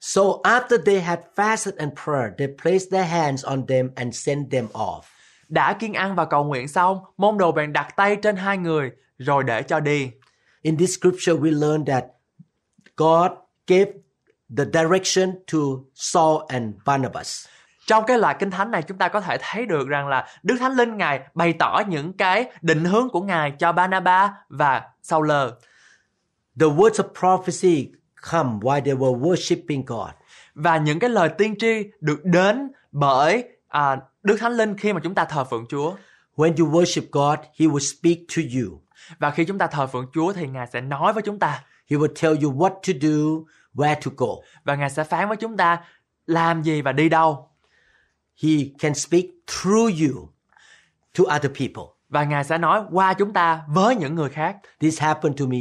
So 0.00 0.22
after 0.42 0.78
they 0.86 1.00
had 1.00 1.18
fasted 1.36 1.72
and 1.78 1.92
prayed, 2.04 2.32
they 2.38 2.48
placed 2.62 2.92
their 2.92 3.10
hands 3.10 3.44
on 3.44 3.66
them 3.66 3.90
and 3.96 4.26
sent 4.26 4.50
them 4.50 4.66
off. 4.72 5.00
Đã 5.48 5.72
kiên 5.72 5.94
ăn 5.94 6.14
và 6.14 6.24
cầu 6.24 6.44
nguyện 6.44 6.68
xong, 6.68 6.98
môn 7.16 7.38
đồ 7.38 7.52
bèn 7.52 7.72
đặt 7.72 7.96
tay 7.96 8.16
trên 8.16 8.36
hai 8.36 8.58
người, 8.58 8.90
rồi 9.18 9.44
để 9.44 9.62
cho 9.62 9.80
đi. 9.80 10.10
In 10.62 10.76
this 10.76 10.98
scripture, 10.98 11.32
we 11.32 11.60
learn 11.60 11.84
that 11.84 12.04
God 12.96 13.30
gave 13.66 13.92
the 14.56 14.64
direction 14.64 15.32
to 15.52 15.58
Saul 15.94 16.42
and 16.48 16.74
Barnabas. 16.84 17.46
Trong 17.90 18.04
cái 18.06 18.18
loại 18.18 18.36
kinh 18.38 18.50
thánh 18.50 18.70
này 18.70 18.82
chúng 18.82 18.98
ta 18.98 19.08
có 19.08 19.20
thể 19.20 19.36
thấy 19.40 19.66
được 19.66 19.88
rằng 19.88 20.08
là 20.08 20.26
Đức 20.42 20.56
Thánh 20.60 20.72
Linh 20.72 20.96
Ngài 20.96 21.20
bày 21.34 21.52
tỏ 21.52 21.82
những 21.88 22.12
cái 22.12 22.50
định 22.60 22.84
hướng 22.84 23.08
của 23.08 23.20
Ngài 23.20 23.50
cho 23.50 23.72
Barnaba 23.72 24.34
và 24.48 24.82
Sauler. 25.02 25.48
The 26.60 26.66
words 26.66 26.90
of 26.90 27.08
prophecy 27.20 27.92
come 28.30 28.50
while 28.50 28.80
they 28.80 28.94
were 28.94 29.20
worshiping 29.20 29.82
God. 29.86 30.10
Và 30.54 30.76
những 30.76 30.98
cái 30.98 31.10
lời 31.10 31.28
tiên 31.28 31.54
tri 31.58 31.90
được 32.00 32.24
đến 32.24 32.72
bởi 32.92 33.44
à, 33.68 33.96
Đức 34.22 34.36
Thánh 34.40 34.52
Linh 34.52 34.76
khi 34.76 34.92
mà 34.92 35.00
chúng 35.04 35.14
ta 35.14 35.24
thờ 35.24 35.44
phượng 35.44 35.66
Chúa. 35.68 35.94
When 36.36 36.52
you 36.58 36.72
worship 36.72 37.06
God, 37.12 37.38
He 37.58 37.66
will 37.66 37.98
speak 37.98 38.18
to 38.36 38.42
you. 38.54 38.80
Và 39.18 39.30
khi 39.30 39.44
chúng 39.44 39.58
ta 39.58 39.66
thờ 39.66 39.86
phượng 39.86 40.06
Chúa 40.14 40.32
thì 40.32 40.48
Ngài 40.48 40.66
sẽ 40.66 40.80
nói 40.80 41.12
với 41.12 41.22
chúng 41.22 41.38
ta 41.38 41.62
He 41.90 41.96
will 41.96 42.14
tell 42.22 42.44
you 42.44 42.52
what 42.52 42.70
to 42.70 42.92
do, 43.00 43.44
where 43.74 43.94
to 43.94 44.10
go. 44.16 44.26
và 44.64 44.74
Ngài 44.74 44.90
sẽ 44.90 45.04
phán 45.04 45.28
với 45.28 45.36
chúng 45.36 45.56
ta 45.56 45.78
làm 46.26 46.62
gì 46.62 46.82
và 46.82 46.92
đi 46.92 47.08
đâu. 47.08 47.49
He 48.42 48.50
can 48.78 48.94
speak 48.94 49.24
through 49.46 50.00
you 50.00 50.28
to 51.18 51.36
other 51.36 51.52
people. 51.58 51.84
Và 52.08 52.24
Ngài 52.24 52.44
sẽ 52.44 52.58
nói 52.58 52.82
qua 52.92 53.14
chúng 53.14 53.32
ta 53.32 53.62
với 53.68 53.96
những 53.96 54.14
người 54.14 54.28
khác. 54.28 54.56
This 54.80 55.00
happened 55.00 55.40
to 55.40 55.46
me 55.46 55.58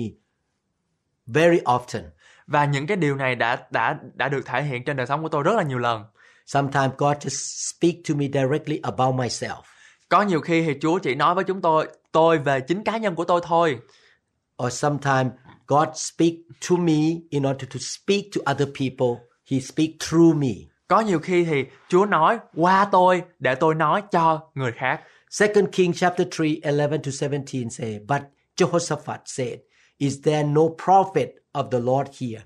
very 1.25 1.57
often. 1.57 2.03
Và 2.47 2.65
những 2.65 2.87
cái 2.87 2.97
điều 2.97 3.15
này 3.15 3.35
đã 3.35 3.67
đã 3.71 3.99
đã 4.13 4.29
được 4.29 4.45
thể 4.45 4.63
hiện 4.63 4.83
trên 4.85 4.97
đời 4.97 5.07
sống 5.07 5.23
của 5.23 5.29
tôi 5.29 5.43
rất 5.43 5.55
là 5.55 5.63
nhiều 5.63 5.77
lần. 5.77 6.03
Sometimes 6.45 6.91
God 6.97 7.17
just 7.17 7.73
speak 7.77 7.95
to 8.09 8.15
me 8.15 8.25
directly 8.33 8.79
about 8.83 9.15
myself. 9.15 9.61
Có 10.09 10.21
nhiều 10.21 10.41
khi 10.41 10.63
thì 10.63 10.73
Chúa 10.81 10.99
chỉ 10.99 11.15
nói 11.15 11.35
với 11.35 11.43
chúng 11.43 11.61
tôi 11.61 11.87
tôi 12.11 12.37
về 12.37 12.61
chính 12.61 12.83
cá 12.83 12.97
nhân 12.97 13.15
của 13.15 13.23
tôi 13.23 13.41
thôi. 13.43 13.79
Or 14.63 14.73
sometimes 14.73 15.31
God 15.67 15.87
speak 15.95 16.33
to 16.69 16.75
me 16.75 16.99
in 17.29 17.43
order 17.43 17.69
to 17.69 17.79
speak 17.79 18.23
to 18.35 18.51
other 18.51 18.69
people. 18.79 19.23
He 19.51 19.59
speak 19.59 19.89
through 19.99 20.37
me. 20.37 20.68
Có 20.89 20.99
nhiều 20.99 21.19
khi 21.19 21.45
thì 21.45 21.65
Chúa 21.89 22.05
nói 22.05 22.39
qua 22.55 22.89
tôi 22.91 23.23
để 23.39 23.55
tôi 23.55 23.75
nói 23.75 24.03
cho 24.11 24.41
người 24.55 24.71
khác. 24.71 25.01
Second 25.29 25.67
King 25.71 25.93
chapter 25.93 26.27
3, 26.39 26.47
11 26.63 27.03
to 27.03 27.11
17 27.11 27.69
say, 27.69 27.99
But 28.07 28.21
Jehoshaphat 28.57 29.19
said, 29.25 29.59
Is 29.99 30.21
there 30.23 30.43
no 30.43 30.69
prophet 30.85 31.35
of 31.51 31.69
the 31.71 31.79
Lord 31.79 32.07
here, 32.19 32.41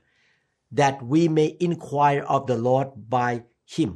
that 0.78 0.96
we 1.02 1.30
may 1.30 1.56
inquire 1.60 2.24
of 2.28 2.48
the 2.48 2.58
Lord 2.58 2.88
by 3.10 3.40
him? 3.78 3.90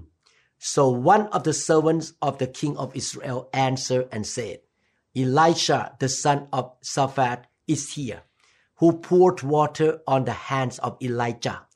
So 0.60 0.88
one 0.88 1.28
of 1.28 1.44
the 1.44 1.54
servants 1.54 2.14
of 2.22 2.38
the 2.38 2.48
king 2.48 2.78
of 2.78 2.96
Israel 2.96 3.50
answered 3.54 4.08
and 4.12 4.26
said, 4.26 4.60
Elisha, 5.16 5.98
the 6.00 6.08
son 6.08 6.48
of 6.54 6.72
Shaphat, 6.84 7.40
is 7.68 7.94
here, 7.94 8.22
who 8.76 8.94
poured 8.94 9.44
water 9.44 10.00
on 10.08 10.24
the 10.24 10.32
hands 10.32 10.80
of 10.80 10.98
Elijah. 11.02 11.67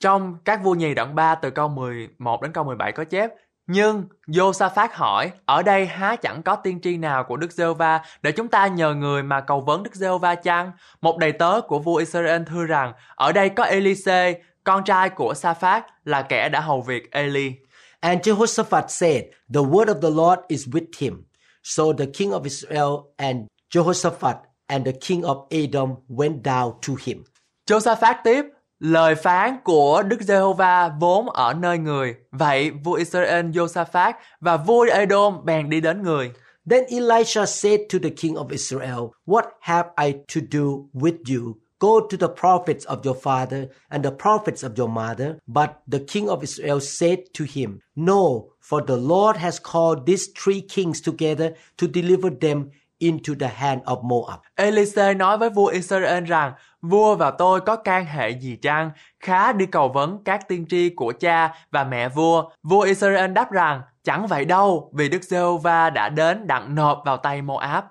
Trong 0.00 0.36
các 0.44 0.62
vua 0.62 0.74
nhì 0.74 0.94
đoạn 0.94 1.14
3 1.14 1.34
từ 1.34 1.50
câu 1.50 1.68
11 1.68 2.42
đến 2.42 2.52
câu 2.52 2.64
17 2.64 2.92
có 2.92 3.04
chép 3.04 3.30
nhưng 3.72 4.04
Josaphat 4.26 4.88
hỏi, 4.92 5.30
ở 5.44 5.62
đây 5.62 5.86
há 5.86 6.16
chẳng 6.16 6.42
có 6.42 6.56
tiên 6.56 6.80
tri 6.82 6.96
nào 6.96 7.24
của 7.24 7.36
Đức 7.36 7.52
giê 7.52 7.64
va 7.78 8.04
để 8.22 8.32
chúng 8.32 8.48
ta 8.48 8.66
nhờ 8.66 8.94
người 8.94 9.22
mà 9.22 9.40
cầu 9.40 9.60
vấn 9.60 9.82
Đức 9.82 9.94
giê 9.94 10.08
va 10.20 10.34
chăng? 10.34 10.72
Một 11.00 11.18
đầy 11.18 11.32
tớ 11.32 11.60
của 11.60 11.78
vua 11.78 11.96
Israel 11.96 12.42
thưa 12.46 12.64
rằng, 12.64 12.92
ở 13.14 13.32
đây 13.32 13.48
có 13.48 13.64
Elise, 13.64 14.34
con 14.64 14.84
trai 14.84 15.10
của 15.10 15.34
Saphat 15.34 15.86
là 16.04 16.22
kẻ 16.22 16.48
đã 16.48 16.60
hầu 16.60 16.80
việc 16.80 17.10
Eli. 17.10 17.52
And 18.00 18.28
Jehoshaphat 18.28 18.84
said, 18.88 19.22
The 19.54 19.60
word 19.60 19.86
of 19.86 20.00
the 20.00 20.10
Lord 20.10 20.40
is 20.48 20.68
with 20.68 20.86
him. 20.98 21.22
So 21.62 21.84
the 21.98 22.06
king 22.14 22.30
of 22.30 22.42
Israel 22.42 22.96
and 23.16 23.36
Jehoshaphat 23.74 24.34
and 24.66 24.86
the 24.86 24.92
king 25.00 25.22
of 25.22 25.46
Edom 25.50 25.94
went 26.08 26.42
down 26.42 26.72
to 26.86 26.94
him. 27.06 27.24
Josaphat 27.66 28.14
tiếp, 28.24 28.42
lời 28.80 29.14
phán 29.14 29.56
của 29.64 30.02
Đức 30.02 30.20
Giê-hô-va 30.20 30.88
vốn 31.00 31.26
ở 31.30 31.54
nơi 31.54 31.78
người. 31.78 32.14
Vậy 32.32 32.70
vua 32.70 32.92
Israel 32.92 33.46
Josaphat 33.46 34.12
và 34.40 34.56
vua 34.56 34.86
Edom 34.90 35.44
bèn 35.44 35.70
đi 35.70 35.80
đến 35.80 36.02
người. 36.02 36.30
Then 36.70 36.84
Elisha 36.88 37.46
said 37.46 37.80
to 37.92 37.98
the 38.02 38.10
king 38.10 38.34
of 38.34 38.48
Israel, 38.50 39.12
What 39.26 39.44
have 39.60 39.88
I 39.96 40.12
to 40.12 40.40
do 40.52 40.68
with 40.94 41.16
you? 41.26 41.54
Go 41.78 42.00
to 42.00 42.16
the 42.16 42.34
prophets 42.40 42.86
of 42.86 43.06
your 43.06 43.16
father 43.22 43.66
and 43.88 44.04
the 44.04 44.10
prophets 44.10 44.64
of 44.64 44.72
your 44.76 44.90
mother. 44.90 45.34
But 45.46 45.70
the 45.92 46.04
king 46.08 46.28
of 46.28 46.42
Israel 46.42 46.80
said 46.80 47.18
to 47.34 47.44
him, 47.44 47.78
No, 47.96 48.52
for 48.60 48.82
the 48.86 48.96
Lord 48.96 49.36
has 49.36 49.58
called 49.62 50.06
these 50.06 50.28
three 50.44 50.60
kings 50.60 51.00
together 51.00 51.54
to 51.76 51.86
deliver 51.86 52.30
them 52.40 52.70
into 53.00 53.34
the 53.34 53.48
hand 53.48 53.80
of 53.84 53.98
Moab. 54.04 54.40
Elise 54.56 55.14
nói 55.14 55.38
với 55.38 55.50
vua 55.50 55.66
Israel 55.66 56.24
rằng, 56.24 56.52
vua 56.82 57.14
và 57.14 57.30
tôi 57.30 57.60
có 57.60 57.76
can 57.76 58.06
hệ 58.06 58.30
gì 58.30 58.56
chăng? 58.62 58.90
Khá 59.20 59.52
đi 59.52 59.66
cầu 59.66 59.88
vấn 59.88 60.24
các 60.24 60.48
tiên 60.48 60.66
tri 60.68 60.88
của 60.88 61.12
cha 61.20 61.54
và 61.70 61.84
mẹ 61.84 62.08
vua. 62.08 62.50
Vua 62.62 62.80
Israel 62.80 63.32
đáp 63.32 63.52
rằng, 63.52 63.82
chẳng 64.04 64.26
vậy 64.26 64.44
đâu, 64.44 64.92
vì 64.94 65.08
Đức 65.08 65.24
Giê-hô-va 65.24 65.90
đã 65.90 66.08
đến 66.08 66.46
đặng 66.46 66.74
nộp 66.74 67.02
vào 67.04 67.16
tay 67.16 67.42
Moab. 67.42 67.84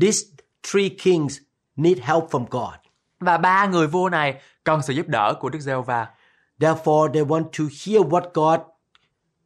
These 0.00 0.26
three 0.72 0.88
kings 0.88 1.38
need 1.76 1.98
help 1.98 2.24
from 2.30 2.44
God. 2.50 2.74
Và 3.20 3.38
ba 3.38 3.66
người 3.66 3.86
vua 3.86 4.08
này 4.08 4.40
cần 4.64 4.82
sự 4.82 4.92
giúp 4.92 5.08
đỡ 5.08 5.34
của 5.40 5.48
Đức 5.48 5.60
Giê-hô-va. 5.60 6.06
Therefore, 6.60 7.12
they 7.12 7.22
want 7.22 7.44
to 7.58 7.64
hear 7.84 8.02
what 8.02 8.30
God 8.34 8.60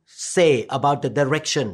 say 0.07 0.67
about 0.69 0.99
the 1.03 1.09
direction. 1.09 1.69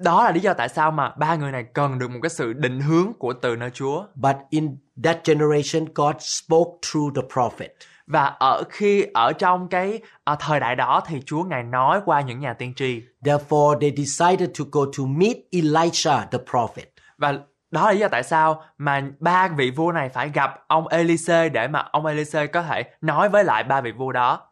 Đó 0.00 0.24
là 0.24 0.30
lý 0.30 0.40
do 0.40 0.54
tại 0.54 0.68
sao 0.68 0.90
mà 0.90 1.12
ba 1.16 1.34
người 1.34 1.52
này 1.52 1.64
cần 1.74 1.98
được 1.98 2.10
một 2.10 2.18
cái 2.22 2.30
sự 2.30 2.52
định 2.52 2.80
hướng 2.80 3.12
của 3.18 3.32
từ 3.32 3.56
nơi 3.56 3.70
Chúa. 3.70 4.04
But 4.14 4.36
in 4.50 4.76
that 5.04 5.18
generation, 5.24 5.84
God 5.94 6.14
spoke 6.18 6.70
through 6.82 7.16
the 7.16 7.22
prophet. 7.32 7.70
Và 8.06 8.24
ở 8.24 8.62
khi 8.70 9.06
ở 9.14 9.32
trong 9.32 9.68
cái 9.68 10.00
à, 10.24 10.36
thời 10.40 10.60
đại 10.60 10.76
đó 10.76 11.02
thì 11.06 11.22
Chúa 11.26 11.42
ngài 11.42 11.62
nói 11.62 12.00
qua 12.04 12.20
những 12.20 12.40
nhà 12.40 12.52
tiên 12.52 12.74
tri. 12.76 13.02
Therefore, 13.24 13.80
they 13.80 13.92
decided 13.96 14.50
to 14.58 14.64
go 14.72 14.80
to 14.98 15.04
meet 15.06 15.36
Elisha, 15.50 16.26
the 16.32 16.38
prophet. 16.50 16.88
Và 17.18 17.32
đó 17.70 17.86
là 17.86 17.92
lý 17.92 17.98
do 17.98 18.08
tại 18.08 18.22
sao 18.22 18.62
mà 18.78 19.10
ba 19.18 19.48
vị 19.48 19.70
vua 19.70 19.92
này 19.92 20.08
phải 20.08 20.28
gặp 20.28 20.64
ông 20.68 20.88
Elise 20.88 21.48
để 21.48 21.68
mà 21.68 21.78
ông 21.92 22.06
Elise 22.06 22.46
có 22.46 22.62
thể 22.62 22.84
nói 23.00 23.28
với 23.28 23.44
lại 23.44 23.64
ba 23.64 23.80
vị 23.80 23.92
vua 23.92 24.12
đó. 24.12 24.46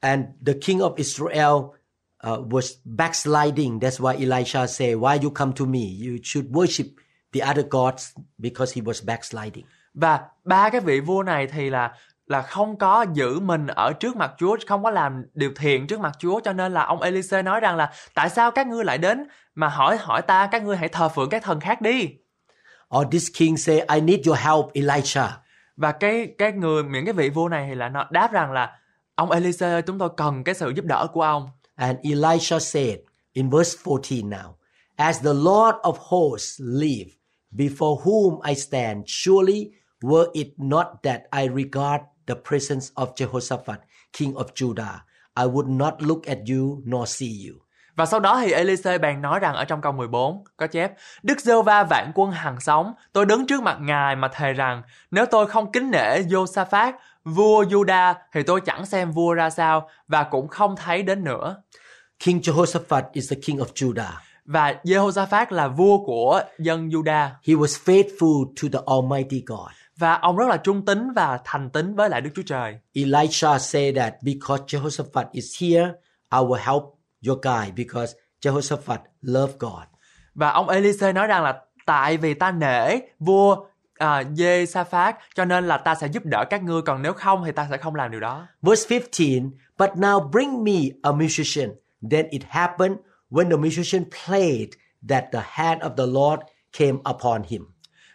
And 0.00 0.24
the 0.46 0.52
king 0.66 0.78
of 0.78 0.94
Israel 0.96 1.75
uh, 2.26 2.52
was 2.52 2.74
backsliding. 2.84 3.80
That's 3.80 4.00
why 4.00 4.14
Elisha 4.14 4.66
said, 4.66 4.96
Why 4.96 5.18
you 5.22 5.30
come 5.30 5.52
to 5.52 5.64
me? 5.64 5.84
You 6.06 6.18
should 6.22 6.50
worship 6.50 6.86
the 7.32 7.40
other 7.50 7.66
gods 7.70 8.14
because 8.38 8.74
he 8.74 8.82
was 8.82 9.04
backsliding. 9.06 9.64
Và 9.94 10.20
ba 10.44 10.70
cái 10.70 10.80
vị 10.80 11.00
vua 11.00 11.22
này 11.22 11.46
thì 11.46 11.70
là 11.70 11.92
là 12.26 12.42
không 12.42 12.78
có 12.78 13.06
giữ 13.14 13.40
mình 13.40 13.66
ở 13.66 13.92
trước 13.92 14.16
mặt 14.16 14.32
Chúa, 14.38 14.56
không 14.66 14.82
có 14.82 14.90
làm 14.90 15.24
điều 15.34 15.52
thiện 15.56 15.86
trước 15.86 16.00
mặt 16.00 16.12
Chúa 16.18 16.40
cho 16.40 16.52
nên 16.52 16.72
là 16.72 16.84
ông 16.84 17.02
Elise 17.02 17.42
nói 17.42 17.60
rằng 17.60 17.76
là 17.76 17.92
tại 18.14 18.28
sao 18.28 18.50
các 18.50 18.66
ngươi 18.66 18.84
lại 18.84 18.98
đến 18.98 19.24
mà 19.54 19.68
hỏi 19.68 19.96
hỏi 19.96 20.22
ta 20.22 20.46
các 20.46 20.62
ngươi 20.62 20.76
hãy 20.76 20.88
thờ 20.88 21.08
phượng 21.08 21.28
các 21.30 21.42
thần 21.42 21.60
khác 21.60 21.80
đi. 21.80 22.08
Or 22.96 23.06
this 23.10 23.28
king 23.38 23.56
say, 23.56 23.80
I 23.94 24.00
need 24.00 24.26
your 24.26 24.38
help, 24.38 24.66
Elisha. 24.72 25.38
Và 25.76 25.92
cái 25.92 26.34
cái 26.38 26.52
người 26.52 26.82
những 26.82 27.04
cái 27.04 27.14
vị 27.14 27.30
vua 27.30 27.48
này 27.48 27.66
thì 27.68 27.74
là 27.74 27.88
nó 27.88 28.06
đáp 28.10 28.32
rằng 28.32 28.52
là 28.52 28.78
ông 29.14 29.30
Elise 29.30 29.82
chúng 29.82 29.98
tôi 29.98 30.08
cần 30.16 30.44
cái 30.44 30.54
sự 30.54 30.70
giúp 30.70 30.84
đỡ 30.84 31.06
của 31.12 31.22
ông. 31.22 31.50
And 31.78 32.00
Elisha 32.04 32.60
said 32.60 33.02
in 33.34 33.50
verse 33.50 33.74
14 33.74 34.28
now, 34.28 34.56
As 34.98 35.20
the 35.20 35.34
Lord 35.34 35.76
of 35.84 35.98
hosts 35.98 36.58
live, 36.58 37.16
before 37.54 37.98
whom 37.98 38.40
I 38.42 38.54
stand, 38.54 39.08
surely 39.08 39.74
were 40.02 40.30
it 40.34 40.58
not 40.58 41.02
that 41.02 41.28
I 41.32 41.46
regard 41.46 42.02
the 42.26 42.36
presence 42.36 42.92
of 42.96 43.16
Jehoshaphat, 43.16 43.80
king 44.12 44.36
of 44.36 44.54
Judah, 44.54 45.04
I 45.36 45.46
would 45.46 45.68
not 45.68 46.02
look 46.02 46.28
at 46.28 46.48
you 46.48 46.82
nor 46.84 47.06
see 47.06 47.30
you. 47.30 47.62
Và 47.96 48.06
sau 48.06 48.20
đó 48.20 48.40
thì 48.40 48.52
Elise 48.52 48.98
bèn 48.98 49.22
nói 49.22 49.40
rằng 49.40 49.54
ở 49.54 49.64
trong 49.64 49.80
câu 49.80 49.92
14 49.92 50.44
có 50.56 50.66
chép 50.66 50.92
Đức 51.22 51.40
giê 51.40 51.62
va 51.62 51.84
vạn 51.84 52.12
quân 52.14 52.30
hằng 52.30 52.60
sống 52.60 52.94
Tôi 53.12 53.26
đứng 53.26 53.46
trước 53.46 53.62
mặt 53.62 53.78
Ngài 53.80 54.16
mà 54.16 54.28
thề 54.28 54.52
rằng 54.52 54.82
Nếu 55.10 55.26
tôi 55.26 55.46
không 55.46 55.72
kính 55.72 55.90
nể 55.90 56.22
Josaphat 56.22 56.92
Vua 57.24 57.64
Juda 57.64 58.14
thì 58.32 58.42
tôi 58.42 58.60
chẳng 58.60 58.86
xem 58.86 59.12
vua 59.12 59.32
ra 59.32 59.50
sao 59.50 59.88
Và 60.08 60.22
cũng 60.22 60.48
không 60.48 60.76
thấy 60.76 61.02
đến 61.02 61.24
nữa 61.24 61.56
King 62.18 62.40
Jehoshaphat 62.40 63.02
is 63.12 63.30
the 63.30 63.36
king 63.46 63.58
of 63.58 63.66
Judah. 63.74 64.12
Và 64.44 64.74
Jehoshaphat 64.84 65.46
là 65.50 65.68
vua 65.68 66.04
của 66.04 66.40
dân 66.58 66.88
Juda 66.88 67.28
He 67.48 67.54
was 67.54 67.84
faithful 67.84 68.44
to 68.62 68.68
the 68.72 68.78
Almighty 68.86 69.42
God. 69.46 69.70
Và 69.96 70.14
ông 70.14 70.36
rất 70.36 70.48
là 70.48 70.56
trung 70.56 70.84
tín 70.84 71.12
và 71.12 71.40
thành 71.44 71.70
tín 71.70 71.94
với 71.94 72.10
lại 72.10 72.20
Đức 72.20 72.30
Chúa 72.36 72.42
Trời 72.46 72.78
Elisha 72.92 73.58
said 73.58 73.96
that 73.96 74.14
because 74.22 74.64
Jehoshaphat 74.66 75.24
is 75.32 75.62
here, 75.62 75.92
I 76.32 76.38
will 76.38 76.54
help 76.54 76.95
your 77.26 77.38
guy 77.42 77.72
because 77.76 78.14
Jehoshaphat 78.40 78.98
loved 79.22 79.58
God. 79.58 79.84
Và 80.34 80.50
ông 80.50 80.68
Elise 80.68 81.12
nói 81.12 81.26
rằng 81.26 81.42
là 81.42 81.62
tại 81.86 82.16
vì 82.16 82.34
ta 82.34 82.50
nể 82.50 82.98
vua 83.18 83.56
à, 83.98 84.22
Dê 84.34 84.66
Sa 84.66 84.84
Phát 84.84 85.16
cho 85.34 85.44
nên 85.44 85.68
là 85.68 85.78
ta 85.78 85.94
sẽ 85.94 86.06
giúp 86.06 86.22
đỡ 86.26 86.44
các 86.50 86.62
ngươi 86.62 86.82
còn 86.82 87.02
nếu 87.02 87.12
không 87.12 87.42
thì 87.46 87.52
ta 87.52 87.66
sẽ 87.70 87.76
không 87.76 87.94
làm 87.94 88.10
điều 88.10 88.20
đó. 88.20 88.46
Verse 88.62 88.98
15, 88.98 89.50
but 89.78 89.90
now 89.90 90.30
bring 90.30 90.64
me 90.64 90.80
a 91.02 91.12
musician. 91.12 91.70
Then 92.10 92.28
it 92.30 92.42
happened 92.48 92.96
when 93.30 93.50
the 93.50 93.56
musician 93.56 94.04
played 94.26 94.68
that 95.08 95.24
the 95.32 95.40
hand 95.44 95.80
of 95.80 95.96
the 95.96 96.06
Lord 96.06 96.42
came 96.78 96.98
upon 97.14 97.42
him. 97.48 97.62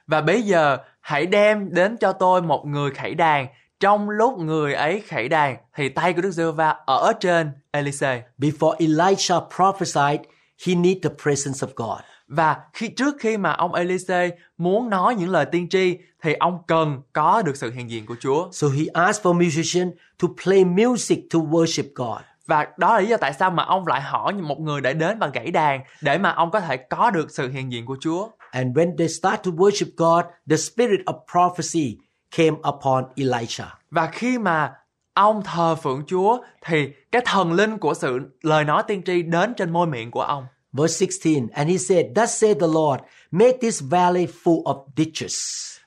Và 0.08 0.22
bây 0.22 0.42
giờ 0.42 0.78
hãy 1.02 1.26
đem 1.26 1.74
đến 1.74 1.98
cho 1.98 2.14
tôi 2.14 2.42
một 2.42 2.66
người 2.66 2.92
khẩy 2.92 3.16
đàn. 3.16 3.48
Trong 3.82 4.10
lúc 4.10 4.40
người 4.40 4.74
ấy 4.74 5.02
khẩy 5.08 5.30
đàn 5.30 5.58
thì 5.76 5.90
tay 5.90 6.14
của 6.14 6.22
Đức 6.22 6.32
giê 6.32 6.52
va 6.52 6.76
ở 6.86 7.14
trên 7.20 7.52
Elise. 7.72 8.24
Before 8.38 8.76
Elisha 8.80 9.36
prophesied, 9.56 10.22
he 10.66 10.76
needed 10.76 11.04
the 11.04 11.10
presence 11.24 11.68
of 11.68 11.70
God. 11.76 12.00
Và 12.28 12.58
khi 12.74 12.88
trước 12.88 13.16
khi 13.20 13.38
mà 13.38 13.52
ông 13.52 13.74
Elise 13.74 14.30
muốn 14.58 14.90
nói 14.90 15.16
những 15.16 15.30
lời 15.30 15.46
tiên 15.46 15.70
tri 15.70 15.98
thì 16.22 16.34
ông 16.34 16.60
cần 16.68 17.02
có 17.14 17.42
được 17.42 17.58
sự 17.58 17.72
hiện 17.72 17.90
diện 17.90 18.06
của 18.06 18.16
Chúa. 18.20 18.50
So 18.52 18.68
he 18.68 18.86
asked 18.94 19.26
for 19.26 19.34
musician 19.34 19.92
to 20.22 20.28
play 20.44 20.66
music 20.66 21.20
to 21.34 21.40
worship 21.40 21.84
God. 21.96 22.22
Và 22.48 22.68
đó 22.78 22.94
là 22.94 23.00
lý 23.00 23.08
do 23.08 23.18
tại 23.18 23.34
sao 23.34 23.52
mà 23.52 23.64
ông 23.64 23.88
lại 23.88 24.02
hỏi 24.02 24.34
một 24.34 24.60
người 24.60 24.82
để 24.82 24.94
đến 24.94 25.20
và 25.20 25.28
gãy 25.28 25.52
đàn 25.52 25.82
để 26.02 26.18
mà 26.18 26.32
ông 26.32 26.52
có 26.52 26.60
thể 26.60 26.78
có 26.78 27.12
được 27.12 27.32
sự 27.32 27.50
hiện 27.50 27.72
diện 27.72 27.86
của 27.86 27.98
Chúa. 28.02 28.30
And 28.52 28.78
when 28.78 28.98
they 28.98 29.08
start 29.08 29.44
to 29.44 29.52
worship 29.52 29.92
God, 29.98 30.26
the 30.50 30.58
spirit 30.58 31.00
of 31.06 31.16
prophecy 31.32 31.98
came 32.32 32.58
upon 32.70 33.04
Elisha. 33.16 33.76
Và 33.92 34.08
khi 34.08 34.38
mà 34.38 34.74
ông 35.14 35.44
thờ 35.44 35.76
phượng 35.76 36.04
Chúa 36.08 36.38
thì 36.66 36.90
cái 37.12 37.22
thần 37.26 37.54
linh 37.54 37.78
của 37.78 37.94
sự 37.94 38.20
lời 38.42 38.64
nói 38.64 38.84
tiên 38.88 39.02
tri 39.06 39.22
đến 39.22 39.54
trên 39.58 39.74
môi 39.74 39.88
miệng 39.88 40.12
của 40.12 40.22
ông. 40.22 40.46
Verse 40.74 41.06
16, 41.06 41.50
and 41.54 41.70
he 41.70 41.78
said, 41.78 42.06
Thus 42.16 42.30
saith 42.30 42.60
the 42.60 42.68
Lord, 42.68 43.04
make 43.32 43.58
this 43.62 43.84
valley 43.84 44.28
full 44.44 44.64
of 44.64 44.86
ditches. 44.96 45.36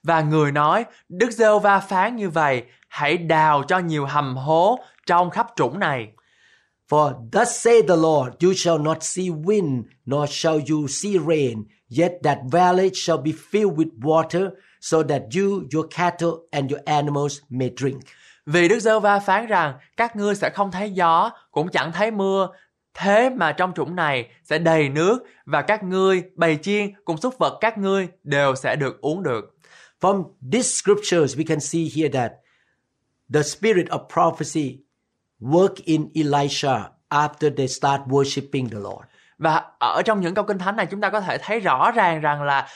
Và 0.03 0.21
người 0.21 0.53
nói, 0.53 0.85
Đức 1.09 1.31
giê 1.31 1.47
va 1.63 1.81
phán 1.81 2.17
như 2.17 2.31
vậy, 2.31 2.63
hãy 2.89 3.19
đào 3.19 3.63
cho 3.69 3.79
nhiều 3.79 4.07
hầm 4.07 4.37
hố 4.37 4.79
trong 5.07 5.31
khắp 5.31 5.47
trũng 5.57 5.79
này. 5.79 6.09
For 6.91 7.29
thus 7.33 7.49
saith 7.49 7.89
the 7.89 7.97
Lord, 7.97 8.45
you 8.45 8.53
shall 8.57 8.79
not 8.79 8.99
see 9.01 9.29
wind, 9.29 9.83
nor 10.07 10.31
shall 10.31 10.61
you 10.71 10.89
see 10.89 11.13
rain, 11.29 11.65
yet 11.99 12.13
that 12.23 12.39
valley 12.53 12.91
shall 12.95 13.23
be 13.23 13.33
filled 13.33 13.77
with 13.77 14.01
water, 14.01 14.51
so 14.85 15.03
that 15.03 15.23
you, 15.37 15.63
your 15.75 15.87
cattle, 15.91 16.33
and 16.51 16.73
your 16.73 16.81
animals 16.85 17.39
may 17.49 17.71
drink. 17.77 18.01
Vì 18.47 18.69
Đức 18.69 18.79
giê 18.79 19.01
va 19.01 19.19
phán 19.19 19.47
rằng, 19.47 19.75
các 19.97 20.17
ngươi 20.17 20.35
sẽ 20.35 20.51
không 20.51 20.71
thấy 20.71 20.91
gió, 20.91 21.31
cũng 21.51 21.69
chẳng 21.69 21.93
thấy 21.93 22.11
mưa, 22.11 22.49
Thế 22.95 23.31
mà 23.31 23.53
trong 23.53 23.73
trũng 23.75 23.97
này 23.97 24.29
sẽ 24.45 24.59
đầy 24.59 24.89
nước 24.89 25.19
và 25.47 25.63
các 25.63 25.83
ngươi, 25.83 26.23
bầy 26.35 26.59
chiên 26.63 26.93
cùng 27.05 27.17
súc 27.17 27.39
vật 27.39 27.59
các 27.61 27.79
ngươi 27.79 28.09
đều 28.23 28.55
sẽ 28.55 28.77
được 28.77 29.01
uống 29.01 29.23
được. 29.23 29.57
From 30.01 30.25
these 30.53 30.69
scriptures, 30.69 31.39
we 31.39 31.45
can 31.47 31.61
see 31.61 31.83
here 31.97 32.09
that 32.09 32.33
the 33.35 33.43
spirit 33.43 33.87
of 33.87 33.99
prophecy 34.15 34.79
work 35.41 35.75
in 35.85 36.09
Elisha 36.15 36.91
after 37.09 37.57
they 37.57 37.69
start 37.69 38.01
worshiping 38.01 38.69
the 38.69 38.79
Lord. 38.79 39.05
Và 39.39 39.65
ở 39.79 40.03
trong 40.05 40.21
những 40.21 40.35
câu 40.35 40.45
kinh 40.45 40.59
thánh 40.59 40.77
này 40.77 40.87
chúng 40.87 41.01
ta 41.01 41.11
có 41.11 41.21
thể 41.21 41.39
thấy 41.39 41.61
rõ 41.61 41.91
ràng 41.91 42.21
rằng 42.21 42.43
là 42.43 42.69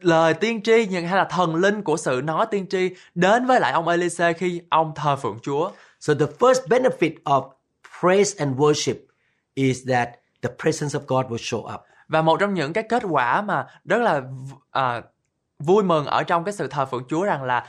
lời 0.00 0.34
tiên 0.34 0.62
tri 0.62 0.86
nhưng 0.90 1.06
hay 1.06 1.16
là 1.16 1.24
thần 1.24 1.54
linh 1.54 1.82
của 1.82 1.96
sự 1.96 2.20
nói 2.24 2.46
tiên 2.50 2.66
tri 2.66 2.90
đến 3.14 3.46
với 3.46 3.60
lại 3.60 3.72
ông 3.72 3.88
Elise 3.88 4.32
khi 4.32 4.60
ông 4.68 4.92
thờ 4.94 5.16
phượng 5.16 5.38
Chúa. 5.42 5.70
So 6.00 6.14
the 6.14 6.26
first 6.38 6.68
benefit 6.68 7.12
of 7.24 7.50
praise 8.00 8.44
and 8.44 8.56
worship 8.58 8.94
is 9.54 9.88
that 9.88 10.08
the 10.42 10.50
presence 10.62 10.98
of 10.98 11.00
God 11.06 11.26
will 11.26 11.36
show 11.36 11.74
up. 11.74 11.80
Và 12.08 12.22
một 12.22 12.40
trong 12.40 12.54
những 12.54 12.72
cái 12.72 12.84
kết 12.88 13.02
quả 13.10 13.42
mà 13.42 13.66
rất 13.84 13.98
là 13.98 14.22
à, 14.70 15.02
vui 15.58 15.84
mừng 15.84 16.06
ở 16.06 16.22
trong 16.22 16.44
cái 16.44 16.52
sự 16.52 16.66
thờ 16.66 16.86
phượng 16.86 17.04
Chúa 17.08 17.24
rằng 17.24 17.42
là 17.42 17.66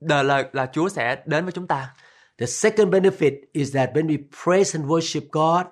đời 0.00 0.24
là, 0.24 0.44
là 0.52 0.66
Chúa 0.72 0.88
sẽ 0.88 1.16
đến 1.26 1.44
với 1.44 1.52
chúng 1.52 1.66
ta. 1.66 1.94
The 2.38 2.46
second 2.46 2.88
benefit 2.88 3.32
is 3.52 3.74
that 3.74 3.90
when 3.94 4.06
we 4.06 4.18
praise 4.44 4.78
and 4.78 4.90
worship 4.90 5.20
God, 5.32 5.66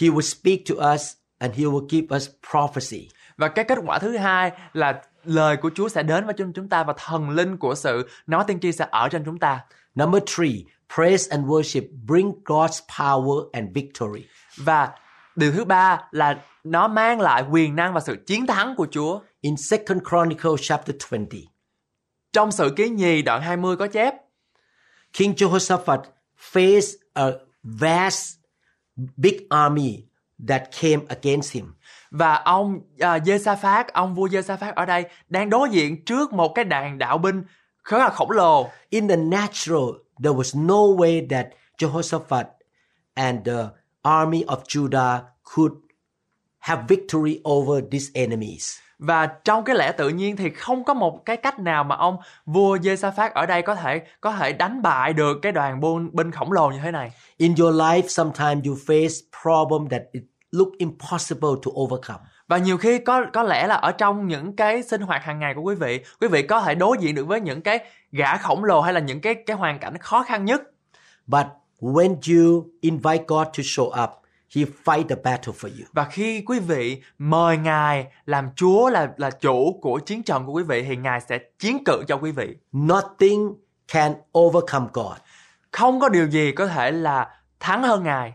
He 0.00 0.08
will 0.08 0.20
speak 0.20 0.58
to 0.68 0.92
us 0.94 1.20
and 1.40 1.54
he 1.54 1.64
will 1.66 1.86
give 1.88 2.16
us 2.16 2.28
prophecy. 2.50 3.08
Và 3.36 3.48
cái 3.48 3.64
kết 3.64 3.78
quả 3.86 3.98
thứ 3.98 4.16
hai 4.16 4.52
là 4.72 5.02
lời 5.24 5.56
của 5.56 5.70
Chúa 5.74 5.88
sẽ 5.88 6.02
đến 6.02 6.24
với 6.24 6.34
chúng 6.38 6.52
chúng 6.52 6.68
ta 6.68 6.84
và 6.84 6.94
thần 7.06 7.30
linh 7.30 7.56
của 7.56 7.74
sự 7.74 8.08
nói 8.26 8.44
tiên 8.46 8.60
tri 8.60 8.72
sẽ 8.72 8.86
ở 8.90 9.08
trên 9.08 9.24
chúng 9.24 9.38
ta. 9.38 9.60
Number 9.94 10.22
three, 10.36 10.52
praise 10.94 11.30
and 11.30 11.46
worship 11.46 11.82
bring 12.06 12.32
God's 12.44 12.80
power 12.98 13.48
and 13.52 13.68
victory. 13.74 14.24
Và 14.56 14.90
điều 15.36 15.52
thứ 15.52 15.64
ba 15.64 16.02
là 16.10 16.42
nó 16.64 16.88
mang 16.88 17.20
lại 17.20 17.44
quyền 17.50 17.76
năng 17.76 17.94
và 17.94 18.00
sự 18.00 18.16
chiến 18.26 18.46
thắng 18.46 18.74
của 18.76 18.86
Chúa. 18.90 19.20
In 19.40 19.56
Second 19.56 20.02
Chronicles 20.10 20.60
chapter 20.62 20.96
20, 21.10 21.48
Trong 22.32 22.52
sự 22.52 22.72
ký 22.76 22.88
nhì 22.88 23.22
đoạn 23.22 23.42
20 23.42 23.76
có 23.76 23.86
chép 23.86 24.14
King 25.12 25.32
Jehoshaphat 25.32 25.98
faced 26.52 26.96
a 27.14 27.26
vast, 27.62 28.36
big 29.16 29.46
army 29.48 30.04
that 30.48 30.62
came 30.80 31.06
against 31.08 31.52
him. 31.52 31.74
Và 32.10 32.34
ông 32.34 32.76
uh, 32.76 33.24
Giê-sa-phát, 33.24 33.92
ông 33.92 34.14
vua 34.14 34.28
Giê-sa-phát 34.28 34.74
ở 34.74 34.86
đây 34.86 35.04
đang 35.28 35.50
đối 35.50 35.70
diện 35.70 36.04
trước 36.04 36.32
một 36.32 36.54
cái 36.54 36.64
đàn 36.64 36.98
đạo 36.98 37.18
binh 37.18 37.44
khá 37.84 37.98
là 37.98 38.08
khổng 38.08 38.30
lồ. 38.30 38.68
In 38.90 39.08
the 39.08 39.16
natural, 39.16 39.88
there 40.22 40.36
was 40.36 40.66
no 40.66 40.74
way 40.74 41.28
that 41.30 41.46
Jehoshaphat 41.78 42.44
and 43.14 43.46
the 43.46 43.64
army 44.02 44.44
of 44.44 44.58
Judah 44.68 45.18
could 45.54 45.72
have 46.58 46.82
victory 46.88 47.40
over 47.48 47.84
these 47.90 48.06
enemies. 48.14 48.78
Và 48.98 49.26
trong 49.26 49.64
cái 49.64 49.76
lẽ 49.76 49.92
tự 49.92 50.08
nhiên 50.08 50.36
thì 50.36 50.50
không 50.50 50.84
có 50.84 50.94
một 50.94 51.22
cái 51.24 51.36
cách 51.36 51.58
nào 51.58 51.84
mà 51.84 51.96
ông 51.96 52.16
vua 52.46 52.78
Giê-sa-phát 52.78 53.34
ở 53.34 53.46
đây 53.46 53.62
có 53.62 53.74
thể 53.74 54.02
có 54.20 54.32
thể 54.32 54.52
đánh 54.52 54.82
bại 54.82 55.12
được 55.12 55.38
cái 55.42 55.52
đoàn 55.52 55.80
binh 56.12 56.30
khổng 56.30 56.52
lồ 56.52 56.70
như 56.70 56.78
thế 56.82 56.90
này. 56.90 57.12
In 57.36 57.54
your 57.58 57.74
life, 57.74 58.06
sometimes 58.08 58.66
you 58.66 58.74
face 58.86 59.20
problem 59.42 59.88
that 59.88 60.02
it 60.12 60.22
look 60.52 60.68
impossible 60.78 61.50
to 61.64 61.70
overcome. 61.80 62.20
Và 62.48 62.58
nhiều 62.58 62.76
khi 62.76 62.98
có 62.98 63.24
có 63.32 63.42
lẽ 63.42 63.66
là 63.66 63.74
ở 63.74 63.92
trong 63.92 64.26
những 64.28 64.56
cái 64.56 64.82
sinh 64.82 65.00
hoạt 65.00 65.22
hàng 65.24 65.38
ngày 65.38 65.54
của 65.54 65.62
quý 65.62 65.74
vị, 65.74 66.04
quý 66.20 66.28
vị 66.28 66.42
có 66.42 66.60
thể 66.60 66.74
đối 66.74 66.96
diện 67.00 67.14
được 67.14 67.24
với 67.24 67.40
những 67.40 67.60
cái 67.62 67.78
gã 68.12 68.36
khổng 68.36 68.64
lồ 68.64 68.80
hay 68.80 68.92
là 68.92 69.00
những 69.00 69.20
cái 69.20 69.34
cái 69.34 69.56
hoàn 69.56 69.78
cảnh 69.78 69.98
khó 69.98 70.22
khăn 70.22 70.44
nhất. 70.44 70.62
But 71.26 71.46
when 71.80 72.08
you 72.08 72.66
invite 72.80 73.24
God 73.28 73.46
to 73.46 73.62
show 73.62 74.04
up, 74.04 74.10
He 74.54 74.64
fight 74.84 75.08
the 75.08 75.16
battle 75.24 75.52
for 75.52 75.68
you. 75.68 75.86
Và 75.92 76.04
khi 76.04 76.42
quý 76.46 76.58
vị 76.58 77.02
mời 77.18 77.56
Ngài 77.56 78.06
làm 78.26 78.48
Chúa 78.56 78.90
là 78.90 79.12
là 79.16 79.30
chủ 79.30 79.78
của 79.82 79.98
chiến 79.98 80.22
trận 80.22 80.46
của 80.46 80.52
quý 80.52 80.62
vị 80.62 80.82
thì 80.82 80.96
Ngài 80.96 81.20
sẽ 81.20 81.38
chiến 81.58 81.84
cự 81.84 82.02
cho 82.08 82.16
quý 82.16 82.32
vị. 82.32 82.56
Nothing 82.72 83.54
can 83.92 84.14
overcome 84.38 84.86
God. 84.92 85.16
Không 85.70 86.00
có 86.00 86.08
điều 86.08 86.26
gì 86.26 86.52
có 86.52 86.66
thể 86.66 86.90
là 86.90 87.28
thắng 87.60 87.82
hơn 87.82 88.04
Ngài. 88.04 88.32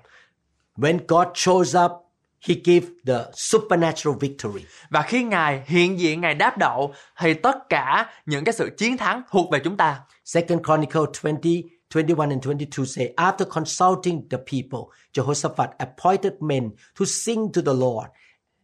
When 0.78 1.00
God 1.08 1.28
shows 1.28 1.86
up, 1.86 2.05
He 2.46 2.56
gives 2.64 2.88
the 3.06 3.26
supernatural 3.34 4.18
victory. 4.20 4.66
Và 4.90 5.02
khi 5.02 5.24
Ngài 5.24 5.62
hiện 5.66 6.00
diện, 6.00 6.22
Ngài 6.22 6.34
đáp 6.34 6.58
đậu 6.58 6.94
thì 7.20 7.34
tất 7.34 7.70
cả 7.70 8.10
những 8.26 8.44
cái 8.44 8.54
sự 8.54 8.70
chiến 8.78 8.98
thắng 8.98 9.22
thuộc 9.32 9.52
về 9.52 9.60
chúng 9.64 9.78
ta. 9.78 10.00
Second 10.26 10.60
Chronicle 10.66 11.02
20, 11.24 11.64
21 11.96 12.30
and 12.30 12.46
22 12.46 12.86
say, 12.86 13.14
After 13.18 13.46
consulting 13.54 14.30
the 14.30 14.38
people, 14.38 14.92
Jehoshaphat 15.14 15.70
appointed 15.78 16.34
men 16.40 16.72
to 17.00 17.06
sing 17.06 17.52
to 17.54 17.62
the 17.62 17.74
Lord 17.74 18.10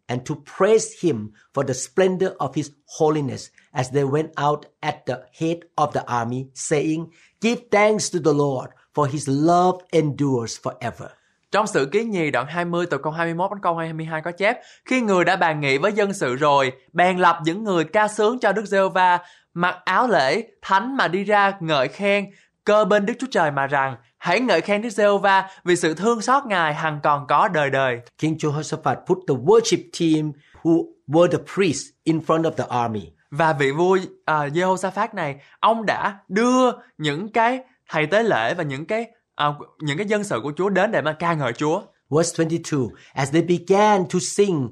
and 0.07 0.25
to 0.25 0.35
praise 0.57 0.87
him 1.01 1.31
for 1.53 1.63
the 1.63 1.73
splendor 1.73 2.35
of 2.39 2.55
his 2.55 2.71
holiness 2.85 3.49
as 3.73 3.91
they 3.91 4.03
went 4.03 4.31
out 4.37 4.65
at 4.81 5.05
the 5.05 5.23
head 5.39 5.57
of 5.77 5.93
the 5.93 6.03
army, 6.07 6.49
saying, 6.53 7.11
Give 7.39 7.59
thanks 7.71 8.09
to 8.09 8.19
the 8.19 8.33
Lord, 8.33 8.69
for 8.93 9.07
his 9.07 9.27
love 9.27 9.81
endures 9.93 10.57
forever. 10.57 11.11
Trong 11.51 11.67
sự 11.67 11.89
ký 11.91 12.03
nhì 12.03 12.31
đoạn 12.31 12.47
20 12.47 12.85
từ 12.85 12.97
câu 12.97 13.11
21 13.11 13.51
đến 13.51 13.59
câu 13.61 13.75
22 13.75 14.21
có 14.21 14.31
chép 14.31 14.57
Khi 14.85 15.01
người 15.01 15.25
đã 15.25 15.35
bàn 15.35 15.59
nghị 15.59 15.77
với 15.77 15.91
dân 15.91 16.13
sự 16.13 16.35
rồi, 16.35 16.71
bèn 16.93 17.17
lập 17.17 17.39
những 17.43 17.63
người 17.63 17.83
ca 17.83 18.07
sướng 18.07 18.39
cho 18.39 18.51
Đức 18.51 18.65
giê 18.65 18.79
va 18.93 19.19
mặc 19.53 19.77
áo 19.85 20.07
lễ, 20.07 20.43
thánh 20.61 20.97
mà 20.97 21.07
đi 21.07 21.23
ra 21.23 21.53
ngợi 21.59 21.87
khen, 21.87 22.25
cơ 22.63 22.85
bên 22.85 23.05
Đức 23.05 23.13
Chúa 23.19 23.27
Trời 23.31 23.51
mà 23.51 23.67
rằng 23.67 23.95
Hãy 24.17 24.39
ngợi 24.39 24.61
khen 24.61 24.81
Đức 24.81 24.89
giê 24.89 25.05
va 25.21 25.49
vì 25.63 25.75
sự 25.75 25.93
thương 25.93 26.21
xót 26.21 26.45
Ngài 26.45 26.73
hằng 26.73 26.99
còn 27.03 27.27
có 27.27 27.47
đời 27.47 27.69
đời. 27.69 27.99
King 28.17 28.33
Jehoshaphat 28.33 28.95
put 29.05 29.17
the 29.27 29.35
worship 29.35 29.83
team 29.99 30.31
who 30.61 30.83
were 31.07 31.27
the 31.27 31.43
priests 31.55 31.89
in 32.03 32.19
front 32.19 32.41
of 32.41 32.51
the 32.51 32.65
army. 32.69 33.11
Và 33.31 33.53
vị 33.53 33.71
vua 33.71 33.97
uh, 33.97 34.07
Jehoshaphat 34.27 35.07
này, 35.13 35.35
ông 35.59 35.85
đã 35.85 36.17
đưa 36.27 36.71
những 36.97 37.31
cái 37.31 37.59
thầy 37.89 38.07
tế 38.07 38.23
lễ 38.23 38.53
và 38.53 38.63
những 38.63 38.85
cái 38.85 39.05
uh, 39.49 39.55
những 39.79 39.97
cái 39.97 40.07
dân 40.07 40.23
sự 40.23 40.39
của 40.43 40.51
Chúa 40.57 40.69
đến 40.69 40.91
để 40.91 41.01
mà 41.01 41.13
ca 41.13 41.33
ngợi 41.33 41.53
Chúa. 41.53 41.81
Verse 42.09 42.43
22 42.43 42.79
As 43.13 43.31
they 43.31 43.41
began 43.41 44.05
to 44.05 44.19
sing 44.19 44.69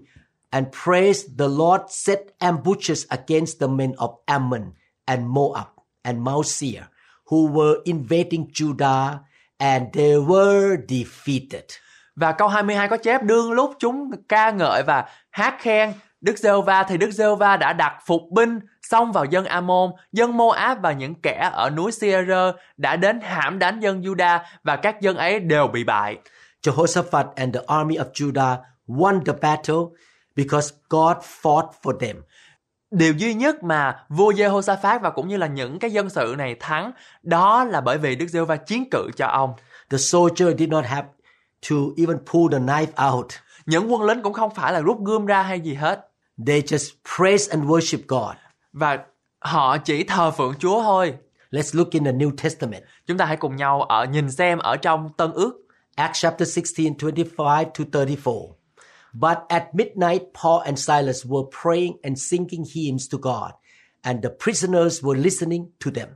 and 0.50 0.68
praise, 0.86 1.28
the 1.40 1.48
Lord 1.48 1.82
set 1.90 2.20
ambushes 2.40 3.06
against 3.10 3.60
the 3.60 3.68
men 3.68 3.92
of 3.92 4.10
Ammon 4.26 4.72
and 5.06 5.26
Moab 5.26 5.68
and 6.04 6.20
Mount 6.20 6.46
Seir, 6.46 6.84
who 7.32 7.48
were 7.48 7.82
invading 7.86 8.48
Judah, 8.54 9.18
and 9.58 9.94
they 9.94 10.18
were 10.18 10.78
defeated. 10.88 11.64
Và 12.16 12.32
câu 12.32 12.48
22 12.48 12.88
có 12.88 12.98
chép 12.98 13.24
đương 13.24 13.52
lúc 13.52 13.74
chúng 13.80 14.12
ca 14.30 14.52
ngợi 14.52 14.84
và 14.84 15.06
hát 15.30 15.56
khen 15.60 15.94
Đức 16.22 16.38
giê 16.38 16.52
va 16.66 16.84
thì 16.84 16.98
Đức 16.98 17.12
giê 17.12 17.36
va 17.36 17.58
đã 17.58 17.74
đặt 17.74 17.94
phục 18.06 18.22
binh 18.32 18.60
xông 18.82 19.12
vào 19.12 19.26
dân 19.26 19.46
Amon, 19.46 19.92
dân 20.12 20.38
Moab 20.38 20.82
và 20.82 20.92
những 20.92 21.16
kẻ 21.16 21.50
ở 21.54 21.70
núi 21.70 21.92
Seir 21.92 22.30
đã 22.78 22.96
đến 22.96 23.20
hãm 23.22 23.60
đánh 23.60 23.80
dân 23.80 24.02
Juda 24.02 24.40
và 24.64 24.76
các 24.76 25.02
dân 25.02 25.18
ấy 25.18 25.40
đều 25.40 25.68
bị 25.68 25.84
bại. 25.84 26.18
Jehoshaphat 26.64 27.26
and 27.36 27.56
the 27.56 27.62
army 27.68 27.98
of 27.98 28.12
Judah 28.14 28.58
won 28.88 29.24
the 29.26 29.34
battle 29.42 30.00
because 30.36 30.76
God 30.90 31.18
fought 31.42 31.68
for 31.84 31.98
them. 31.98 32.16
Điều 32.92 33.14
duy 33.14 33.34
nhất 33.34 33.64
mà 33.64 34.04
vua 34.10 34.32
Jehoshaphat 34.32 35.00
và 35.00 35.10
cũng 35.10 35.28
như 35.28 35.38
là 35.38 35.48
những 35.48 35.80
cái 35.80 35.92
dân 35.92 36.10
sự 36.10 36.36
này 36.38 36.56
thắng 36.60 36.92
đó 37.24 37.64
là 37.64 37.82
bởi 37.82 37.98
vì 37.98 38.16
Đức 38.16 38.28
giê 38.28 38.42
va 38.42 38.56
chiến 38.56 38.90
cự 38.92 39.10
cho 39.18 39.28
ông. 39.28 39.54
The 39.90 39.98
soldier 39.98 40.60
did 40.60 40.70
not 40.70 40.86
have 40.86 41.08
to 41.70 41.76
even 41.98 42.18
pull 42.26 42.54
the 42.54 42.60
knife 42.60 43.16
out. 43.16 43.28
Những 43.66 43.94
quân 43.94 44.04
lính 44.04 44.22
cũng 44.22 44.34
không 44.34 44.56
phải 44.56 44.74
là 44.74 44.80
rút 44.80 44.98
gươm 45.06 45.26
ra 45.26 45.42
hay 45.42 45.60
gì 45.60 45.74
hết. 45.74 46.09
They 46.46 46.62
just 46.62 46.90
praise 47.18 47.52
and 47.52 47.64
worship 47.64 48.00
God. 48.08 48.36
Và 48.74 49.00
họ 49.40 49.78
chỉ 49.78 50.04
thờ 50.04 50.32
phượng 50.32 50.54
Chúa 50.60 50.84
thôi. 50.84 51.14
Let's 51.52 51.78
look 51.78 51.92
in 51.92 52.04
the 52.04 52.12
New 52.12 52.32
Testament. 52.44 52.84
Chúng 53.06 53.18
ta 53.18 53.26
hãy 53.26 53.38
cùng 53.38 53.56
nhau 53.56 53.82
ở 53.82 54.06
nhìn 54.06 54.32
xem 54.32 54.60
ở 54.60 54.76
trong 54.76 55.10
Tân 55.18 55.32
Ước 55.34 55.54
Acts 55.96 56.22
chapter 56.22 56.58
16, 56.58 56.94
25 57.00 57.66
to 57.78 57.84
34. 57.92 58.60
But 59.14 59.38
at 59.48 59.64
midnight, 59.74 60.22
Paul 60.44 60.62
and 60.66 60.80
Silas 60.80 61.26
were 61.26 61.50
praying 61.64 61.98
and 62.04 62.18
singing 62.32 62.64
hymns 62.76 63.12
to 63.12 63.18
God, 63.22 63.52
and 64.02 64.24
the 64.24 64.30
prisoners 64.44 65.04
were 65.04 65.22
listening 65.22 65.66
to 65.86 65.92
them. 65.96 66.08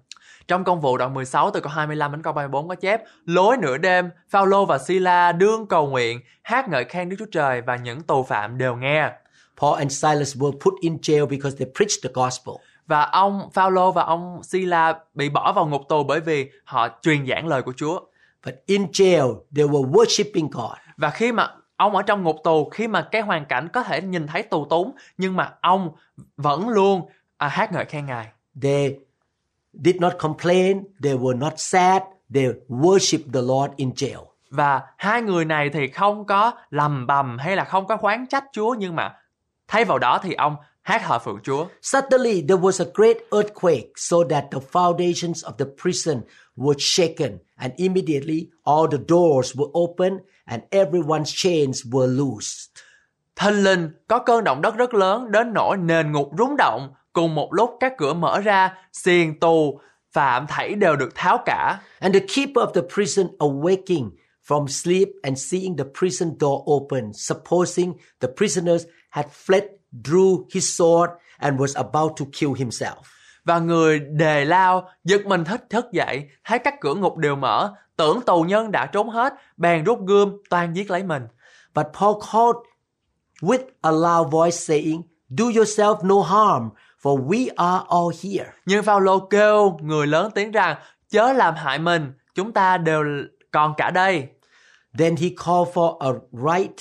Trong 0.48 0.64
công 0.64 0.82
vụ 0.82 0.98
đoạn 0.98 1.14
16 1.14 1.52
từ 1.52 1.60
câu 1.60 1.72
25 1.72 2.12
đến 2.12 2.22
câu 2.22 2.34
34 2.34 2.68
có 2.68 2.76
chép 2.76 3.02
Lối 3.26 3.58
nửa 3.58 3.78
đêm, 3.78 4.10
Phaolô 4.30 4.66
và 4.66 4.78
Sila 4.78 5.32
đương 5.32 5.68
cầu 5.68 5.88
nguyện, 5.88 6.20
hát 6.44 6.70
ngợi 6.70 6.86
khen 6.86 7.10
Đức 7.10 7.16
Chúa 7.20 7.26
Trời 7.32 7.62
và 7.62 7.76
những 7.76 8.02
tù 8.02 8.24
phạm 8.24 8.58
đều 8.58 8.76
nghe. 8.76 9.12
Paul 9.62 9.78
and 9.78 9.92
Silas 9.92 10.38
were 10.38 10.52
put 10.52 10.74
in 10.82 10.98
jail 10.98 11.26
because 11.26 11.58
they 11.58 11.72
preached 11.76 12.04
the 12.04 12.10
gospel. 12.14 12.56
Và 12.88 13.02
ông 13.02 13.50
Phaolô 13.54 13.92
và 13.92 14.04
ông 14.04 14.44
Sila 14.44 15.00
bị 15.14 15.30
bỏ 15.30 15.54
vào 15.54 15.66
ngục 15.66 15.82
tù 15.90 16.04
bởi 16.04 16.20
vì 16.20 16.52
họ 16.64 16.88
truyền 17.02 17.28
giảng 17.28 17.48
lời 17.48 17.62
của 17.62 17.74
Chúa. 17.76 18.00
But 18.46 18.56
in 18.66 18.86
jail, 18.86 19.36
they 19.56 19.66
were 19.66 19.92
worshiping 19.92 20.50
God. 20.52 20.78
Và 20.98 21.10
khi 21.10 21.32
mà 21.32 21.50
ông 21.76 21.96
ở 21.96 22.02
trong 22.02 22.24
ngục 22.24 22.36
tù, 22.44 22.70
khi 22.70 22.88
mà 22.88 23.08
cái 23.12 23.22
hoàn 23.22 23.46
cảnh 23.46 23.68
có 23.74 23.84
thể 23.84 24.02
nhìn 24.02 24.28
thấy 24.28 24.44
tù 24.44 24.66
túng, 24.66 24.92
nhưng 25.18 25.36
mà 25.36 25.54
ông 25.62 25.92
vẫn 26.38 26.70
luôn 26.70 27.10
à, 27.38 27.48
hát 27.48 27.72
ngợi 27.72 27.86
khen 27.86 28.06
Ngài. 28.06 28.28
They 28.62 28.96
did 29.74 29.96
not 29.96 30.14
complain, 30.20 30.84
they 31.04 31.14
were 31.14 31.38
not 31.38 31.54
sad, 31.58 32.02
they 32.34 32.46
worshiped 32.70 33.32
the 33.34 33.42
Lord 33.42 33.74
in 33.76 33.90
jail. 33.90 34.26
Và 34.50 34.82
hai 34.98 35.22
người 35.22 35.46
này 35.46 35.70
thì 35.70 35.88
không 35.88 36.26
có 36.26 36.52
lầm 36.70 37.08
bầm 37.08 37.38
hay 37.38 37.56
là 37.56 37.64
không 37.64 37.88
có 37.88 37.98
khoán 37.98 38.28
trách 38.28 38.44
Chúa 38.52 38.76
nhưng 38.80 38.96
mà 38.96 39.16
thay 39.68 39.86
vào 39.86 40.00
đó 40.00 40.20
thì 40.24 40.34
ông 40.34 40.56
hát 40.82 41.02
thờ 41.06 41.20
phượng 41.20 41.40
Chúa. 41.44 41.68
Suddenly, 41.82 42.42
there 42.48 42.62
was 42.62 42.86
a 42.86 42.92
great 42.94 43.18
earthquake, 43.32 43.92
so 43.96 44.18
that 44.30 44.44
the 44.52 44.60
foundations 44.72 45.44
of 45.44 45.52
the 45.58 45.66
prison 45.84 46.22
were 46.56 46.80
shaken, 46.80 47.38
and 47.56 47.74
immediately 47.78 48.48
all 48.64 48.88
the 48.92 48.98
doors 49.08 49.56
were 49.56 49.72
opened, 49.74 50.20
and 50.46 50.62
everyone's 50.72 51.32
chains 51.36 51.86
were 51.92 52.08
loosed. 52.08 52.70
Thình 53.36 53.64
lình 53.64 53.90
có 54.08 54.20
cơn 54.20 54.44
động 54.44 54.62
đất 54.62 54.76
rất 54.76 54.94
lớn 54.94 55.32
đến 55.32 55.54
nỗi 55.54 55.78
nền 55.78 56.12
ngục 56.12 56.30
rúng 56.38 56.58
động, 56.58 56.94
cùng 57.14 57.36
một 57.36 57.54
lúc 57.54 57.78
các 57.80 57.94
cửa 57.98 58.14
mở 58.14 58.40
ra, 58.40 58.78
xiềng 58.94 59.40
tù, 59.40 59.80
phạm 60.12 60.48
thảy 60.48 60.74
đều 60.76 60.96
được 60.96 61.16
tháo 61.16 61.38
cả. 61.46 61.82
And 62.00 62.16
the 62.16 62.20
keeper 62.20 62.58
of 62.58 62.72
the 62.72 62.82
prison, 62.96 63.28
awaking 63.38 64.10
from 64.48 64.68
sleep 64.68 65.08
and 65.24 65.52
seeing 65.52 65.78
the 65.78 65.86
prison 66.00 66.30
door 66.40 66.64
open, 66.72 67.12
supposing 67.14 67.94
the 68.20 68.28
prisoners 68.38 68.86
had 69.14 69.26
fled, 69.46 69.64
drew 70.04 70.46
his 70.54 70.82
sword 70.82 71.10
and 71.38 71.60
was 71.60 71.76
about 71.76 72.12
to 72.20 72.26
kill 72.40 72.54
himself. 72.54 73.02
Và 73.46 73.60
người 73.60 74.00
đề 74.00 74.46
lao, 74.46 74.90
giật 75.04 75.26
mình 75.26 75.46
thức 75.46 75.62
thức 75.70 75.86
dậy, 75.92 76.30
thấy 76.44 76.60
các 76.60 76.74
cửa 76.82 76.96
ngục 76.96 77.18
đều 77.18 77.36
mở, 77.36 77.74
tưởng 77.98 78.22
tù 78.22 78.42
nhân 78.42 78.72
đã 78.72 78.86
trốn 78.86 79.10
hết, 79.10 79.34
bèn 79.58 79.84
rút 79.84 80.00
gươm, 80.08 80.38
toan 80.50 80.74
giết 80.74 80.92
lấy 80.92 81.04
mình. 81.04 81.28
But 81.76 81.88
Paul 82.00 82.14
called 82.32 82.58
with 83.42 83.66
a 83.82 83.92
loud 83.92 84.32
voice 84.32 84.58
saying, 84.58 85.02
Do 85.38 85.46
yourself 85.46 85.96
no 86.04 86.22
harm, 86.22 86.70
for 87.02 87.26
we 87.26 87.50
are 87.56 87.86
all 87.90 88.10
here. 88.24 88.52
Nhưng 88.66 88.84
Phaolô 88.84 89.20
kêu 89.20 89.78
người 89.82 90.08
lớn 90.08 90.32
tiếng 90.36 90.52
rằng 90.52 90.78
chớ 91.10 91.34
làm 91.34 91.56
hại 91.56 91.80
mình, 91.80 92.14
chúng 92.36 92.52
ta 92.52 92.78
đều 92.78 93.04
còn 93.52 93.74
cả 93.78 93.92
đây. 93.92 94.28
Then 95.00 95.16
he 95.16 95.30
called 95.46 95.74
for 95.74 95.98
a 95.98 96.10
right, 96.32 96.78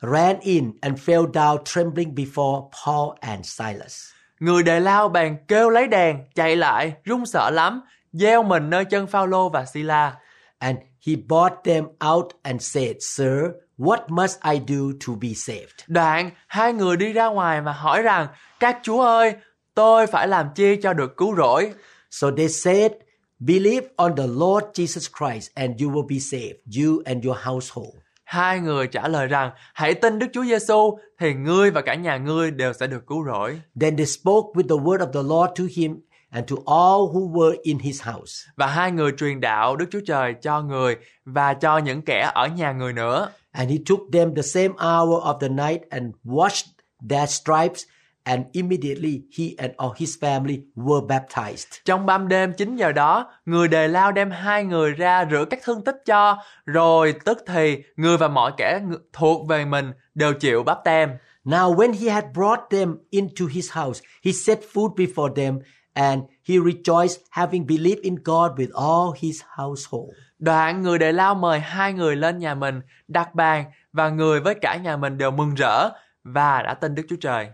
ran 0.00 0.40
in 0.40 0.72
and 0.80 0.98
fell 0.98 1.26
down 1.26 1.64
trembling 1.64 2.14
before 2.14 2.70
Paul 2.84 3.16
and 3.20 3.46
Silas. 3.46 4.12
Người 4.40 4.62
đề 4.62 4.80
lao 4.80 5.08
bèn 5.08 5.36
kêu 5.48 5.70
lấy 5.70 5.86
đèn, 5.86 6.16
chạy 6.34 6.56
lại, 6.56 6.92
run 7.04 7.26
sợ 7.26 7.50
lắm, 7.50 7.80
gieo 8.12 8.42
mình 8.42 8.70
nơi 8.70 8.84
chân 8.84 9.06
Phaolô 9.06 9.48
và 9.48 9.64
Sila. 9.64 10.16
And 10.58 10.78
he 11.06 11.14
brought 11.28 11.64
them 11.64 11.84
out 12.12 12.26
and 12.42 12.62
said, 12.62 12.96
Sir, 13.00 13.30
what 13.78 13.98
must 14.08 14.38
I 14.52 14.60
do 14.68 14.84
to 15.06 15.12
be 15.20 15.34
saved? 15.34 15.84
Đoạn, 15.86 16.30
hai 16.46 16.72
người 16.72 16.96
đi 16.96 17.12
ra 17.12 17.26
ngoài 17.26 17.60
và 17.60 17.72
hỏi 17.72 18.02
rằng, 18.02 18.26
các 18.60 18.78
chúa 18.82 19.02
ơi, 19.02 19.34
tôi 19.74 20.06
phải 20.06 20.28
làm 20.28 20.48
chi 20.54 20.76
cho 20.82 20.92
được 20.92 21.16
cứu 21.16 21.36
rỗi? 21.36 21.72
So 22.10 22.30
they 22.36 22.48
said, 22.48 22.92
Believe 23.40 23.86
on 23.96 24.16
the 24.16 24.26
Lord 24.26 24.64
Jesus 24.74 25.08
Christ 25.18 25.50
and 25.54 25.82
you 25.82 25.90
will 25.90 26.06
be 26.06 26.18
saved, 26.18 26.58
you 26.82 27.02
and 27.04 27.26
your 27.26 27.38
household. 27.38 27.94
Hai 28.28 28.60
người 28.60 28.86
trả 28.86 29.08
lời 29.08 29.26
rằng, 29.26 29.50
hãy 29.74 29.94
tin 29.94 30.18
Đức 30.18 30.26
Chúa 30.32 30.44
Giêsu 30.44 30.98
thì 31.18 31.34
ngươi 31.34 31.70
và 31.70 31.80
cả 31.80 31.94
nhà 31.94 32.16
ngươi 32.16 32.50
đều 32.50 32.72
sẽ 32.72 32.86
được 32.86 33.06
cứu 33.06 33.24
rỗi. 33.26 33.60
Then 33.80 33.96
they 33.96 34.06
spoke 34.06 34.46
with 34.54 34.68
the 34.68 34.84
word 34.84 34.98
of 34.98 35.12
the 35.12 35.22
Lord 35.22 35.52
to 35.58 35.64
him 35.76 36.00
and 36.30 36.50
to 36.50 36.56
all 36.66 37.00
who 37.00 37.32
were 37.32 37.56
in 37.62 37.78
his 37.78 38.02
house. 38.02 38.32
Và 38.56 38.66
hai 38.66 38.92
người 38.92 39.12
truyền 39.18 39.40
đạo 39.40 39.76
Đức 39.76 39.86
Chúa 39.90 40.00
Trời 40.06 40.34
cho 40.42 40.62
người 40.62 40.96
và 41.24 41.54
cho 41.54 41.78
những 41.78 42.02
kẻ 42.02 42.30
ở 42.34 42.46
nhà 42.46 42.72
người 42.72 42.92
nữa. 42.92 43.28
And 43.52 43.70
he 43.70 43.76
took 43.88 44.00
them 44.12 44.34
the 44.34 44.42
same 44.42 44.68
hour 44.68 45.22
of 45.22 45.38
the 45.38 45.48
night 45.48 45.82
and 45.90 46.14
washed 46.24 46.66
their 47.10 47.30
stripes, 47.30 47.82
and 48.28 48.44
immediately 48.52 49.22
he 49.38 49.44
and 49.58 49.72
all 49.76 49.92
his 49.96 50.18
family 50.20 50.60
were 50.76 51.06
baptized. 51.06 51.80
Trong 51.84 52.06
ban 52.06 52.28
đêm 52.28 52.52
9 52.52 52.76
giờ 52.76 52.92
đó, 52.92 53.30
người 53.44 53.68
đề 53.68 53.88
lao 53.88 54.12
đem 54.12 54.30
hai 54.30 54.64
người 54.64 54.92
ra 54.92 55.24
rửa 55.30 55.44
các 55.50 55.60
thương 55.64 55.84
tích 55.84 55.96
cho, 56.06 56.38
rồi 56.66 57.14
tức 57.24 57.38
thì 57.46 57.82
người 57.96 58.16
và 58.16 58.28
mọi 58.28 58.52
kẻ 58.56 58.80
thuộc 59.12 59.48
về 59.48 59.64
mình 59.64 59.92
đều 60.14 60.34
chịu 60.34 60.62
báp 60.62 60.78
tem. 60.84 61.10
Now, 61.44 61.76
when 61.76 61.92
he 61.92 62.10
had 62.10 62.24
brought 62.34 62.60
them 62.70 62.96
into 63.10 63.44
his 63.50 63.72
house, 63.72 64.00
he 64.24 64.32
set 64.32 64.58
food 64.72 64.94
before 64.94 65.34
them, 65.34 65.58
and 65.92 66.22
he 66.48 66.54
rejoiced, 66.54 67.16
having 67.30 67.66
believed 67.66 68.02
in 68.02 68.14
God 68.24 68.50
with 68.56 68.72
all 68.74 69.18
his 69.22 69.42
household. 69.56 70.10
Đoạn 70.38 70.82
người 70.82 70.98
đề 70.98 71.12
lao 71.12 71.34
mời 71.34 71.60
hai 71.60 71.92
người 71.92 72.16
lên 72.16 72.38
nhà 72.38 72.54
mình, 72.54 72.80
đặt 73.08 73.34
bàn 73.34 73.64
và 73.92 74.08
người 74.08 74.40
với 74.40 74.54
cả 74.54 74.76
nhà 74.76 74.96
mình 74.96 75.18
đều 75.18 75.30
mừng 75.30 75.54
rỡ 75.54 75.88
và 76.24 76.62
đã 76.62 76.74
tin 76.74 76.94
Đức 76.94 77.02
Chúa 77.08 77.16
Trời. 77.20 77.48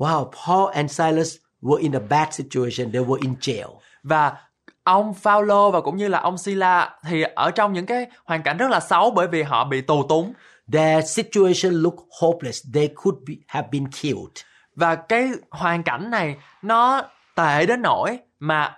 Wow, 0.00 0.30
Paul 0.46 0.70
and 0.74 0.90
Silas 0.90 1.36
were 1.62 1.80
in 1.80 1.92
a 1.92 2.00
bad 2.08 2.28
situation. 2.34 2.92
They 2.92 3.02
were 3.04 3.18
in 3.22 3.34
jail. 3.40 3.68
Và 4.02 4.36
ông 4.84 5.14
Phaolô 5.14 5.70
và 5.70 5.80
cũng 5.80 5.96
như 5.96 6.08
là 6.08 6.18
ông 6.20 6.38
Sila 6.38 6.98
thì 7.06 7.22
ở 7.34 7.50
trong 7.50 7.72
những 7.72 7.86
cái 7.86 8.06
hoàn 8.24 8.42
cảnh 8.42 8.56
rất 8.56 8.70
là 8.70 8.80
xấu 8.80 9.10
bởi 9.10 9.26
vì 9.28 9.42
họ 9.42 9.64
bị 9.64 9.80
tù 9.80 10.02
túng 10.08 10.32
Their 10.72 11.10
situation 11.10 11.72
looked 11.74 12.00
hopeless. 12.20 12.66
They 12.74 12.88
could 12.94 13.18
be, 13.28 13.34
have 13.48 13.68
been 13.72 13.86
killed. 13.90 14.44
và 14.76 14.94
cái 14.94 15.28
hoàn 15.50 15.82
cảnh 15.82 16.10
này 16.10 16.36
nó 16.62 17.02
tệ 17.34 17.66
đến 17.66 17.82
nỗi 17.82 18.18
mà 18.38 18.76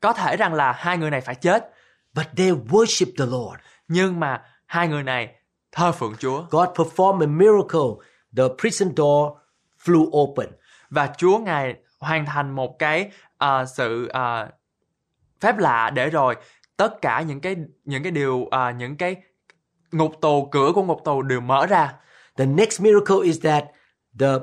có 0.00 0.12
thể 0.12 0.36
rằng 0.36 0.54
là 0.54 0.72
hai 0.72 0.98
người 0.98 1.10
này 1.10 1.20
phải 1.20 1.34
chết 1.34 1.70
But 2.14 2.26
they 2.36 2.50
worshiped 2.50 3.12
the 3.18 3.26
Lord. 3.26 3.60
nhưng 3.88 4.20
mà 4.20 4.42
hai 4.66 4.88
người 4.88 5.02
này 5.02 5.28
thờ 5.72 5.92
phượng 5.92 6.14
Chúa 6.18 6.42
God 6.50 6.68
performed 6.68 7.22
a 7.22 7.26
miracle. 7.26 8.06
The 8.36 8.44
prison 8.60 8.92
door 8.96 9.32
flew 9.84 10.08
open. 10.22 10.48
và 10.90 11.12
Chúa 11.18 11.38
ngài 11.38 11.74
hoàn 12.00 12.26
thành 12.26 12.50
một 12.50 12.78
cái 12.78 13.10
à, 13.38 13.64
sự 13.64 14.06
à, 14.06 14.48
phép 15.40 15.58
lạ 15.58 15.90
để 15.90 16.10
rồi 16.10 16.34
tất 16.76 17.02
cả 17.02 17.20
những 17.20 17.40
cái 17.40 17.56
những 17.84 18.02
cái 18.02 18.12
điều 18.12 18.48
à, 18.50 18.70
những 18.70 18.96
cái 18.96 19.16
ngục 19.92 20.12
tù 20.20 20.48
cửa 20.52 20.72
của 20.74 20.82
ngục 20.82 21.00
tù 21.04 21.22
đều 21.22 21.40
mở 21.40 21.66
ra 21.66 21.94
The 22.36 22.46
next 22.46 22.80
miracle 22.80 23.16
is 23.22 23.40
that 23.42 23.64
the 24.18 24.38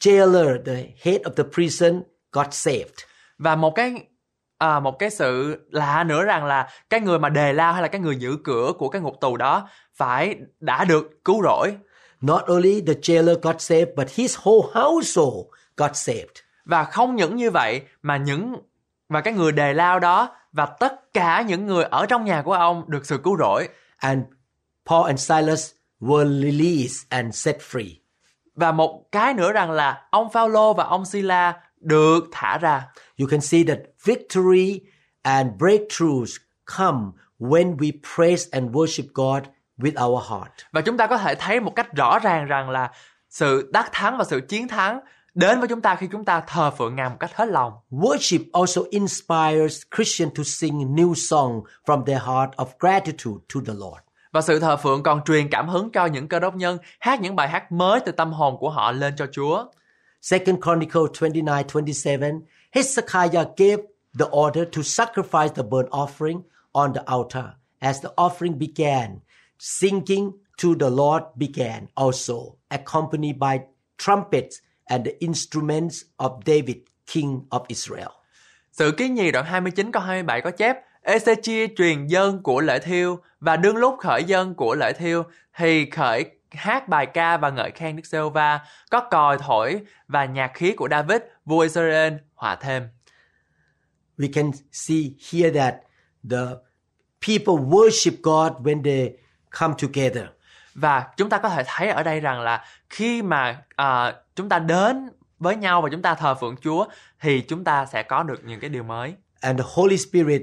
jailer, 0.00 0.64
the 0.64 0.74
head 1.02 1.20
of 1.22 1.30
the 1.36 1.44
prison, 1.54 2.02
got 2.32 2.46
saved. 2.50 2.94
và 3.38 3.56
một 3.56 3.74
cái 3.74 4.06
à, 4.58 4.80
một 4.80 4.98
cái 4.98 5.10
sự 5.10 5.56
lạ 5.70 6.04
nữa 6.04 6.24
rằng 6.24 6.44
là 6.44 6.68
cái 6.90 7.00
người 7.00 7.18
mà 7.18 7.28
đề 7.28 7.52
lao 7.52 7.72
hay 7.72 7.82
là 7.82 7.88
cái 7.88 8.00
người 8.00 8.16
giữ 8.16 8.36
cửa 8.44 8.72
của 8.78 8.88
cái 8.88 9.02
ngục 9.02 9.14
tù 9.20 9.36
đó 9.36 9.68
phải 9.94 10.36
đã 10.60 10.84
được 10.84 11.24
cứu 11.24 11.42
rỗi 11.42 11.76
Not 12.26 12.46
only 12.46 12.80
the 12.86 12.94
jailer 13.02 13.40
got 13.40 13.60
saved, 13.60 13.90
but 13.96 14.10
his 14.10 14.38
whole 14.38 14.68
household 14.74 15.46
got 15.76 15.96
saved. 15.96 16.36
và 16.64 16.84
không 16.84 17.16
những 17.16 17.36
như 17.36 17.50
vậy 17.50 17.82
mà 18.02 18.16
những 18.16 18.54
và 19.08 19.20
cái 19.20 19.32
người 19.34 19.52
đề 19.52 19.74
lao 19.74 19.98
đó 20.00 20.36
và 20.52 20.66
tất 20.66 21.14
cả 21.14 21.42
những 21.42 21.66
người 21.66 21.84
ở 21.84 22.06
trong 22.06 22.24
nhà 22.24 22.42
của 22.42 22.52
ông 22.52 22.84
được 22.86 23.06
sự 23.06 23.18
cứu 23.18 23.36
rỗi 23.38 23.68
And 23.96 24.22
Paul 24.86 25.06
and 25.06 25.20
Silas 25.20 25.70
were 26.00 26.42
released 26.42 27.06
and 27.08 27.34
set 27.34 27.58
free. 27.58 27.94
và 28.54 28.72
một 28.72 29.12
cái 29.12 29.34
nữa 29.34 29.52
rằng 29.52 29.70
là 29.70 30.06
ông 30.10 30.30
Phaolô 30.32 30.72
và 30.74 30.84
ông 30.84 31.04
Sila 31.04 31.60
được 31.80 32.24
thả 32.32 32.58
ra 32.58 32.86
You 33.20 33.28
can 33.30 33.40
see 33.40 33.62
that 33.68 33.78
victory 34.04 34.80
and 35.22 35.50
breakthroughs 35.58 36.36
come 36.78 37.00
when 37.40 37.76
we 37.76 37.92
praise 38.16 38.48
and 38.52 38.70
worship 38.70 39.04
God 39.14 39.42
with 39.78 40.06
our 40.06 40.24
heart. 40.30 40.52
và 40.72 40.80
chúng 40.80 40.96
ta 40.96 41.06
có 41.06 41.18
thể 41.18 41.34
thấy 41.34 41.60
một 41.60 41.72
cách 41.76 41.92
rõ 41.92 42.18
ràng 42.18 42.46
rằng 42.46 42.70
là 42.70 42.90
sự 43.28 43.70
đắc 43.72 43.88
thắng 43.92 44.18
và 44.18 44.24
sự 44.24 44.40
chiến 44.40 44.68
thắng 44.68 45.00
đến 45.34 45.58
với 45.58 45.68
chúng 45.68 45.80
ta 45.80 45.94
khi 45.94 46.08
chúng 46.12 46.24
ta 46.24 46.40
thờ 46.40 46.70
phượng 46.70 46.96
Ngài 46.96 47.08
một 47.08 47.16
cách 47.20 47.30
hết 47.34 47.48
lòng 47.48 47.72
Worship 47.90 48.44
also 48.52 48.82
inspires 48.90 49.82
Christians 49.96 50.32
to 50.36 50.42
sing 50.46 50.94
new 50.94 51.14
song 51.14 51.60
from 51.86 52.04
their 52.04 52.22
heart 52.22 52.50
of 52.56 52.66
gratitude 52.78 53.44
to 53.54 53.60
the 53.66 53.72
Lord. 53.72 54.00
Và 54.32 54.40
sự 54.40 54.60
thờ 54.60 54.76
phượng 54.76 55.02
còn 55.02 55.20
truyền 55.24 55.48
cảm 55.50 55.68
hứng 55.68 55.92
cho 55.92 56.06
những 56.06 56.28
cơ 56.28 56.40
đốc 56.40 56.54
nhân 56.56 56.78
hát 57.00 57.20
những 57.20 57.36
bài 57.36 57.48
hát 57.48 57.72
mới 57.72 58.00
từ 58.00 58.12
tâm 58.12 58.32
hồn 58.32 58.56
của 58.58 58.70
họ 58.70 58.92
lên 58.92 59.14
cho 59.16 59.26
Chúa. 59.32 59.64
Second 60.22 60.58
Chronicle 60.62 61.02
29, 61.20 61.46
27, 61.46 62.30
Hezekiah 62.74 63.44
gave 63.56 63.82
the 64.18 64.26
order 64.30 64.64
to 64.76 64.82
sacrifice 64.82 65.48
the 65.48 65.62
burnt 65.62 65.90
offering 65.90 66.40
on 66.72 66.94
the 66.94 67.02
altar. 67.06 67.44
As 67.78 68.02
the 68.02 68.08
offering 68.16 68.58
began, 68.58 69.18
singing 69.58 70.30
to 70.62 70.68
the 70.80 70.90
Lord 70.90 71.22
began 71.36 71.86
also, 71.94 72.34
accompanied 72.68 73.38
by 73.38 73.60
trumpets 73.98 74.56
and 74.84 75.04
the 75.04 75.12
instruments 75.20 76.04
of 76.16 76.44
David, 76.46 76.76
king 77.06 77.40
of 77.50 77.60
Israel. 77.68 78.10
Sự 78.72 78.92
ký 78.92 79.08
nhì 79.08 79.30
đoạn 79.30 79.44
29 79.44 79.92
câu 79.92 80.02
27 80.02 80.40
có 80.40 80.50
chép 80.50 80.76
Ezechia 81.02 81.68
truyền 81.76 82.06
dân 82.06 82.42
của 82.42 82.60
lễ 82.60 82.78
thiêu 82.78 83.18
và 83.40 83.56
đương 83.56 83.76
lúc 83.76 83.94
khởi 83.98 84.24
dân 84.24 84.54
của 84.54 84.74
lễ 84.74 84.92
thiêu 84.92 85.22
thì 85.56 85.90
khởi 85.90 86.24
hát 86.50 86.88
bài 86.88 87.06
ca 87.06 87.36
và 87.36 87.50
ngợi 87.50 87.70
khen 87.70 87.96
Đức 87.96 88.06
Giê-hô-va, 88.06 88.60
có 88.90 89.00
còi 89.00 89.38
thổi 89.38 89.80
và 90.08 90.24
nhạc 90.24 90.50
khí 90.54 90.72
của 90.72 90.88
David, 90.90 91.20
vua 91.44 91.60
Israel 91.60 92.12
hòa 92.34 92.56
thêm. 92.56 92.88
We 94.18 94.28
can 94.32 94.50
see 94.72 95.02
here 95.32 95.60
that 95.60 95.74
the 96.30 96.46
people 97.20 97.54
worship 97.54 98.12
God 98.22 98.52
when 98.52 98.82
they 98.82 99.12
come 99.50 99.74
together. 99.82 100.24
Và 100.74 101.06
chúng 101.16 101.28
ta 101.28 101.38
có 101.38 101.48
thể 101.48 101.62
thấy 101.66 101.88
ở 101.88 102.02
đây 102.02 102.20
rằng 102.20 102.40
là 102.40 102.64
khi 102.90 103.22
mà 103.22 103.62
à, 103.76 104.14
chúng 104.36 104.48
ta 104.48 104.58
đến 104.58 105.08
với 105.38 105.56
nhau 105.56 105.82
và 105.82 105.88
chúng 105.92 106.02
ta 106.02 106.14
thờ 106.14 106.34
phượng 106.34 106.56
Chúa 106.56 106.86
thì 107.20 107.40
chúng 107.40 107.64
ta 107.64 107.86
sẽ 107.86 108.02
có 108.02 108.22
được 108.22 108.44
những 108.44 108.60
cái 108.60 108.70
điều 108.70 108.82
mới. 108.82 109.14
And 109.40 109.60
the 109.60 109.66
Holy 109.74 109.98
Spirit 109.98 110.42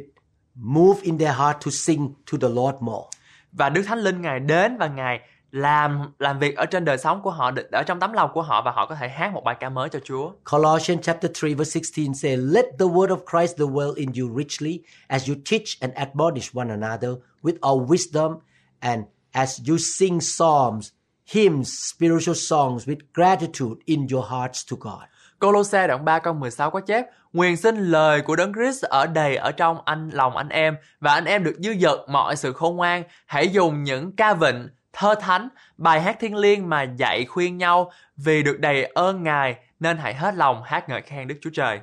move 0.55 0.99
in 1.01 1.17
their 1.17 1.37
heart 1.37 1.57
to 1.65 1.71
sing 1.71 2.13
to 2.31 2.37
the 2.41 2.47
Lord 2.47 2.77
more. 2.79 3.07
Và 3.51 3.69
Đức 3.69 3.83
Thánh 3.87 3.99
Linh 3.99 4.21
Ngài 4.21 4.39
đến 4.39 4.77
và 4.77 4.87
Ngài 4.87 5.19
làm 5.51 6.11
làm 6.19 6.39
việc 6.39 6.57
ở 6.57 6.65
trên 6.65 6.85
đời 6.85 6.97
sống 6.97 7.21
của 7.21 7.31
họ, 7.31 7.51
ở 7.71 7.83
trong 7.83 7.99
tấm 7.99 8.13
lòng 8.13 8.31
của 8.33 8.41
họ 8.41 8.61
và 8.61 8.71
họ 8.71 8.85
có 8.85 8.95
thể 8.95 9.09
hát 9.09 9.33
một 9.33 9.43
bài 9.43 9.55
ca 9.59 9.69
mới 9.69 9.89
cho 9.89 9.99
Chúa. 10.03 10.31
Colossians 10.51 11.05
chapter 11.05 11.31
3 11.43 11.49
verse 11.57 11.79
16 11.79 12.13
say, 12.13 12.37
Let 12.37 12.65
the 12.79 12.85
word 12.85 13.07
of 13.07 13.17
Christ 13.31 13.59
dwell 13.59 13.93
in 13.95 14.11
you 14.19 14.37
richly 14.37 14.79
as 15.07 15.29
you 15.29 15.35
teach 15.51 15.79
and 15.79 15.93
admonish 15.93 16.55
one 16.55 16.69
another 16.69 17.11
with 17.43 17.57
all 17.61 17.87
wisdom 17.87 18.39
and 18.83 19.03
as 19.31 19.61
you 19.69 19.77
sing 19.77 20.19
psalms, 20.19 20.91
hymns, 21.25 21.69
spiritual 21.69 22.35
songs 22.35 22.87
with 22.87 22.99
gratitude 23.13 23.77
in 23.85 24.07
your 24.11 24.25
hearts 24.29 24.71
to 24.71 24.77
God. 24.79 25.03
Colosse 25.39 25.87
đoạn 25.87 26.05
3 26.05 26.19
câu 26.19 26.33
16 26.33 26.69
có 26.71 26.79
chép 26.79 27.05
Nguyện 27.33 27.57
xin 27.57 27.75
lời 27.77 28.21
của 28.21 28.35
Đấng 28.35 28.53
Christ 28.53 28.83
ở 28.83 29.07
đầy 29.07 29.35
ở 29.35 29.51
trong 29.51 29.77
anh 29.85 30.09
lòng 30.09 30.37
anh 30.37 30.49
em 30.49 30.75
và 30.99 31.13
anh 31.13 31.25
em 31.25 31.43
được 31.43 31.55
dư 31.59 31.73
dật 31.79 31.99
mọi 32.07 32.35
sự 32.35 32.53
khôn 32.53 32.75
ngoan. 32.75 33.03
Hãy 33.25 33.49
dùng 33.49 33.83
những 33.83 34.15
ca 34.15 34.33
vịnh, 34.33 34.69
thơ 34.93 35.15
thánh, 35.15 35.49
bài 35.77 36.01
hát 36.01 36.17
thiên 36.19 36.35
liêng 36.35 36.69
mà 36.69 36.83
dạy 36.83 37.25
khuyên 37.25 37.57
nhau 37.57 37.91
vì 38.17 38.43
được 38.43 38.59
đầy 38.59 38.83
ơn 38.83 39.23
Ngài 39.23 39.55
nên 39.79 39.97
hãy 39.97 40.13
hết 40.13 40.35
lòng 40.35 40.63
hát 40.65 40.89
ngợi 40.89 41.01
khen 41.01 41.27
Đức 41.27 41.35
Chúa 41.41 41.49
Trời. 41.53 41.79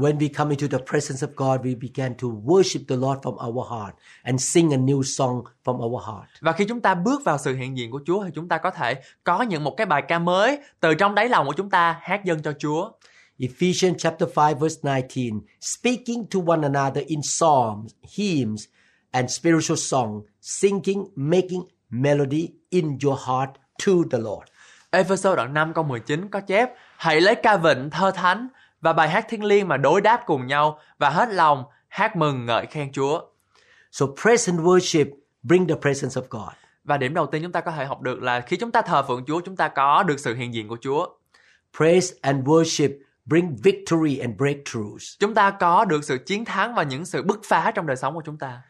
When 0.00 0.18
we 0.18 0.28
come 0.28 0.50
into 0.50 0.78
the 0.78 0.84
presence 0.86 1.26
of 1.26 1.36
God, 1.36 1.62
we 1.62 1.74
began 1.74 2.14
to 2.14 2.28
worship 2.28 2.88
the 2.88 2.96
Lord 2.96 3.18
from 3.22 3.34
our 3.48 3.64
heart 3.70 3.94
and 4.22 4.40
sing 4.40 4.72
a 4.72 4.76
new 4.76 5.02
song 5.02 5.42
from 5.64 5.76
our 5.76 6.02
heart. 6.06 6.28
Và 6.40 6.52
khi 6.52 6.64
chúng 6.64 6.80
ta 6.80 6.94
bước 6.94 7.24
vào 7.24 7.38
sự 7.38 7.54
hiện 7.54 7.76
diện 7.76 7.90
của 7.90 8.00
Chúa 8.06 8.24
thì 8.24 8.30
chúng 8.34 8.48
ta 8.48 8.58
có 8.58 8.70
thể 8.70 8.94
có 9.24 9.42
những 9.42 9.64
một 9.64 9.74
cái 9.76 9.86
bài 9.86 10.02
ca 10.08 10.18
mới 10.18 10.58
từ 10.80 10.94
trong 10.94 11.14
đáy 11.14 11.28
lòng 11.28 11.46
của 11.46 11.52
chúng 11.56 11.70
ta 11.70 12.00
hát 12.02 12.24
dâng 12.24 12.42
cho 12.42 12.52
Chúa. 12.58 12.90
Ephesians 13.38 13.96
chapter 13.98 14.28
5 14.36 14.58
verse 14.58 14.80
19, 14.82 15.40
speaking 15.60 16.24
to 16.34 16.40
one 16.46 16.62
another 16.62 17.06
in 17.06 17.20
psalms, 17.22 17.92
hymns, 18.16 18.64
and 19.10 19.30
spiritual 19.30 19.78
song, 19.78 20.22
singing, 20.40 21.06
making 21.16 21.62
melody 21.90 22.48
in 22.70 22.98
your 23.04 23.20
heart 23.26 23.50
to 23.86 23.92
the 24.10 24.18
Lord. 24.18 24.48
Ephesos 24.90 25.36
đoạn 25.36 25.54
5 25.54 25.74
câu 25.74 25.84
19 25.84 26.28
có 26.28 26.40
chép 26.40 26.70
Hãy 26.96 27.20
lấy 27.20 27.34
ca 27.34 27.56
vịnh 27.56 27.90
thơ 27.90 28.10
thánh 28.10 28.48
và 28.80 28.92
bài 28.92 29.08
hát 29.08 29.26
thiên 29.28 29.44
liêng 29.44 29.68
mà 29.68 29.76
đối 29.76 30.00
đáp 30.00 30.22
cùng 30.26 30.46
nhau 30.46 30.78
và 30.98 31.10
hết 31.10 31.28
lòng 31.32 31.64
hát 31.88 32.16
mừng 32.16 32.46
ngợi 32.46 32.66
khen 32.66 32.92
Chúa. 32.92 33.20
So 33.92 34.06
praise 34.22 34.52
and 34.52 34.60
worship 34.60 35.06
bring 35.42 35.68
the 35.68 35.74
presence 35.74 36.20
of 36.20 36.26
God. 36.30 36.52
Và 36.84 36.96
điểm 36.96 37.14
đầu 37.14 37.26
tiên 37.26 37.42
chúng 37.42 37.52
ta 37.52 37.60
có 37.60 37.70
thể 37.70 37.84
học 37.84 38.00
được 38.00 38.22
là 38.22 38.40
khi 38.40 38.56
chúng 38.56 38.70
ta 38.70 38.82
thờ 38.82 39.02
phượng 39.08 39.24
Chúa, 39.26 39.40
chúng 39.40 39.56
ta 39.56 39.68
có 39.68 40.02
được 40.02 40.20
sự 40.20 40.34
hiện 40.34 40.54
diện 40.54 40.68
của 40.68 40.78
Chúa. 40.80 41.06
Praise 41.76 42.14
and 42.22 42.48
worship 42.48 42.90
bring 43.24 43.56
victory 43.62 44.18
and 44.18 44.36
breakthroughs. 44.36 45.16
Chúng 45.20 45.34
ta 45.34 45.50
có 45.50 45.84
được 45.84 46.04
sự 46.04 46.18
chiến 46.26 46.44
thắng 46.44 46.74
và 46.74 46.82
những 46.82 47.04
sự 47.04 47.22
bứt 47.22 47.40
phá 47.44 47.72
trong 47.74 47.86
đời 47.86 47.96
sống 47.96 48.14
của 48.14 48.22
chúng 48.26 48.38
ta. 48.38 48.62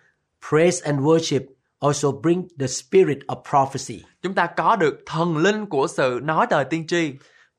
Praise 0.48 0.86
and 0.86 1.00
worship 1.00 1.40
also 1.80 2.12
bring 2.12 2.48
the 2.58 2.66
spirit 2.66 3.18
of 3.26 3.42
prophecy. 3.50 4.04
Chúng 4.22 4.34
ta 4.34 4.46
có 4.46 4.76
được 4.76 5.02
thần 5.06 5.36
linh 5.36 5.66
của 5.66 5.86
sự 5.86 6.20
nói 6.22 6.46
đời 6.50 6.64
tiên 6.64 6.86
tri. 6.86 7.12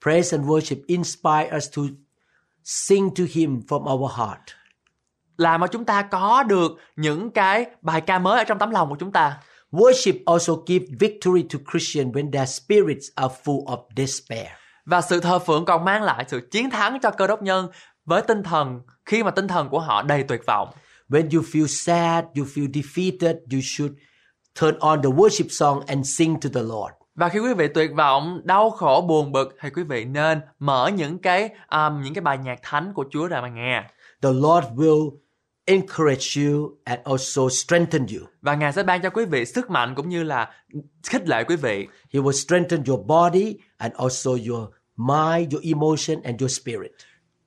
Praise 0.04 0.38
and 0.38 0.50
worship 0.50 0.82
inspire 0.88 1.58
us 1.58 1.78
to 1.78 1.82
sing 2.64 3.10
to 3.16 3.24
him 3.34 3.62
from 3.68 3.94
our 3.94 4.12
heart. 4.12 4.42
Làm 5.38 5.62
mà 5.62 5.68
chúng 5.68 5.86
ta 5.86 6.02
có 6.02 6.44
được 6.44 6.72
những 6.96 7.32
cái 7.32 7.66
bài 7.82 8.02
ca 8.02 8.20
mới 8.20 8.38
ở 8.38 8.44
trong 8.44 8.60
tấm 8.60 8.72
lòng 8.72 8.90
của 8.90 8.96
chúng 9.00 9.12
ta. 9.12 9.38
Worship 9.72 10.14
also 10.26 10.54
give 10.68 10.86
victory 11.00 11.44
to 11.54 11.60
Christians 11.72 12.16
when 12.16 12.32
their 12.32 12.50
spirits 12.50 13.08
are 13.16 13.34
full 13.44 13.66
of 13.66 13.84
despair. 13.98 14.48
Và 14.86 15.02
sự 15.02 15.20
thờ 15.20 15.40
phượng 15.40 15.66
còn 15.66 15.86
mang 15.86 16.04
lại 16.04 16.26
sự 16.28 16.48
chiến 16.52 16.70
thắng 16.70 17.00
cho 17.02 17.12
cơ 17.12 17.28
đốc 17.28 17.42
nhân 17.42 17.70
với 18.06 18.22
tinh 18.22 18.44
thần 18.44 18.80
khi 19.06 19.24
mà 19.24 19.32
tinh 19.32 19.48
thần 19.48 19.70
của 19.70 19.80
họ 19.80 20.02
đầy 20.02 20.24
tuyệt 20.24 20.42
vọng. 20.48 20.70
When 21.10 21.30
you 21.38 21.42
feel 21.42 21.68
sad, 21.68 22.26
you 22.38 22.46
feel 22.46 22.72
defeated, 22.72 23.36
you 23.52 23.60
should 23.64 23.94
turn 24.62 24.80
on 24.80 25.02
the 25.02 25.10
worship 25.10 25.48
song 25.50 25.80
and 25.88 26.18
sing 26.18 26.40
to 26.40 26.50
the 26.54 26.62
Lord. 26.62 27.01
Và 27.22 27.30
khi 27.30 27.40
quý 27.40 27.54
vị 27.54 27.68
tuyệt 27.68 27.92
vọng, 27.96 28.42
đau 28.44 28.70
khổ, 28.70 29.06
buồn 29.08 29.32
bực 29.32 29.58
thì 29.62 29.70
quý 29.70 29.84
vị 29.84 30.06
nên 30.06 30.42
mở 30.60 30.92
những 30.96 31.20
cái 31.20 31.50
um, 31.72 32.02
những 32.02 32.14
cái 32.14 32.22
bài 32.22 32.38
nhạc 32.38 32.60
thánh 32.62 32.94
của 32.94 33.06
Chúa 33.12 33.28
ra 33.28 33.42
mà 33.42 33.50
nghe. 33.50 33.84
The 34.22 34.30
Lord 34.30 34.68
will 34.76 35.12
encourage 35.66 36.26
you 36.36 36.70
and 36.84 37.00
also 37.04 37.42
strengthen 37.50 38.02
you. 38.02 38.28
Và 38.42 38.56
Ngài 38.56 38.74
sẽ 38.74 38.84
ban 38.84 39.02
cho 39.02 39.10
quý 39.10 39.26
vị 39.26 39.46
sức 39.46 39.70
mạnh 39.70 39.96
cũng 39.96 40.10
như 40.10 40.24
là 40.24 40.52
khích 41.08 41.28
lệ 41.28 41.44
quý 41.44 41.56
vị. 41.56 41.88
He 42.14 42.20
will 42.20 42.32
strengthen 42.32 42.84
your 42.84 43.06
body 43.06 43.58
and 43.78 43.94
also 43.94 44.32
your 44.32 44.70
mind, 44.98 45.54
your 45.54 45.66
emotion 45.66 46.22
and 46.24 46.42
your 46.42 46.60
spirit. 46.62 46.92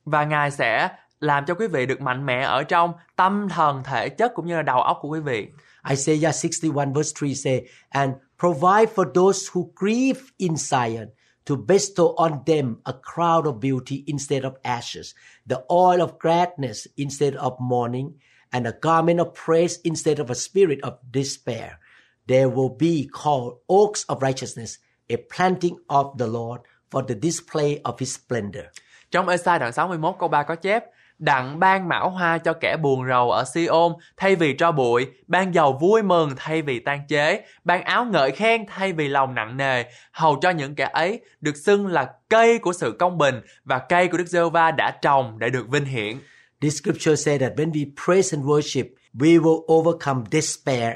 Và 0.05 0.25
Ngài 0.25 0.51
sẽ 0.51 0.89
làm 1.20 1.45
cho 1.47 1.55
quý 1.55 1.66
vị 1.66 1.87
được 1.87 2.01
mạnh 2.01 2.27
mẽ 2.27 2.43
ở 2.43 2.62
trong 2.62 2.93
tâm 3.16 3.49
thần, 3.49 3.83
thể 3.85 4.09
chất 4.09 4.33
cũng 4.35 4.47
như 4.47 4.57
là 4.57 4.62
đầu 4.62 4.81
óc 4.81 4.99
của 5.01 5.09
quý 5.09 5.20
vị. 5.20 5.49
Isaiah 5.91 6.35
61 6.35 6.89
verse 6.95 7.27
3 7.27 7.35
say, 7.35 7.66
And 7.89 8.12
provide 8.45 8.91
for 8.91 9.07
those 9.07 9.49
who 9.49 9.73
grieve 9.75 10.31
in 10.39 10.55
Zion, 10.59 11.13
to 11.47 11.57
bestow 11.57 12.15
on 12.19 12.43
them 12.45 12.77
a 12.85 12.93
crown 12.93 13.47
of 13.47 13.59
beauty 13.59 14.05
instead 14.07 14.45
of 14.45 14.59
ashes, 14.63 15.15
the 15.47 15.65
oil 15.71 16.03
of 16.03 16.19
gladness 16.19 16.87
instead 16.99 17.37
of 17.37 17.59
mourning, 17.59 18.21
and 18.53 18.67
a 18.67 18.73
garment 18.73 19.19
of 19.19 19.33
praise 19.33 19.81
instead 19.83 20.19
of 20.19 20.29
a 20.29 20.35
spirit 20.35 20.79
of 20.83 20.99
despair. 21.11 21.81
There 22.27 22.51
will 22.51 22.69
be 22.69 23.09
called 23.09 23.61
oaks 23.67 24.05
of 24.11 24.21
righteousness, 24.21 24.77
a 25.09 25.17
planting 25.17 25.79
of 25.89 26.19
the 26.19 26.27
Lord 26.27 26.61
for 26.91 27.01
the 27.01 27.15
display 27.15 27.81
of 27.81 27.99
his 27.99 28.13
splendor. 28.13 28.69
Trong 29.11 29.29
Esai 29.29 29.59
đoạn 29.59 29.73
61 29.73 30.19
câu 30.19 30.29
3 30.29 30.43
có 30.43 30.55
chép 30.57 30.85
Đặng 31.19 31.59
ban 31.59 31.89
mão 31.89 32.11
hoa 32.11 32.39
cho 32.39 32.53
kẻ 32.53 32.77
buồn 32.77 33.09
rầu 33.09 33.31
ở 33.31 33.45
Si-ôn 33.45 33.93
thay 34.17 34.37
vì 34.37 34.55
cho 34.59 34.73
bụi, 34.73 35.07
ban 35.27 35.55
dầu 35.55 35.79
vui 35.81 36.03
mừng 36.03 36.31
thay 36.37 36.62
vì 36.62 36.81
tan 36.81 37.07
chế, 37.09 37.45
ban 37.65 37.85
áo 37.85 38.05
ngợi 38.05 38.31
khen 38.31 38.67
thay 38.67 38.93
vì 38.93 39.09
lòng 39.09 39.35
nặng 39.35 39.57
nề, 39.57 39.85
hầu 40.12 40.39
cho 40.43 40.51
những 40.51 40.75
kẻ 40.75 40.89
ấy 40.93 41.21
được 41.41 41.57
xưng 41.57 41.87
là 41.87 42.11
cây 42.29 42.59
của 42.59 42.73
sự 42.73 42.97
công 42.99 43.19
bình 43.19 43.41
và 43.65 43.79
cây 43.79 44.09
của 44.09 44.19
Đức 44.19 44.27
giê 44.27 44.41
va 44.53 44.71
đã 44.71 44.91
trồng 45.03 45.39
để 45.39 45.51
được 45.51 45.69
vinh 45.69 45.85
hiển. 45.85 46.19
This 46.61 46.81
scripture 46.83 47.17
says 47.17 47.41
that 47.41 47.53
when 47.57 47.73
we 47.73 47.91
praise 48.07 48.37
and 48.37 48.47
worship, 48.47 48.85
we 49.15 49.41
will 49.43 49.75
overcome 49.75 50.25
despair 50.33 50.93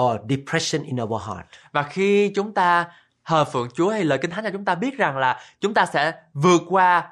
or 0.00 0.16
depression 0.28 0.82
in 0.82 1.02
our 1.02 1.22
heart. 1.22 1.46
Và 1.72 1.82
khi 1.82 2.32
chúng 2.34 2.54
ta 2.54 2.86
thờ 3.24 3.44
phượng 3.44 3.68
Chúa 3.74 3.90
hay 3.90 4.04
lời 4.04 4.18
Kinh 4.18 4.30
Thánh 4.30 4.44
cho 4.44 4.50
chúng 4.50 4.64
ta 4.64 4.74
biết 4.74 4.98
rằng 4.98 5.18
là 5.18 5.40
chúng 5.60 5.74
ta 5.74 5.86
sẽ 5.86 6.12
vượt 6.34 6.62
qua 6.68 7.08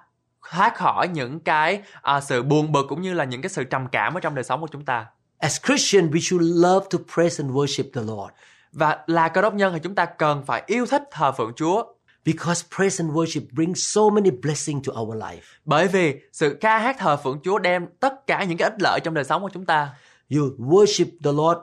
thoát 0.51 0.77
khỏi 0.77 1.09
những 1.09 1.41
cái 1.41 1.83
à, 2.03 2.21
sự 2.21 2.43
buồn 2.43 2.73
bực 2.73 2.87
cũng 2.89 3.03
như 3.03 3.15
là 3.15 3.25
những 3.25 3.43
cái 3.43 3.51
sự 3.51 3.65
trầm 3.65 3.87
cảm 3.93 4.15
ở 4.15 4.21
trong 4.21 4.35
đời 4.35 4.45
sống 4.45 4.61
của 4.61 4.67
chúng 4.67 4.85
ta. 4.85 5.07
As 5.39 5.61
Christians, 5.67 6.13
we 6.13 6.21
should 6.21 6.47
love 6.65 6.87
to 6.91 6.99
praise 7.15 7.45
and 7.45 7.53
worship 7.57 7.85
the 7.95 8.01
Lord 8.01 8.33
Và 8.73 8.99
là 9.07 9.29
cơ 9.29 9.43
đốc 9.43 9.55
nhân 9.55 9.73
thì 9.75 9.81
chúng 9.83 9.95
ta 9.95 10.05
cần 10.05 10.43
phải 10.47 10.63
yêu 10.67 10.87
thích 10.87 11.03
thờ 11.11 11.33
phượng 11.33 11.53
Chúa. 11.57 11.85
because 12.25 12.65
praise 12.77 13.05
and 13.05 13.13
worship 13.13 13.41
bring 13.53 13.75
so 13.75 14.01
many 14.15 14.31
blessings 14.31 14.89
to 14.89 15.01
our 15.01 15.17
life. 15.17 15.41
Bởi 15.65 15.89
vì 15.89 16.21
sự 16.33 16.59
ca 16.61 16.79
hát 16.79 16.97
thờ 16.99 17.17
phượng 17.17 17.41
Chúa 17.45 17.59
đem 17.59 17.87
tất 18.01 18.27
cả 18.27 18.45
những 18.45 18.59
cái 18.59 18.71
ích 18.71 18.83
lợi 18.83 19.01
trong 19.01 19.15
đời 19.15 19.25
sống 19.25 19.43
của 19.43 19.49
chúng 19.53 19.67
ta. 19.67 19.91
You 20.35 20.43
worship 20.59 21.07
the 21.25 21.33
Lord 21.33 21.59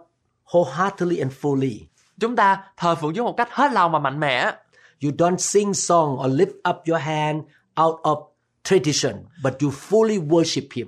wholeheartedly 0.51 1.19
and 1.19 1.31
fully. 1.41 1.79
Chúng 2.19 2.35
ta 2.35 2.63
thờ 2.77 2.95
phượng 2.95 3.15
Chúa 3.15 3.23
một 3.23 3.33
cách 3.37 3.47
hết 3.51 3.71
lòng 3.71 3.91
và 3.91 3.99
mạnh 3.99 4.19
mẽ. 4.19 4.51
You 5.03 5.11
don't 5.11 5.37
sing 5.37 5.73
song 5.73 6.17
or 6.19 6.31
lift 6.31 6.69
up 6.69 6.75
your 6.89 7.01
hand 7.01 7.37
out 7.81 7.95
of 8.01 8.27
tradition, 8.69 9.13
but 9.43 9.53
you 9.61 9.69
fully 9.89 10.27
worship 10.27 10.67
Him. 10.73 10.87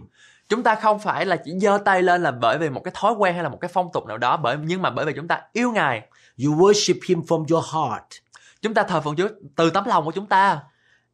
Chúng 0.49 0.63
ta 0.63 0.75
không 0.75 0.99
phải 0.99 1.25
là 1.25 1.35
chỉ 1.35 1.51
giơ 1.61 1.77
tay 1.85 2.01
lên 2.01 2.23
là 2.23 2.31
bởi 2.31 2.57
vì 2.57 2.69
một 2.69 2.81
cái 2.83 2.93
thói 2.97 3.13
quen 3.13 3.33
hay 3.33 3.43
là 3.43 3.49
một 3.49 3.57
cái 3.61 3.69
phong 3.73 3.89
tục 3.93 4.05
nào 4.07 4.17
đó 4.17 4.37
bởi 4.37 4.57
nhưng 4.63 4.81
mà 4.81 4.89
bởi 4.89 5.05
vì 5.05 5.13
chúng 5.15 5.27
ta 5.27 5.41
yêu 5.53 5.71
Ngài. 5.71 6.01
You 6.45 6.55
worship 6.55 6.99
Him 7.07 7.19
from 7.21 7.45
your 7.49 7.65
heart, 7.73 8.05
Chúng 8.61 8.73
ta 8.73 8.83
thờ 8.83 9.01
phượng 9.01 9.15
Chúa 9.15 9.27
từ 9.55 9.69
tấm 9.69 9.85
lòng 9.85 10.05
của 10.05 10.11
chúng 10.11 10.25
ta 10.25 10.59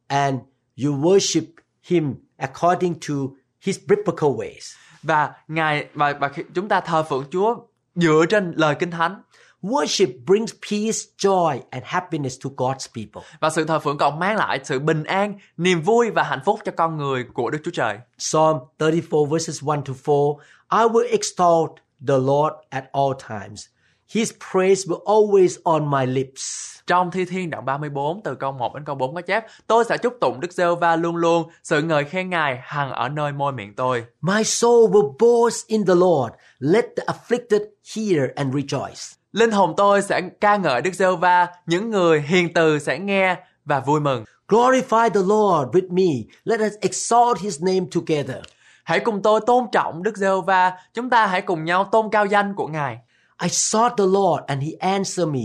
and 0.07 0.39
you 0.84 0.93
worship 0.93 1.45
Him 1.84 2.16
according 2.38 2.93
to 2.93 3.13
His 3.61 3.80
biblical 3.88 4.30
ways. 4.30 4.76
và 5.03 5.34
Ngài 5.47 5.88
và 5.93 6.13
và 6.20 6.32
chúng 6.53 6.68
ta 6.68 6.82
thờ 6.82 7.03
phượng 7.03 7.26
Chúa 7.32 7.55
dựa 7.95 8.26
trên 8.30 8.53
lời 8.55 8.76
Kinh 8.80 8.91
Thánh 8.91 9.22
Worship 9.66 10.26
brings 10.26 10.53
peace, 10.70 11.07
joy, 11.18 11.59
and 11.72 11.84
happiness 11.84 12.38
to 12.43 12.49
God's 12.57 12.88
people. 12.95 13.22
và 13.39 13.49
sự 13.49 13.66
thờ 13.66 13.80
phượng 13.80 13.97
còn 13.97 14.20
mang 14.20 14.38
lại 14.38 14.59
sự 14.63 14.80
bình 14.80 15.03
an, 15.03 15.34
niềm 15.57 15.82
vui 15.82 16.11
và 16.11 16.24
hạnh 16.24 16.39
phúc 16.45 16.59
cho 16.66 16.72
con 16.78 16.97
người 16.97 17.26
của 17.34 17.49
Đức 17.49 17.59
Chúa 17.66 17.72
Trời. 17.72 17.97
Psalm 18.18 18.57
34 18.80 19.30
verses 19.30 19.63
1 19.63 19.76
to 19.86 19.93
4 20.05 20.39
I 20.72 20.78
will 20.78 21.09
extol 21.11 21.68
the 22.07 22.18
Lord 22.18 22.53
at 22.70 22.84
all 22.91 23.13
times. 23.30 23.66
His 24.09 24.34
praise 24.51 24.84
will 24.88 25.03
always 25.05 25.57
on 25.63 25.91
my 25.91 26.05
lips. 26.05 26.76
Trong 26.88 27.11
Thi 27.11 27.26
Thiên 27.26 27.49
đoạn 27.49 27.66
34 27.66 28.22
từ 28.24 28.36
câu 28.36 28.51
1 28.51 28.76
đến 28.76 28.86
câu 28.86 28.95
4 28.95 29.16
có 29.16 29.22
chép 29.22 29.45
Tôi 29.68 29.86
sẽ 29.86 29.97
chúc 29.97 30.18
tụng 30.22 30.39
Đức 30.39 30.53
giê 30.53 30.66
va 30.82 30.95
luôn 30.95 31.16
luôn 31.16 31.49
Sự 31.63 31.82
ngợi 31.82 32.03
khen 32.03 32.30
Ngài 32.30 32.59
hằng 32.63 32.91
ở 32.91 33.09
nơi 33.09 33.32
môi 33.32 33.53
miệng 33.53 33.76
tôi 33.76 34.05
My 34.22 34.43
soul 34.43 34.91
will 34.91 35.13
boast 35.20 35.68
in 35.68 35.86
the 35.86 35.95
Lord. 35.95 36.34
Let 36.59 36.86
the 36.97 37.03
afflicted 37.05 37.61
hear 37.95 38.30
and 38.36 38.55
rejoice. 38.55 39.16
Linh 39.36 39.52
hồn 39.52 39.74
tôi 39.78 40.02
sẽ 40.02 40.22
ca 40.42 40.58
ngợi 40.58 40.82
Đức 40.82 40.94
giê 40.94 41.16
va 41.16 41.48
Những 41.66 41.90
người 41.90 42.22
hiền 42.22 42.54
từ 42.54 42.80
sẽ 42.80 43.00
nghe 43.00 43.36
và 43.66 43.80
vui 43.80 44.00
mừng 44.00 44.24
Glorify 44.48 45.10
the 45.10 45.20
Lord 45.20 45.76
with 45.76 45.92
me. 45.92 46.36
Let 46.44 46.60
us 46.60 46.74
exalt 46.82 47.40
his 47.40 47.62
name 47.62 47.80
together. 47.96 48.44
Hãy 48.84 49.00
cùng 49.00 49.22
tôi 49.22 49.42
tôn 49.48 49.66
trọng 49.72 50.04
Đức 50.04 50.18
giê 50.18 50.28
va 50.48 50.78
Chúng 50.94 51.10
ta 51.10 51.28
hãy 51.28 51.42
cùng 51.42 51.66
nhau 51.66 51.90
tôn 51.92 52.10
cao 52.12 52.26
danh 52.26 52.54
của 52.56 52.68
Ngài 52.68 52.98
I 53.44 53.50
sought 53.50 53.98
the 53.98 54.04
Lord 54.04 54.44
and 54.48 54.64
he 54.64 54.72
answered 54.80 55.34
me. 55.34 55.42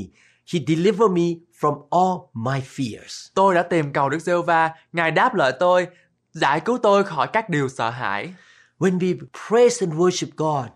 He 0.53 0.61
delivered 0.67 1.13
me 1.13 1.27
from 1.61 1.83
all 1.91 2.19
my 2.35 2.61
fears. 2.61 3.31
Tôi 3.35 3.55
đã 3.55 3.63
tìm 3.63 3.93
cầu 3.93 4.09
Đức 4.09 4.19
giê 4.19 4.35
va 4.47 4.71
Ngài 4.93 5.11
đáp 5.11 5.35
lời 5.35 5.53
tôi 5.61 5.87
Giải 6.33 6.61
cứu 6.61 6.79
tôi 6.83 7.05
khỏi 7.05 7.29
các 7.33 7.49
điều 7.49 7.69
sợ 7.69 7.91
hãi 7.91 8.35
When 8.79 8.99
we 8.99 9.19
praise 9.49 9.87
and 9.87 10.01
worship 10.01 10.29
God, 10.37 10.71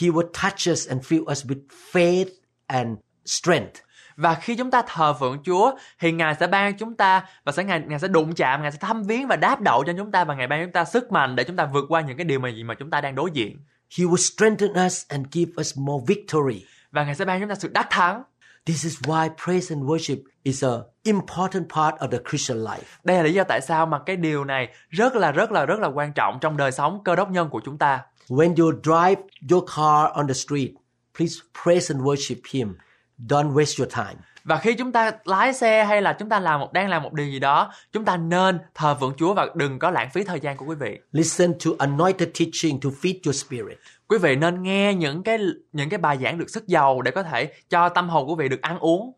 he 0.00 0.08
will 0.08 0.28
touch 0.42 0.72
us 0.72 0.88
and 0.88 1.02
fill 1.02 1.30
us 1.32 1.44
with 1.46 1.60
faith 1.92 2.43
and 2.66 2.98
strength. 3.24 3.74
Và 4.16 4.34
khi 4.34 4.56
chúng 4.56 4.70
ta 4.70 4.82
thờ 4.86 5.14
phượng 5.20 5.42
Chúa 5.44 5.72
thì 5.98 6.12
Ngài 6.12 6.34
sẽ 6.40 6.46
ban 6.46 6.76
chúng 6.76 6.94
ta 6.94 7.26
và 7.44 7.52
sẽ 7.52 7.64
Ngài 7.64 7.80
Ngài 7.80 7.98
sẽ 7.98 8.08
đụng 8.08 8.34
chạm, 8.34 8.62
Ngài 8.62 8.72
sẽ 8.72 8.78
thăm 8.80 9.02
viếng 9.02 9.26
và 9.26 9.36
đáp 9.36 9.60
đậu 9.60 9.84
cho 9.84 9.92
chúng 9.96 10.12
ta 10.12 10.24
và 10.24 10.34
Ngài 10.34 10.46
ban 10.46 10.64
chúng 10.64 10.72
ta 10.72 10.84
sức 10.84 11.12
mạnh 11.12 11.36
để 11.36 11.44
chúng 11.44 11.56
ta 11.56 11.66
vượt 11.66 11.84
qua 11.88 12.00
những 12.00 12.16
cái 12.16 12.24
điều 12.24 12.40
mà 12.40 12.48
gì 12.48 12.62
mà 12.62 12.74
chúng 12.74 12.90
ta 12.90 13.00
đang 13.00 13.14
đối 13.14 13.30
diện. 13.30 13.58
He 13.98 14.04
will 14.04 14.16
strengthen 14.16 14.86
us 14.86 15.04
and 15.08 15.26
give 15.32 15.52
us 15.60 15.78
more 15.78 16.04
victory. 16.08 16.64
Và 16.90 17.04
Ngài 17.04 17.14
sẽ 17.14 17.24
ban 17.24 17.40
chúng 17.40 17.48
ta 17.48 17.54
sự 17.54 17.68
đắc 17.68 17.86
thắng. 17.90 18.22
This 18.66 18.84
is 18.84 19.00
why 19.00 19.28
praise 19.44 19.74
and 19.74 19.84
worship 19.84 20.22
is 20.42 20.64
a 20.64 20.70
important 21.02 21.68
part 21.68 21.94
of 21.94 22.08
the 22.08 22.18
Christian 22.30 22.58
life. 22.58 22.82
Đây 23.04 23.16
là 23.16 23.22
lý 23.22 23.32
do 23.32 23.44
tại 23.44 23.60
sao 23.60 23.86
mà 23.86 23.98
cái 24.06 24.16
điều 24.16 24.44
này 24.44 24.68
rất 24.88 25.16
là 25.16 25.32
rất 25.32 25.52
là 25.52 25.66
rất 25.66 25.80
là 25.80 25.88
quan 25.88 26.12
trọng 26.12 26.38
trong 26.40 26.56
đời 26.56 26.72
sống 26.72 27.00
cơ 27.04 27.16
đốc 27.16 27.30
nhân 27.30 27.48
của 27.48 27.60
chúng 27.64 27.78
ta. 27.78 28.00
When 28.28 28.54
you 28.56 28.72
drive 28.82 29.22
your 29.50 29.64
car 29.76 30.10
on 30.14 30.26
the 30.26 30.34
street, 30.34 30.70
please 31.18 31.40
praise 31.64 31.94
and 31.94 32.04
worship 32.04 32.40
Him. 32.50 32.74
Don't 33.18 33.52
waste 33.52 33.84
your 33.84 33.94
time. 33.94 34.20
Và 34.44 34.58
khi 34.58 34.74
chúng 34.74 34.92
ta 34.92 35.12
lái 35.24 35.52
xe 35.52 35.84
hay 35.84 36.02
là 36.02 36.12
chúng 36.12 36.28
ta 36.28 36.40
làm 36.40 36.60
một 36.60 36.72
đang 36.72 36.88
làm 36.88 37.02
một 37.02 37.12
điều 37.12 37.26
gì 37.26 37.38
đó, 37.38 37.72
chúng 37.92 38.04
ta 38.04 38.16
nên 38.16 38.58
thờ 38.74 38.96
phượng 39.00 39.14
Chúa 39.16 39.34
và 39.34 39.46
đừng 39.54 39.78
có 39.78 39.90
lãng 39.90 40.10
phí 40.10 40.24
thời 40.24 40.40
gian 40.40 40.56
của 40.56 40.66
quý 40.66 40.74
vị. 40.74 40.98
Listen 41.12 41.54
to 41.64 41.70
anointed 41.78 42.28
teaching 42.38 42.80
to 42.80 42.90
feed 43.02 43.14
your 43.24 43.44
spirit. 43.44 43.78
Quý 44.08 44.18
vị 44.18 44.36
nên 44.36 44.62
nghe 44.62 44.94
những 44.94 45.22
cái 45.22 45.38
những 45.72 45.88
cái 45.88 45.98
bài 45.98 46.18
giảng 46.22 46.38
được 46.38 46.50
sức 46.50 46.66
giàu 46.66 47.02
để 47.02 47.10
có 47.10 47.22
thể 47.22 47.52
cho 47.68 47.88
tâm 47.88 48.08
hồn 48.08 48.26
của 48.26 48.34
quý 48.34 48.42
vị 48.42 48.48
được 48.48 48.62
ăn 48.62 48.78
uống. 48.78 49.12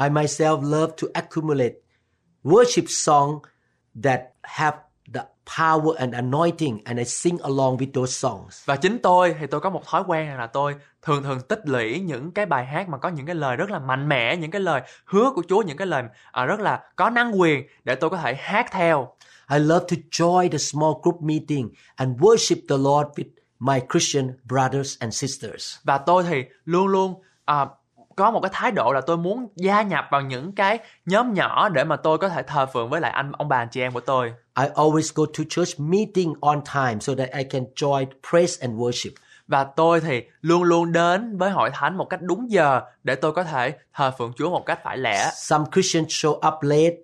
I 0.00 0.08
myself 0.08 0.62
love 0.62 0.92
to 1.02 1.08
accumulate 1.14 1.74
worship 2.44 2.84
song 2.88 3.38
that 4.04 4.20
have 4.42 4.76
power 5.56 5.96
and 5.96 6.14
anointing 6.14 6.78
and 6.84 6.98
I 6.98 7.04
sing 7.04 7.38
along 7.38 7.76
with 7.76 7.92
those 7.94 8.12
songs. 8.12 8.64
Và 8.64 8.76
chính 8.76 8.98
tôi 8.98 9.34
thì 9.40 9.46
tôi 9.46 9.60
có 9.60 9.70
một 9.70 9.82
thói 9.86 10.02
quen 10.06 10.36
là 10.36 10.46
tôi 10.46 10.74
thường 11.02 11.22
thường 11.22 11.40
tích 11.40 11.60
lũy 11.64 12.00
những 12.00 12.30
cái 12.30 12.46
bài 12.46 12.66
hát 12.66 12.88
mà 12.88 12.98
có 12.98 13.08
những 13.08 13.26
cái 13.26 13.34
lời 13.34 13.56
rất 13.56 13.70
là 13.70 13.78
mạnh 13.78 14.08
mẽ, 14.08 14.36
những 14.36 14.50
cái 14.50 14.60
lời 14.60 14.82
hứa 15.04 15.30
của 15.34 15.42
Chúa, 15.48 15.62
những 15.62 15.76
cái 15.76 15.86
lời 15.86 16.02
à, 16.32 16.44
rất 16.44 16.60
là 16.60 16.82
có 16.96 17.10
năng 17.10 17.40
quyền 17.40 17.66
để 17.84 17.94
tôi 17.94 18.10
có 18.10 18.16
thể 18.16 18.34
hát 18.34 18.66
theo. 18.72 19.08
I 19.50 19.58
love 19.58 19.86
to 19.90 19.96
join 20.10 20.50
the 20.50 20.58
small 20.58 20.92
group 21.02 21.22
meeting 21.22 21.70
and 21.94 22.20
worship 22.20 22.56
the 22.68 22.76
Lord 22.76 23.08
with 23.16 23.30
my 23.58 23.80
Christian 23.90 24.32
brothers 24.44 24.96
and 25.00 25.14
sisters. 25.14 25.76
Và 25.84 25.98
tôi 25.98 26.22
thì 26.22 26.44
luôn 26.64 26.86
luôn 26.86 27.14
à, 27.44 27.66
có 28.18 28.30
một 28.30 28.40
cái 28.40 28.50
thái 28.54 28.70
độ 28.70 28.92
là 28.92 29.00
tôi 29.00 29.16
muốn 29.16 29.48
gia 29.56 29.82
nhập 29.82 30.04
vào 30.10 30.20
những 30.20 30.52
cái 30.52 30.78
nhóm 31.06 31.34
nhỏ 31.34 31.68
để 31.68 31.84
mà 31.84 31.96
tôi 31.96 32.18
có 32.18 32.28
thể 32.28 32.42
thờ 32.42 32.66
phượng 32.66 32.90
với 32.90 33.00
lại 33.00 33.10
anh 33.10 33.32
ông 33.32 33.48
bà 33.48 33.64
chị 33.64 33.80
em 33.80 33.92
của 33.92 34.00
tôi. 34.00 34.32
I 34.60 34.64
always 34.74 35.12
go 35.14 35.24
to 35.38 35.44
church 35.48 35.80
meeting 35.80 36.34
on 36.40 36.60
time 36.74 36.96
so 37.00 37.14
that 37.14 37.30
I 37.30 37.44
can 37.44 37.64
join 37.76 38.06
praise 38.30 38.66
and 38.66 38.80
worship. 38.80 39.10
Và 39.46 39.64
tôi 39.64 40.00
thì 40.00 40.22
luôn 40.40 40.62
luôn 40.62 40.92
đến 40.92 41.38
với 41.38 41.50
hội 41.50 41.70
thánh 41.72 41.96
một 41.96 42.04
cách 42.04 42.22
đúng 42.22 42.50
giờ 42.50 42.80
để 43.04 43.14
tôi 43.14 43.32
có 43.32 43.44
thể 43.44 43.72
thờ 43.94 44.12
phượng 44.18 44.32
Chúa 44.36 44.50
một 44.50 44.66
cách 44.66 44.80
phải 44.84 44.98
lẽ. 44.98 45.30
Some 45.34 45.64
Christians 45.72 46.08
show 46.08 46.32
up 46.32 46.62
late 46.62 46.94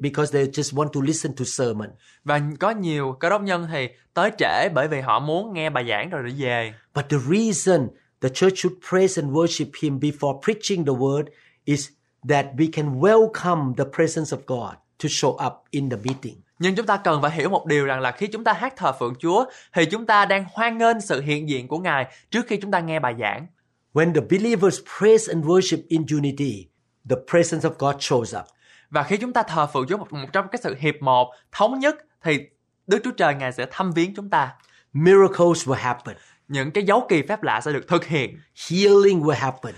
because 0.00 0.38
they 0.38 0.44
just 0.46 0.76
want 0.76 0.88
to 0.88 1.00
listen 1.04 1.32
to 1.36 1.44
sermon. 1.44 1.88
Và 2.24 2.40
có 2.60 2.70
nhiều 2.70 3.16
cơ 3.20 3.28
đốc 3.28 3.42
nhân 3.42 3.68
thì 3.72 3.88
tới 4.14 4.30
trễ 4.38 4.68
bởi 4.74 4.88
vì 4.88 5.00
họ 5.00 5.20
muốn 5.20 5.52
nghe 5.52 5.70
bài 5.70 5.84
giảng 5.88 6.10
rồi 6.10 6.22
đi 6.22 6.44
về. 6.44 6.74
But 6.94 7.08
the 7.08 7.16
reason 7.30 7.88
the 8.22 8.28
church 8.28 8.56
should 8.56 8.76
praise 8.90 9.22
and 9.22 9.32
worship 9.32 9.68
Him 9.82 10.00
before 10.00 10.40
preaching 10.42 10.84
the 10.84 10.92
word 10.92 11.24
is 11.64 11.90
that 12.28 12.46
we 12.56 12.72
can 12.72 13.00
welcome 13.00 13.74
the 13.76 13.84
presence 13.84 14.36
of 14.36 14.46
God 14.46 14.74
to 14.98 15.08
show 15.08 15.30
up 15.46 15.64
in 15.70 15.90
the 15.90 15.96
meeting. 15.96 16.42
Nhưng 16.58 16.74
chúng 16.74 16.86
ta 16.86 16.96
cần 16.96 17.22
phải 17.22 17.30
hiểu 17.30 17.48
một 17.48 17.66
điều 17.66 17.84
rằng 17.84 18.00
là 18.00 18.12
khi 18.12 18.26
chúng 18.26 18.44
ta 18.44 18.52
hát 18.52 18.76
thờ 18.76 18.92
phượng 18.92 19.14
Chúa 19.18 19.44
thì 19.72 19.84
chúng 19.84 20.06
ta 20.06 20.24
đang 20.24 20.44
hoan 20.52 20.78
nghênh 20.78 21.00
sự 21.00 21.20
hiện 21.20 21.48
diện 21.48 21.68
của 21.68 21.78
Ngài 21.78 22.06
trước 22.30 22.46
khi 22.46 22.56
chúng 22.56 22.70
ta 22.70 22.80
nghe 22.80 23.00
bài 23.00 23.14
giảng. 23.20 23.46
When 23.92 24.14
the 24.14 24.20
believers 24.20 24.78
praise 24.98 25.32
and 25.32 25.44
worship 25.44 25.82
in 25.88 26.04
unity, 26.12 26.68
the 27.10 27.16
presence 27.30 27.68
of 27.68 27.72
God 27.78 27.96
shows 27.96 28.40
up. 28.40 28.46
Và 28.90 29.02
khi 29.02 29.16
chúng 29.16 29.32
ta 29.32 29.42
thờ 29.42 29.66
phượng 29.66 29.86
Chúa 29.86 29.96
một, 29.96 30.12
một 30.12 30.28
trong 30.32 30.46
cái 30.52 30.60
sự 30.62 30.76
hiệp 30.78 30.94
một, 31.00 31.32
thống 31.52 31.78
nhất 31.78 31.96
thì 32.22 32.38
Đức 32.86 32.98
Chúa 33.04 33.10
Trời 33.10 33.34
Ngài 33.34 33.52
sẽ 33.52 33.66
thăm 33.70 33.92
viếng 33.92 34.14
chúng 34.14 34.30
ta. 34.30 34.52
Miracles 34.92 35.68
will 35.68 35.74
happen. 35.74 36.16
Những 36.52 36.70
cái 36.70 36.84
dấu 36.84 37.06
kỳ 37.08 37.22
phép 37.22 37.42
lạ 37.42 37.60
sẽ 37.60 37.72
được 37.72 37.88
thực 37.88 38.04
hiện. 38.04 38.38
Healing 38.70 39.20
will 39.20 39.34
happen. 39.34 39.74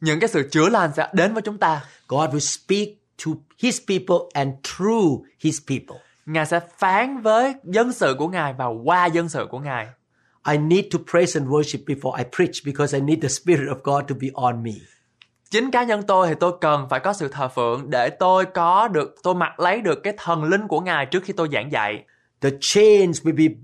Những 0.00 0.20
cái 0.20 0.28
sự 0.28 0.48
chữa 0.50 0.68
lành 0.68 0.90
sẽ 0.96 1.08
đến 1.12 1.34
với 1.34 1.42
chúng 1.42 1.58
ta. 1.58 1.84
God 2.08 2.30
will 2.30 2.38
speak 2.38 2.88
to 3.24 3.32
His 3.58 3.80
people 3.88 4.16
and 4.32 4.50
through 4.62 5.22
His 5.40 5.60
people. 5.68 6.02
Ngài 6.26 6.46
sẽ 6.46 6.60
phán 6.78 7.22
với 7.22 7.54
dân 7.64 7.92
sự 7.92 8.14
của 8.18 8.28
Ngài 8.28 8.52
và 8.52 8.66
qua 8.84 9.06
dân 9.06 9.28
sự 9.28 9.46
của 9.50 9.58
Ngài. 9.58 9.86
I 10.50 10.58
need 10.58 10.84
to 10.92 10.98
praise 11.10 11.40
and 11.40 11.50
worship 11.50 11.84
before 11.84 12.16
I 12.16 12.24
preach 12.36 12.54
because 12.64 12.98
I 12.98 13.04
need 13.04 13.22
the 13.22 13.28
Spirit 13.28 13.68
of 13.68 13.76
God 13.84 14.04
to 14.08 14.14
be 14.20 14.28
on 14.34 14.62
me. 14.62 14.72
Chính 15.50 15.70
cá 15.70 15.84
nhân 15.84 16.02
tôi 16.02 16.28
thì 16.28 16.34
tôi 16.40 16.52
cần 16.60 16.86
phải 16.90 17.00
có 17.00 17.12
sự 17.12 17.28
thờ 17.28 17.48
phượng 17.48 17.90
để 17.90 18.10
tôi 18.10 18.44
có 18.44 18.88
được 18.88 19.14
tôi 19.22 19.34
mặc 19.34 19.60
lấy 19.60 19.80
được 19.80 20.02
cái 20.02 20.14
thần 20.16 20.44
linh 20.44 20.68
của 20.68 20.80
Ngài 20.80 21.06
trước 21.06 21.24
khi 21.24 21.32
tôi 21.32 21.48
giảng 21.52 21.72
dạy. 21.72 22.04
The 22.40 22.50
chains 22.60 23.22
will 23.22 23.36
be 23.36 23.54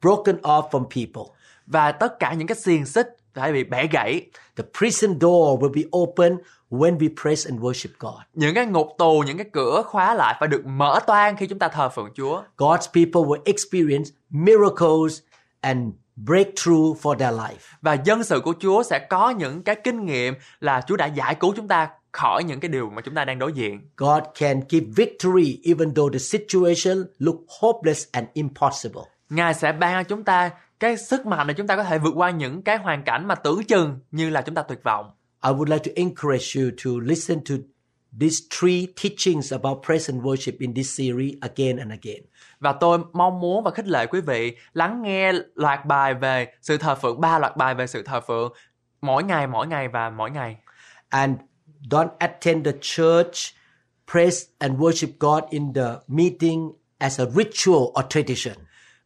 broken 0.00 0.36
off 0.36 0.70
from 0.70 0.84
people. 0.84 1.37
Và 1.70 1.92
tất 1.92 2.18
cả 2.18 2.32
những 2.32 2.46
cái 2.46 2.56
xiềng 2.56 2.86
xích 2.86 3.16
phải 3.34 3.52
bị 3.52 3.64
bẻ 3.64 3.86
gãy. 3.86 4.26
The 4.56 4.64
prison 4.78 5.18
door 5.20 5.60
will 5.60 5.72
be 5.74 5.82
open 5.98 6.38
when 6.70 6.98
we 6.98 7.08
praise 7.22 7.50
and 7.50 7.60
worship 7.60 7.88
God. 7.98 8.20
Những 8.34 8.54
cái 8.54 8.66
ngục 8.66 8.88
tù, 8.98 9.22
những 9.26 9.36
cái 9.36 9.46
cửa 9.52 9.82
khóa 9.86 10.14
lại 10.14 10.36
phải 10.40 10.48
được 10.48 10.66
mở 10.66 11.00
toang 11.06 11.36
khi 11.36 11.46
chúng 11.46 11.58
ta 11.58 11.68
thờ 11.68 11.88
phượng 11.88 12.10
Chúa. 12.14 12.42
God's 12.56 12.88
people 12.94 13.22
will 13.28 13.42
experience 13.44 14.10
miracles 14.30 15.20
and 15.60 15.94
breakthrough 16.16 16.96
for 17.02 17.14
their 17.14 17.34
life. 17.34 17.56
Và 17.82 17.92
dân 18.04 18.24
sự 18.24 18.40
của 18.40 18.54
Chúa 18.60 18.82
sẽ 18.82 18.98
có 18.98 19.30
những 19.30 19.62
cái 19.62 19.76
kinh 19.84 20.06
nghiệm 20.06 20.34
là 20.60 20.80
Chúa 20.86 20.96
đã 20.96 21.06
giải 21.06 21.34
cứu 21.34 21.52
chúng 21.56 21.68
ta 21.68 21.88
khỏi 22.12 22.44
những 22.44 22.60
cái 22.60 22.68
điều 22.68 22.90
mà 22.90 23.02
chúng 23.02 23.14
ta 23.14 23.24
đang 23.24 23.38
đối 23.38 23.52
diện. 23.52 23.80
God 23.96 24.22
can 24.38 24.60
give 24.68 24.86
victory 24.96 25.60
even 25.64 25.94
though 25.94 26.12
the 26.12 26.18
situation 26.18 27.04
look 27.18 27.36
hopeless 27.60 28.06
and 28.12 28.26
impossible. 28.32 29.02
Ngài 29.30 29.54
sẽ 29.54 29.72
ban 29.72 30.04
cho 30.04 30.08
chúng 30.08 30.24
ta 30.24 30.50
cái 30.80 30.96
sức 30.96 31.26
mạnh 31.26 31.46
để 31.46 31.54
chúng 31.54 31.66
ta 31.66 31.76
có 31.76 31.84
thể 31.84 31.98
vượt 31.98 32.12
qua 32.16 32.30
những 32.30 32.62
cái 32.62 32.76
hoàn 32.76 33.04
cảnh 33.04 33.28
mà 33.28 33.34
tưởng 33.34 33.64
chừng 33.64 33.98
như 34.10 34.30
là 34.30 34.42
chúng 34.42 34.54
ta 34.54 34.62
tuyệt 34.62 34.82
vọng. 34.84 35.10
I 35.44 35.50
would 35.50 35.68
like 35.68 35.84
to 35.84 35.92
encourage 35.94 36.56
you 36.56 36.70
to 36.84 36.90
listen 37.02 37.40
to 37.48 37.54
these 38.20 38.40
three 38.50 38.86
teachings 39.02 39.52
about 39.52 39.78
praise 39.86 40.12
and 40.12 40.24
worship 40.24 40.56
in 40.58 40.74
this 40.74 40.98
series 40.98 41.34
again 41.40 41.76
and 41.76 41.92
again. 41.92 42.22
Và 42.60 42.72
tôi 42.72 42.98
mong 43.12 43.40
muốn 43.40 43.64
và 43.64 43.70
khích 43.70 43.86
lệ 43.86 44.06
quý 44.06 44.20
vị 44.20 44.56
lắng 44.72 45.02
nghe 45.02 45.32
loạt 45.54 45.86
bài 45.86 46.14
về 46.14 46.52
sự 46.62 46.76
thờ 46.76 46.94
phượng, 46.94 47.20
ba 47.20 47.38
loạt 47.38 47.56
bài 47.56 47.74
về 47.74 47.86
sự 47.86 48.02
thờ 48.02 48.20
phượng 48.20 48.52
mỗi 49.02 49.24
ngày, 49.24 49.46
mỗi 49.46 49.66
ngày 49.66 49.88
và 49.88 50.10
mỗi 50.10 50.30
ngày. 50.30 50.56
And 51.08 51.36
don't 51.90 52.08
attend 52.18 52.66
the 52.66 52.72
church 52.80 53.54
praise 54.12 54.46
and 54.58 54.78
worship 54.78 55.08
God 55.18 55.44
in 55.50 55.74
the 55.74 55.92
meeting 56.06 56.72
as 56.98 57.20
a 57.20 57.24
ritual 57.24 57.82
or 57.82 58.04
tradition. 58.10 58.54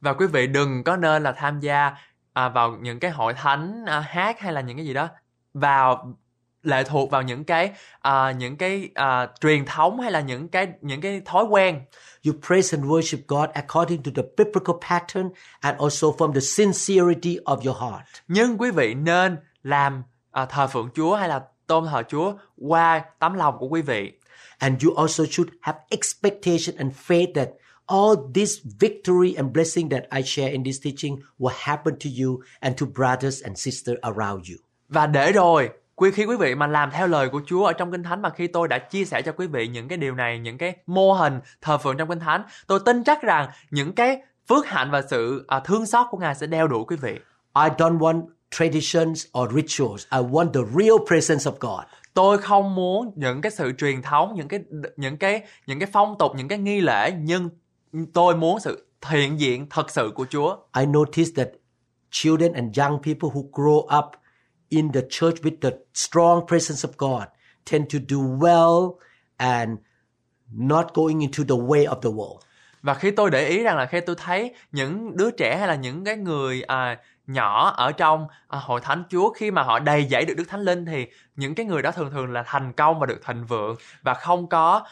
Và 0.02 0.12
quý 0.12 0.26
vị 0.26 0.46
đừng 0.46 0.84
có 0.84 0.96
nên 0.96 1.22
là 1.22 1.32
tham 1.32 1.60
gia 1.60 1.92
à, 2.32 2.48
vào 2.48 2.76
những 2.80 3.00
cái 3.00 3.10
hội 3.10 3.34
thánh 3.34 3.84
à, 3.86 4.00
hát 4.00 4.40
hay 4.40 4.52
là 4.52 4.60
những 4.60 4.76
cái 4.76 4.86
gì 4.86 4.94
đó 4.94 5.08
vào 5.54 6.16
lệ 6.62 6.84
thuộc 6.84 7.10
vào 7.10 7.22
những 7.22 7.44
cái 7.44 7.72
à, 8.00 8.32
những 8.32 8.56
cái 8.56 8.90
à, 8.94 9.28
truyền 9.40 9.64
thống 9.64 10.00
hay 10.00 10.10
là 10.10 10.20
những 10.20 10.48
cái 10.48 10.68
những 10.80 11.00
cái 11.00 11.22
thói 11.24 11.44
quen 11.44 11.80
You 12.26 12.32
praise 12.46 12.76
and 12.76 12.90
worship 12.90 13.18
God 13.28 13.50
according 13.50 14.02
to 14.02 14.10
the 14.16 14.22
biblical 14.36 14.76
pattern 14.88 15.28
and 15.60 15.78
also 15.78 16.08
from 16.08 16.32
the 16.32 16.40
sincerity 16.40 17.36
of 17.44 17.56
your 17.56 17.76
heart. 17.80 18.02
nhưng 18.28 18.58
quý 18.58 18.70
vị 18.70 18.94
nên 18.94 19.36
làm 19.62 20.02
à, 20.30 20.46
thờ 20.46 20.66
phượng 20.66 20.88
Chúa 20.94 21.16
hay 21.16 21.28
là 21.28 21.42
tôn 21.66 21.84
thờ 21.90 22.02
Chúa 22.08 22.34
qua 22.56 23.02
tấm 23.18 23.34
lòng 23.34 23.58
của 23.58 23.66
quý 23.66 23.82
vị 23.82 24.12
And 24.58 24.84
you 24.84 24.94
also 24.94 25.24
should 25.30 25.52
have 25.60 25.78
expectation 25.90 26.76
and 26.78 26.92
faith 27.06 27.32
that 27.34 27.48
all 27.86 28.14
this 28.34 28.58
victory 28.80 29.34
and 29.36 29.52
blessing 29.52 29.90
that 29.90 30.02
I 30.16 30.22
share 30.22 30.52
in 30.52 30.64
this 30.64 30.80
teaching 30.84 31.16
will 31.38 31.54
happen 31.58 31.94
to 31.94 32.10
you 32.22 32.40
and 32.60 32.80
to 32.80 32.86
brothers 32.86 33.42
and 33.42 33.58
sisters 33.58 33.98
around 34.02 34.44
you. 34.50 34.56
và 34.88 35.06
để 35.06 35.32
rồi 35.32 35.70
quý 35.94 36.10
khi 36.10 36.24
quý 36.24 36.36
vị 36.36 36.54
mà 36.54 36.66
làm 36.66 36.90
theo 36.90 37.06
lời 37.06 37.28
của 37.28 37.40
Chúa 37.46 37.64
ở 37.64 37.72
trong 37.72 37.92
kinh 37.92 38.02
thánh 38.02 38.22
mà 38.22 38.30
khi 38.30 38.46
tôi 38.46 38.68
đã 38.68 38.78
chia 38.78 39.04
sẻ 39.04 39.22
cho 39.22 39.32
quý 39.32 39.46
vị 39.46 39.68
những 39.68 39.88
cái 39.88 39.98
điều 39.98 40.14
này 40.14 40.38
những 40.38 40.58
cái 40.58 40.76
mô 40.86 41.12
hình 41.12 41.40
thờ 41.60 41.78
phượng 41.78 41.96
trong 41.96 42.08
kinh 42.08 42.20
thánh 42.20 42.42
tôi 42.66 42.80
tin 42.84 43.04
chắc 43.04 43.22
rằng 43.22 43.50
những 43.70 43.92
cái 43.92 44.22
phước 44.48 44.66
hạnh 44.66 44.90
và 44.90 45.02
sự 45.10 45.44
à, 45.48 45.60
thương 45.60 45.86
xót 45.86 46.06
của 46.10 46.18
ngài 46.18 46.34
sẽ 46.34 46.46
đeo 46.46 46.68
đuổi 46.68 46.84
quý 46.88 46.96
vị 46.96 47.12
I 47.54 47.68
don't 47.78 47.98
want 47.98 48.22
traditions 48.50 49.26
or 49.38 49.48
rituals. 49.52 50.06
I 50.10 50.18
want 50.18 50.52
the 50.52 50.60
real 50.76 50.98
presence 51.08 51.50
of 51.50 51.56
God. 51.60 51.84
tôi 52.14 52.38
không 52.38 52.74
muốn 52.74 53.12
những 53.16 53.40
cái 53.40 53.52
sự 53.52 53.72
truyền 53.78 54.02
thống 54.02 54.34
những 54.36 54.48
cái 54.48 54.60
những 54.96 55.16
cái 55.16 55.42
những 55.66 55.78
cái 55.78 55.88
phong 55.92 56.18
tục 56.18 56.32
những 56.36 56.48
cái 56.48 56.58
nghi 56.58 56.80
lễ 56.80 57.12
nhưng 57.22 57.48
tôi 58.14 58.36
muốn 58.36 58.60
sự 58.60 58.86
hiện 59.06 59.40
diện 59.40 59.66
thật 59.70 59.90
sự 59.90 60.12
của 60.14 60.26
Chúa 60.30 60.56
I 60.78 60.86
noticed 60.86 61.36
that 61.36 61.48
children 62.10 62.52
and 62.52 62.78
young 62.78 63.02
people 63.02 63.28
who 63.28 63.50
grow 63.50 63.98
up 63.98 64.10
in 64.68 64.92
the 64.92 65.00
church 65.10 65.36
with 65.42 65.56
the 65.60 65.70
strong 65.94 66.46
presence 66.46 66.88
of 66.88 66.92
God 66.98 67.28
tend 67.70 67.92
to 67.92 67.98
do 68.08 68.16
well 68.16 68.94
and 69.36 69.70
not 70.52 70.86
going 70.94 71.20
into 71.20 71.44
the 71.48 71.64
way 71.64 71.86
of 71.86 72.00
the 72.00 72.10
world. 72.10 72.40
và 72.82 72.94
khi 72.94 73.10
tôi 73.10 73.30
để 73.30 73.48
ý 73.48 73.62
rằng 73.62 73.76
là 73.76 73.86
khi 73.86 74.00
tôi 74.00 74.16
thấy 74.18 74.54
những 74.72 75.16
đứa 75.16 75.30
trẻ 75.30 75.56
hay 75.58 75.68
là 75.68 75.74
những 75.74 76.04
cái 76.04 76.16
người 76.16 76.62
à, 76.62 76.98
nhỏ 77.26 77.70
ở 77.76 77.92
trong 77.92 78.26
à, 78.48 78.58
hội 78.62 78.80
thánh 78.80 79.04
Chúa 79.10 79.32
khi 79.32 79.50
mà 79.50 79.62
họ 79.62 79.78
đầy 79.78 80.06
dẫy 80.10 80.24
được 80.24 80.34
Đức 80.36 80.44
Thánh 80.48 80.60
Linh 80.60 80.86
thì 80.86 81.06
những 81.36 81.54
cái 81.54 81.66
người 81.66 81.82
đó 81.82 81.90
thường 81.90 82.10
thường 82.10 82.32
là 82.32 82.42
thành 82.46 82.72
công 82.72 83.00
và 83.00 83.06
được 83.06 83.20
thịnh 83.26 83.44
vượng 83.44 83.76
và 84.02 84.14
không 84.14 84.48
có 84.48 84.86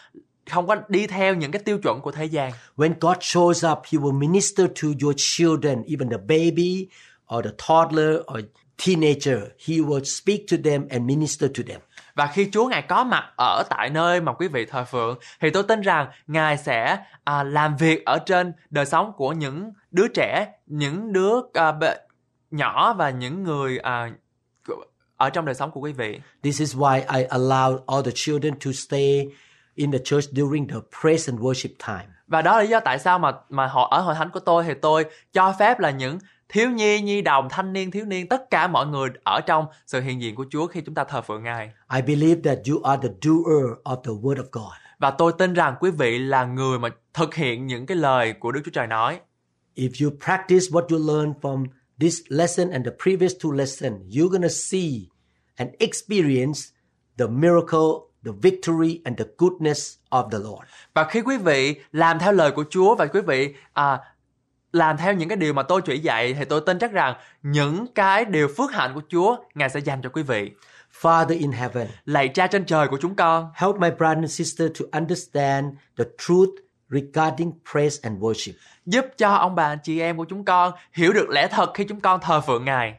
không 0.51 0.66
có 0.66 0.76
đi 0.88 1.07
theo 1.07 1.34
những 1.34 1.51
cái 1.51 1.62
tiêu 1.64 1.78
chuẩn 1.78 2.01
của 2.01 2.12
thế 2.12 2.24
gian 2.24 2.53
When 2.76 2.95
God 3.01 3.16
shows 3.16 3.72
up, 3.72 3.78
He 3.93 3.99
will 3.99 4.18
minister 4.18 4.66
to 4.82 4.88
your 5.03 5.14
children, 5.16 5.82
even 5.88 6.09
the 6.11 6.18
baby 6.18 6.88
or 7.36 7.45
the 7.45 7.51
toddler 7.68 8.16
or 8.16 8.41
teenager. 8.86 9.38
He 9.68 9.76
will 9.76 10.05
speak 10.05 10.41
to 10.51 10.57
them 10.64 10.88
and 10.91 11.03
minister 11.03 11.51
to 11.59 11.62
them. 11.68 11.80
và 12.14 12.26
khi 12.26 12.49
Chúa 12.53 12.68
ngài 12.68 12.82
có 12.82 13.05
mặt 13.05 13.32
ở 13.36 13.62
tại 13.70 13.91
nơi 13.91 14.20
mà 14.20 14.32
quý 14.32 14.49
vị 14.49 14.66
thờ 14.66 14.84
phượng 14.84 15.18
thì 15.41 15.51
tôi 15.51 15.62
tin 15.62 15.80
rằng 15.80 16.09
ngài 16.26 16.57
sẽ 16.57 16.99
à, 17.24 17.43
làm 17.43 17.76
việc 17.76 18.05
ở 18.05 18.18
trên 18.18 18.53
đời 18.70 18.86
sống 18.86 19.12
của 19.16 19.32
những 19.32 19.72
đứa 19.91 20.09
trẻ, 20.09 20.53
những 20.66 21.12
đứa 21.12 21.32
à, 21.55 21.72
bệ, 21.72 21.97
nhỏ 22.51 22.95
và 22.95 23.11
những 23.11 23.43
người 23.43 23.78
à, 23.78 24.11
ở 25.16 25.30
trong 25.30 25.45
đời 25.45 25.55
sống 25.55 25.70
của 25.70 25.80
quý 25.80 25.93
vị. 25.93 26.20
This 26.43 26.61
is 26.61 26.76
why 26.76 26.99
I 26.99 27.24
allow 27.24 27.78
all 27.86 28.05
the 28.05 28.12
children 28.14 28.55
to 28.64 28.72
stay 28.72 29.26
in 29.75 29.93
the 29.93 29.99
church 30.05 30.25
during 30.33 30.68
the 30.68 30.77
praise 31.01 31.33
and 31.33 31.43
worship 31.43 31.71
time. 31.87 32.07
Và 32.27 32.43
đó 32.43 32.57
là 32.57 32.62
lý 32.62 32.68
do 32.68 32.81
tại 32.81 32.99
sao 32.99 33.18
mà 33.18 33.33
mà 33.49 33.66
họ 33.66 33.89
ở 33.91 34.01
hội 34.01 34.14
thánh 34.14 34.31
của 34.31 34.41
tôi 34.41 34.64
thì 34.64 34.75
tôi 34.83 35.05
cho 35.33 35.55
phép 35.59 35.81
là 35.81 35.91
những 35.91 36.18
thiếu 36.49 36.71
nhi, 36.71 37.01
nhi 37.01 37.23
đồng, 37.23 37.49
thanh 37.51 37.73
niên, 37.73 37.91
thiếu 37.91 38.05
niên, 38.05 38.29
tất 38.29 38.51
cả 38.51 38.68
mọi 38.68 38.87
người 38.87 39.09
ở 39.25 39.41
trong 39.41 39.66
sự 39.87 40.01
hiện 40.01 40.23
diện 40.23 40.35
của 40.35 40.45
Chúa 40.51 40.66
khi 40.66 40.81
chúng 40.81 40.95
ta 40.95 41.05
thờ 41.05 41.23
phượng 41.23 41.43
Ngài. 41.43 41.71
I 41.95 42.03
believe 42.03 42.41
that 42.45 42.59
you 42.68 42.83
are 42.83 43.09
the 43.09 43.14
doer 43.23 43.64
of 43.85 44.03
the 44.03 44.12
word 44.23 44.37
of 44.37 44.49
God. 44.53 44.73
Và 44.99 45.11
tôi 45.11 45.33
tin 45.39 45.55
rằng 45.55 45.75
quý 45.81 45.91
vị 45.91 46.18
là 46.18 46.45
người 46.45 46.79
mà 46.79 46.89
thực 47.14 47.35
hiện 47.35 47.66
những 47.66 47.87
cái 47.87 47.97
lời 47.97 48.33
của 48.33 48.53
Đức 48.53 48.61
Chúa 48.64 48.71
Trời 48.71 48.87
nói. 48.87 49.21
If 49.77 50.05
you 50.05 50.16
practice 50.25 50.66
what 50.71 50.87
you 50.89 51.14
learn 51.14 51.33
from 51.41 51.64
this 52.01 52.21
lesson 52.29 52.71
and 52.71 52.87
the 52.87 52.93
previous 53.05 53.33
two 53.45 53.53
lessons, 53.53 54.16
you're 54.16 54.29
going 54.29 54.43
to 54.43 54.55
see 54.71 54.91
and 55.57 55.71
experience 55.79 56.61
the 57.18 57.27
miracle, 57.27 58.10
the 58.25 58.33
victory 58.43 59.01
and 59.05 59.18
the 59.18 59.25
goodness 59.39 59.95
of 60.11 60.31
the 60.31 60.39
Lord. 60.39 60.62
Và 60.95 61.05
khi 61.05 61.21
quý 61.21 61.37
vị 61.37 61.81
làm 61.93 62.18
theo 62.18 62.33
lời 62.33 62.51
của 62.51 62.64
Chúa 62.71 62.95
và 62.95 63.07
quý 63.07 63.21
vị 63.21 63.55
à, 63.73 63.99
làm 64.73 64.97
theo 64.97 65.14
những 65.14 65.29
cái 65.29 65.37
điều 65.37 65.53
mà 65.53 65.62
tôi 65.62 65.83
chỉ 65.83 65.99
dạy 65.99 66.35
thì 66.35 66.45
tôi 66.45 66.61
tin 66.61 66.79
chắc 66.79 66.93
rằng 66.93 67.14
những 67.43 67.87
cái 67.95 68.25
điều 68.25 68.49
phước 68.57 68.73
hạnh 68.73 68.95
của 68.95 69.03
Chúa 69.09 69.37
Ngài 69.55 69.71
sẽ 69.71 69.81
dành 69.81 70.03
cho 70.03 70.09
quý 70.09 70.23
vị. 70.23 70.51
Father 71.01 71.39
in 71.39 71.53
heaven, 71.53 71.89
Lạy 72.05 72.29
Cha 72.29 72.47
trên 72.47 72.64
trời 72.64 72.89
của 72.89 72.99
chúng 73.01 73.14
con, 73.14 73.51
help 73.55 73.77
my 73.77 73.91
brother 73.91 74.18
and 74.18 74.33
sister 74.33 74.71
to 74.81 74.99
understand 74.99 75.66
the 75.99 76.05
truth 76.18 76.51
regarding 76.89 77.53
praise 77.73 77.99
and 78.03 78.18
worship. 78.18 78.53
giúp 78.87 79.07
cho 79.18 79.35
ông 79.35 79.55
bà 79.55 79.64
anh 79.64 79.79
chị 79.83 80.01
em 80.01 80.16
của 80.16 80.25
chúng 80.25 80.45
con 80.45 80.73
hiểu 80.93 81.12
được 81.12 81.29
lẽ 81.29 81.49
thật 81.51 81.71
khi 81.75 81.85
chúng 81.85 82.01
con 82.01 82.21
thờ 82.21 82.41
phượng 82.41 82.64
Ngài. 82.64 82.95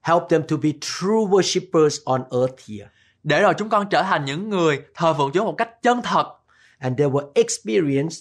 Help 0.00 0.22
them 0.28 0.42
to 0.48 0.56
be 0.56 0.70
true 0.80 1.26
worshippers 1.30 1.98
on 2.04 2.22
earth 2.30 2.68
here. 2.68 2.88
Để 3.22 3.42
rồi 3.42 3.54
chúng 3.58 3.68
con 3.68 3.88
trở 3.90 4.02
thành 4.02 4.24
những 4.24 4.48
người 4.50 4.80
thờ 4.94 5.14
phượng 5.14 5.30
Chúa 5.34 5.44
một 5.44 5.54
cách 5.58 5.82
chân 5.82 6.02
thật 6.02 6.26
And 6.78 6.98
they 6.98 7.08
will 7.08 7.32
experience 7.34 8.14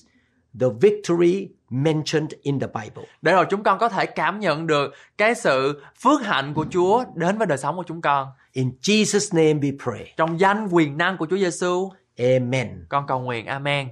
the 0.60 0.68
victory 0.82 1.47
mentioned 1.70 2.32
in 2.41 2.60
the 2.60 2.68
Bible. 2.68 3.04
để 3.22 3.32
rồi 3.32 3.45
chúng 3.50 3.64
con 3.64 3.80
có 3.80 3.89
thể 3.89 4.06
cảm 4.06 4.39
nhận 4.39 4.68
được 4.68 4.93
cái 5.18 5.36
sự 5.36 5.82
phước 6.04 6.22
hạnh 6.24 6.54
của 6.54 6.66
Chúa 6.72 7.04
đến 7.16 7.38
với 7.38 7.47
đời 7.47 7.58
sống 7.58 7.76
của 7.78 7.84
chúng 7.88 8.02
con. 8.02 8.28
In 8.52 8.72
Jesus' 8.82 9.38
name 9.38 9.68
we 9.68 9.78
pray. 9.84 10.14
Trong 10.18 10.39
danh 10.39 10.68
quyền 10.72 10.97
năng 10.97 11.18
của 11.18 11.28
Chúa 11.30 11.38
Giêsu, 11.38 11.89
Amen. 12.18 12.86
con 12.89 13.08
cầu 13.08 13.20
nguyện. 13.20 13.45
Amen. 13.45 13.88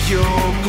your 0.09 0.66